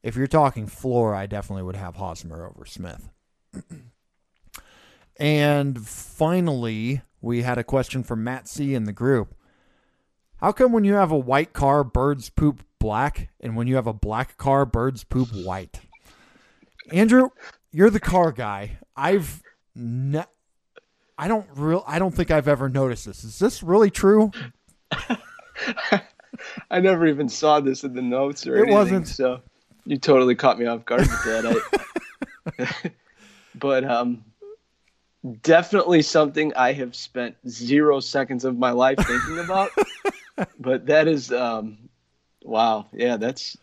if 0.03 0.15
you're 0.15 0.27
talking 0.27 0.67
floor, 0.67 1.13
I 1.13 1.25
definitely 1.25 1.63
would 1.63 1.75
have 1.75 1.95
Hosmer 1.95 2.45
over 2.45 2.65
Smith. 2.65 3.09
and 5.17 5.85
finally, 5.85 7.01
we 7.19 7.41
had 7.41 7.57
a 7.57 7.63
question 7.63 8.03
from 8.03 8.23
Matt 8.23 8.47
C 8.47 8.73
in 8.73 8.85
the 8.85 8.93
group. 8.93 9.35
How 10.41 10.51
come 10.51 10.71
when 10.71 10.83
you 10.83 10.93
have 10.95 11.11
a 11.11 11.17
white 11.17 11.53
car, 11.53 11.83
birds 11.83 12.29
poop 12.29 12.63
black, 12.79 13.29
and 13.39 13.55
when 13.55 13.67
you 13.67 13.75
have 13.75 13.87
a 13.87 13.93
black 13.93 14.37
car, 14.37 14.65
birds 14.65 15.03
poop 15.03 15.29
white? 15.45 15.79
Andrew, 16.91 17.29
you're 17.71 17.91
the 17.91 17.99
car 17.99 18.31
guy. 18.31 18.79
I've 18.95 19.41
ne- 19.75 20.25
I 21.17 21.27
don't 21.27 21.45
real 21.55 21.83
I 21.87 21.99
don't 21.99 22.13
think 22.13 22.31
I've 22.31 22.47
ever 22.47 22.69
noticed 22.69 23.05
this. 23.05 23.23
Is 23.23 23.37
this 23.37 23.61
really 23.61 23.91
true? 23.91 24.31
I 26.71 26.79
never 26.79 27.05
even 27.05 27.29
saw 27.29 27.59
this 27.59 27.83
in 27.83 27.93
the 27.93 28.01
notes 28.01 28.47
or 28.47 28.55
It 28.55 28.61
anything. 28.61 28.73
wasn't. 28.73 29.07
So 29.07 29.41
you 29.85 29.97
totally 29.97 30.33
caught 30.35 30.57
me 30.57 30.65
off 30.65 30.85
guard 30.85 31.01
with 31.01 31.23
that. 31.25 31.63
I, 32.57 32.89
but 33.55 33.83
um, 33.83 34.25
definitely 35.43 36.01
something 36.01 36.53
I 36.55 36.73
have 36.73 36.95
spent 36.95 37.35
zero 37.47 37.99
seconds 37.99 38.43
of 38.43 38.57
my 38.57 38.71
life 38.71 38.97
thinking 38.97 39.37
about. 39.39 39.69
But 40.59 40.85
that 40.87 41.07
is 41.07 41.31
um, 41.31 41.77
wow. 42.43 42.87
Yeah, 42.93 43.17
that's 43.17 43.57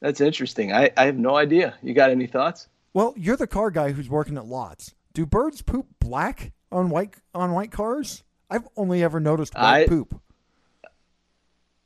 that's 0.00 0.20
interesting. 0.20 0.72
I, 0.72 0.90
I 0.96 1.06
have 1.06 1.16
no 1.18 1.36
idea. 1.36 1.74
You 1.82 1.94
got 1.94 2.10
any 2.10 2.26
thoughts? 2.26 2.68
Well, 2.94 3.14
you're 3.16 3.36
the 3.36 3.46
car 3.46 3.70
guy 3.70 3.92
who's 3.92 4.08
working 4.08 4.36
at 4.36 4.46
lots. 4.46 4.94
Do 5.12 5.26
birds 5.26 5.62
poop 5.62 5.86
black 6.00 6.52
on 6.70 6.90
white 6.90 7.14
on 7.34 7.52
white 7.52 7.70
cars? 7.70 8.22
I've 8.50 8.66
only 8.76 9.02
ever 9.02 9.20
noticed 9.20 9.54
white 9.54 9.84
I- 9.84 9.86
poop. 9.86 10.20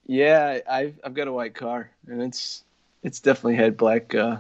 Yeah, 0.07 0.59
I've 0.69 0.99
I've 1.05 1.15
got 1.15 1.29
a 1.29 1.33
white 1.33 1.55
car, 1.55 1.91
and 2.09 2.21
it's 2.23 2.65
it's 3.05 3.21
definitely 3.21 3.57
had 3.57 3.77
black 3.77 4.13
uh, 4.15 4.39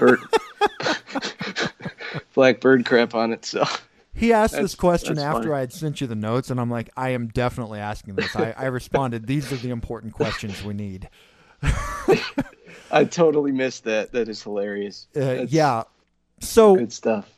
bird 0.00 0.18
black 2.34 2.60
bird 2.60 2.84
crap 2.84 3.14
on 3.14 3.32
it. 3.32 3.44
So 3.44 3.64
He 4.16 4.32
asked 4.32 4.54
this 4.54 4.74
question 4.74 5.18
after 5.18 5.42
funny. 5.42 5.54
I 5.54 5.60
had 5.60 5.72
sent 5.72 6.00
you 6.00 6.06
the 6.06 6.14
notes, 6.14 6.50
and 6.50 6.58
I'm 6.58 6.70
like, 6.70 6.90
I 6.96 7.10
am 7.10 7.28
definitely 7.28 7.80
asking 7.80 8.14
this. 8.14 8.34
I, 8.34 8.54
I 8.56 8.64
responded, 8.66 9.26
these 9.26 9.52
are 9.52 9.56
the 9.56 9.70
important 9.70 10.14
questions 10.14 10.62
we 10.64 10.74
need. 10.74 11.08
I 12.90 13.04
totally 13.04 13.52
missed 13.52 13.84
that. 13.84 14.12
That 14.12 14.28
is 14.28 14.42
hilarious. 14.42 15.06
Uh, 15.16 15.46
yeah. 15.48 15.84
So 16.40 16.76
good 16.76 16.92
stuff. 16.92 17.30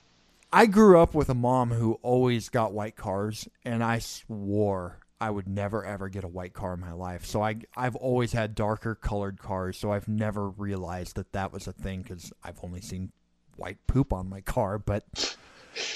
I 0.53 0.67
grew 0.67 1.01
up 1.01 1.15
with 1.15 1.29
a 1.29 1.35
mom 1.35 1.71
who 1.71 1.99
always 2.03 2.49
got 2.49 2.73
white 2.73 2.97
cars, 2.97 3.49
and 3.65 3.83
I 3.83 3.99
swore 3.99 4.99
I 5.21 5.31
would 5.31 5.49
never 5.49 5.85
ever 5.85 6.09
get 6.09 6.25
a 6.25 6.29
white 6.29 6.53
car 6.53 6.75
in 6.75 6.81
my 6.81 6.93
life. 6.93 7.25
So 7.25 7.43
I 7.43 7.57
I've 7.77 7.97
always 7.97 8.33
had 8.33 8.55
darker 8.55 8.95
colored 8.95 9.39
cars, 9.39 9.77
so 9.77 9.93
I've 9.93 10.09
never 10.09 10.49
realized 10.49 11.17
that 11.17 11.33
that 11.33 11.53
was 11.53 11.67
a 11.67 11.73
thing 11.73 12.03
because 12.03 12.33
I've 12.43 12.63
only 12.63 12.81
seen 12.81 13.13
white 13.57 13.79
poop 13.87 14.13
on 14.13 14.29
my 14.29 14.41
car. 14.41 14.79
But 14.79 15.37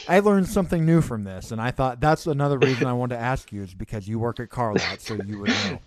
I 0.08 0.20
learned 0.20 0.48
something 0.48 0.84
new 0.84 1.00
from 1.00 1.24
this, 1.24 1.50
and 1.50 1.60
I 1.60 1.70
thought 1.70 2.00
that's 2.00 2.26
another 2.26 2.58
reason 2.58 2.86
I 2.86 2.92
wanted 2.92 3.16
to 3.16 3.20
ask 3.20 3.52
you 3.52 3.62
is 3.62 3.74
because 3.74 4.06
you 4.06 4.18
work 4.18 4.40
at 4.40 4.50
car 4.50 4.74
lot, 4.74 5.00
so 5.00 5.14
you 5.26 5.40
would 5.40 5.50
know. 5.50 5.78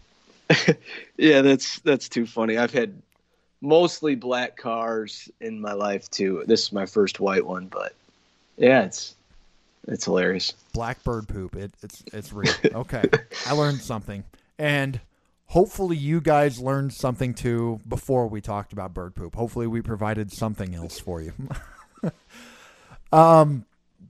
Yeah, 1.18 1.42
that's 1.42 1.80
that's 1.80 2.08
too 2.08 2.28
funny. 2.28 2.58
I've 2.58 2.74
had 2.74 3.02
mostly 3.62 4.16
black 4.16 4.58
cars 4.58 5.30
in 5.42 5.60
my 5.60 5.74
life 5.74 6.10
too. 6.12 6.44
This 6.46 6.64
is 6.64 6.72
my 6.72 6.86
first 6.86 7.20
white 7.20 7.46
one, 7.46 7.68
but 7.68 7.96
yeah, 8.58 8.84
it's 8.84 9.16
it's 9.88 10.06
hilarious. 10.06 10.54
Blackbird 10.74 11.28
poop. 11.28 11.56
It, 11.56 11.72
it's 11.82 12.04
it's 12.14 12.34
real. 12.34 12.54
Okay, 12.64 13.04
I 13.48 13.54
learned 13.54 13.82
something, 13.82 14.24
and 14.60 15.00
hopefully 15.48 15.98
you 15.98 16.22
guys 16.22 16.60
learned 16.60 16.94
something 16.94 17.34
too 17.34 17.80
before 17.88 18.28
we 18.28 18.42
talked 18.42 18.74
about 18.74 18.94
bird 18.94 19.16
poop. 19.16 19.36
Hopefully 19.36 19.68
we 19.68 19.82
provided 19.82 20.32
something 20.32 20.76
else 20.76 21.00
for 21.00 21.22
you. 21.22 21.34
um, 23.12 23.66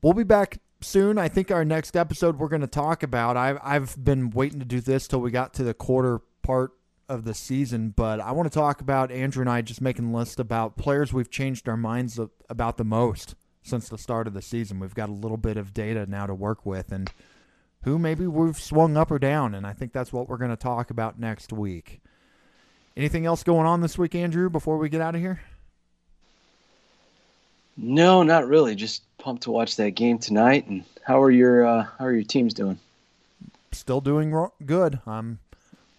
we'll 0.05 0.13
be 0.13 0.23
back 0.23 0.59
soon. 0.81 1.17
I 1.17 1.27
think 1.27 1.49
our 1.49 1.65
next 1.65 1.97
episode 1.97 2.37
we're 2.37 2.47
going 2.47 2.61
to 2.61 2.67
talk 2.67 3.01
about. 3.01 3.35
I've 3.35 3.57
I've 3.63 4.05
been 4.05 4.29
waiting 4.29 4.59
to 4.59 4.65
do 4.65 4.79
this 4.79 5.07
till 5.07 5.19
we 5.19 5.31
got 5.31 5.55
to 5.55 5.63
the 5.63 5.73
quarter 5.73 6.21
part 6.43 6.73
of 7.09 7.23
the 7.23 7.33
season, 7.33 7.89
but 7.89 8.19
I 8.19 8.31
want 8.31 8.51
to 8.51 8.55
talk 8.55 8.81
about 8.81 9.11
Andrew 9.11 9.41
and 9.41 9.49
I 9.49 9.63
just 9.63 9.81
making 9.81 10.13
a 10.13 10.15
list 10.15 10.39
about 10.39 10.77
players 10.77 11.11
we've 11.11 11.31
changed 11.31 11.67
our 11.67 11.75
minds 11.75 12.19
about 12.49 12.77
the 12.77 12.83
most 12.83 13.33
since 13.63 13.89
the 13.89 13.97
start 13.97 14.27
of 14.27 14.35
the 14.35 14.43
season. 14.43 14.79
We've 14.79 14.93
got 14.93 15.09
a 15.09 15.13
little 15.13 15.37
bit 15.37 15.57
of 15.57 15.73
data 15.73 16.05
now 16.05 16.27
to 16.27 16.35
work 16.35 16.67
with 16.67 16.91
and 16.91 17.11
who 17.81 17.97
maybe 17.97 18.27
we've 18.27 18.59
swung 18.59 18.97
up 18.97 19.09
or 19.09 19.17
down, 19.17 19.55
and 19.55 19.65
I 19.65 19.73
think 19.73 19.91
that's 19.91 20.13
what 20.13 20.29
we're 20.29 20.37
going 20.37 20.51
to 20.51 20.55
talk 20.55 20.91
about 20.91 21.19
next 21.19 21.51
week. 21.51 22.01
Anything 22.95 23.25
else 23.25 23.41
going 23.41 23.65
on 23.65 23.81
this 23.81 23.97
week, 23.97 24.13
Andrew, 24.13 24.51
before 24.51 24.77
we 24.77 24.87
get 24.87 25.01
out 25.01 25.15
of 25.15 25.21
here? 25.21 25.41
No, 27.77 28.23
not 28.23 28.47
really. 28.47 28.75
Just 28.75 29.03
pumped 29.17 29.43
to 29.43 29.51
watch 29.51 29.75
that 29.77 29.91
game 29.91 30.17
tonight. 30.17 30.67
And 30.67 30.83
how 31.03 31.21
are 31.21 31.31
your 31.31 31.65
uh, 31.65 31.83
how 31.99 32.05
are 32.05 32.13
your 32.13 32.23
teams 32.23 32.53
doing? 32.53 32.79
Still 33.71 34.01
doing 34.01 34.31
ro- 34.31 34.53
good. 34.65 34.99
I'm 35.05 35.39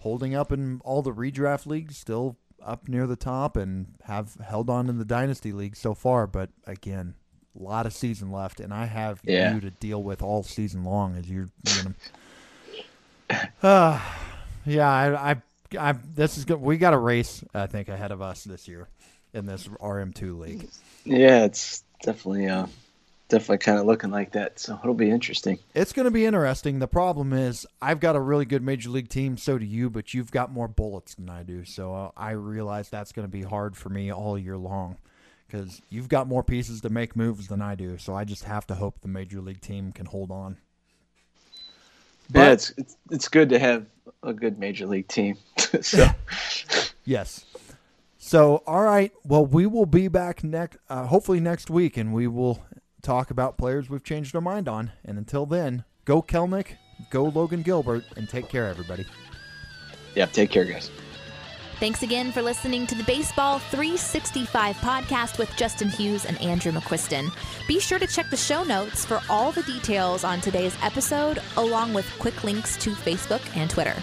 holding 0.00 0.34
up 0.34 0.52
in 0.52 0.80
all 0.84 1.02
the 1.02 1.12
redraft 1.12 1.66
leagues, 1.66 1.96
still 1.98 2.36
up 2.64 2.88
near 2.88 3.06
the 3.06 3.16
top, 3.16 3.56
and 3.56 3.86
have 4.04 4.34
held 4.36 4.70
on 4.70 4.88
in 4.88 4.98
the 4.98 5.04
dynasty 5.04 5.52
league 5.52 5.76
so 5.76 5.94
far. 5.94 6.26
But 6.26 6.48
again, 6.66 7.14
a 7.58 7.62
lot 7.62 7.84
of 7.86 7.92
season 7.92 8.30
left, 8.32 8.58
and 8.60 8.72
I 8.72 8.86
have 8.86 9.20
Yeah. 9.24 9.54
you 9.54 9.60
to 9.60 9.70
deal 9.70 10.02
with 10.02 10.22
all 10.22 10.42
season 10.42 10.84
long 10.84 11.16
as 11.16 11.28
you're. 11.28 11.48
You 11.64 11.94
know, 13.30 13.38
uh, 13.62 14.00
yeah, 14.64 14.88
I, 14.88 15.30
I, 15.32 15.36
I, 15.78 15.92
this 16.14 16.38
is 16.38 16.44
good. 16.44 16.60
We 16.60 16.78
got 16.78 16.94
a 16.94 16.98
race, 16.98 17.44
I 17.54 17.66
think, 17.66 17.88
ahead 17.88 18.12
of 18.12 18.22
us 18.22 18.44
this 18.44 18.66
year 18.68 18.88
in 19.34 19.46
this 19.46 19.66
RM2 19.68 20.38
league. 20.38 20.68
Yeah, 21.04 21.44
it's 21.44 21.82
definitely 22.02 22.46
uh, 22.48 22.66
definitely 23.28 23.58
kind 23.58 23.78
of 23.78 23.86
looking 23.86 24.10
like 24.10 24.32
that. 24.32 24.58
So 24.58 24.78
it'll 24.82 24.94
be 24.94 25.10
interesting. 25.10 25.58
It's 25.74 25.92
going 25.92 26.04
to 26.04 26.10
be 26.10 26.24
interesting. 26.26 26.78
The 26.78 26.88
problem 26.88 27.32
is, 27.32 27.66
I've 27.80 28.00
got 28.00 28.16
a 28.16 28.20
really 28.20 28.44
good 28.44 28.62
major 28.62 28.90
league 28.90 29.08
team. 29.08 29.36
So 29.36 29.58
do 29.58 29.64
you, 29.66 29.90
but 29.90 30.14
you've 30.14 30.30
got 30.30 30.50
more 30.52 30.68
bullets 30.68 31.14
than 31.14 31.28
I 31.30 31.42
do. 31.42 31.64
So 31.64 31.94
uh, 31.94 32.10
I 32.16 32.30
realize 32.32 32.88
that's 32.88 33.12
going 33.12 33.26
to 33.26 33.30
be 33.30 33.42
hard 33.42 33.76
for 33.76 33.88
me 33.88 34.12
all 34.12 34.38
year 34.38 34.56
long 34.56 34.96
because 35.46 35.80
you've 35.90 36.08
got 36.08 36.26
more 36.26 36.42
pieces 36.42 36.80
to 36.80 36.90
make 36.90 37.14
moves 37.14 37.46
than 37.48 37.62
I 37.62 37.74
do. 37.76 37.98
So 37.98 38.14
I 38.14 38.24
just 38.24 38.44
have 38.44 38.66
to 38.68 38.74
hope 38.74 39.00
the 39.00 39.08
major 39.08 39.40
league 39.40 39.60
team 39.60 39.92
can 39.92 40.06
hold 40.06 40.30
on. 40.30 40.56
yeah, 42.32 42.46
But- 42.46 42.52
it's, 42.52 42.72
it's 42.76 42.96
it's 43.10 43.28
good 43.28 43.50
to 43.50 43.58
have 43.60 43.86
a 44.24 44.32
good 44.32 44.58
major 44.58 44.86
league 44.86 45.06
team. 45.08 45.36
so 45.82 46.08
Yes. 47.04 47.44
So, 48.26 48.64
all 48.66 48.82
right. 48.82 49.12
Well, 49.24 49.46
we 49.46 49.66
will 49.66 49.86
be 49.86 50.08
back 50.08 50.42
next, 50.42 50.78
uh, 50.90 51.06
hopefully 51.06 51.38
next 51.38 51.70
week, 51.70 51.96
and 51.96 52.12
we 52.12 52.26
will 52.26 52.60
talk 53.00 53.30
about 53.30 53.56
players 53.56 53.88
we've 53.88 54.02
changed 54.02 54.34
our 54.34 54.40
mind 54.40 54.68
on. 54.68 54.90
And 55.04 55.16
until 55.16 55.46
then, 55.46 55.84
go 56.04 56.22
Kelenic, 56.22 56.72
go 57.10 57.26
Logan 57.26 57.62
Gilbert, 57.62 58.02
and 58.16 58.28
take 58.28 58.48
care, 58.48 58.66
everybody. 58.66 59.06
yeah, 60.16 60.26
take 60.26 60.50
care, 60.50 60.64
guys. 60.64 60.90
Thanks 61.78 62.02
again 62.02 62.32
for 62.32 62.42
listening 62.42 62.84
to 62.88 62.96
the 62.96 63.04
Baseball 63.04 63.60
365 63.60 64.74
podcast 64.78 65.38
with 65.38 65.54
Justin 65.54 65.88
Hughes 65.88 66.24
and 66.24 66.36
Andrew 66.40 66.72
McQuiston. 66.72 67.30
Be 67.68 67.78
sure 67.78 68.00
to 68.00 68.08
check 68.08 68.28
the 68.30 68.36
show 68.36 68.64
notes 68.64 69.04
for 69.04 69.20
all 69.30 69.52
the 69.52 69.62
details 69.62 70.24
on 70.24 70.40
today's 70.40 70.76
episode, 70.82 71.40
along 71.58 71.94
with 71.94 72.12
quick 72.18 72.42
links 72.42 72.76
to 72.78 72.90
Facebook 72.90 73.56
and 73.56 73.70
Twitter. 73.70 73.94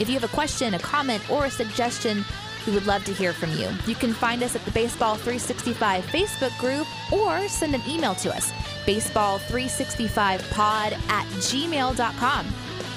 If 0.00 0.08
you 0.08 0.14
have 0.14 0.24
a 0.24 0.34
question, 0.34 0.72
a 0.72 0.78
comment, 0.78 1.28
or 1.30 1.44
a 1.44 1.50
suggestion, 1.50 2.24
we 2.66 2.72
would 2.72 2.86
love 2.86 3.04
to 3.04 3.12
hear 3.12 3.32
from 3.32 3.52
you. 3.52 3.68
You 3.86 3.94
can 3.94 4.12
find 4.12 4.42
us 4.42 4.56
at 4.56 4.64
the 4.64 4.70
Baseball 4.70 5.16
365 5.16 6.04
Facebook 6.06 6.56
group 6.58 6.86
or 7.12 7.48
send 7.48 7.74
an 7.74 7.82
email 7.88 8.14
to 8.16 8.34
us, 8.34 8.52
baseball365pod 8.86 10.92
at 11.08 11.26
gmail.com. 11.26 12.46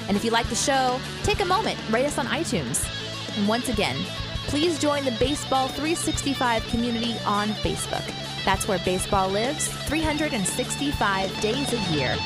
And 0.08 0.16
if 0.16 0.24
you 0.24 0.30
like 0.30 0.48
the 0.48 0.54
show, 0.54 1.00
take 1.22 1.40
a 1.40 1.44
moment, 1.44 1.78
rate 1.90 2.06
us 2.06 2.18
on 2.18 2.26
iTunes. 2.26 2.86
And 3.36 3.48
once 3.48 3.68
again, 3.68 3.96
please 4.46 4.78
join 4.78 5.04
the 5.04 5.10
Baseball 5.12 5.68
365 5.68 6.64
community 6.68 7.16
on 7.26 7.48
Facebook. 7.48 8.04
That's 8.44 8.68
where 8.68 8.78
baseball 8.80 9.28
lives 9.28 9.68
365 9.88 11.40
days 11.40 11.72
a 11.72 11.92
year. 11.92 12.16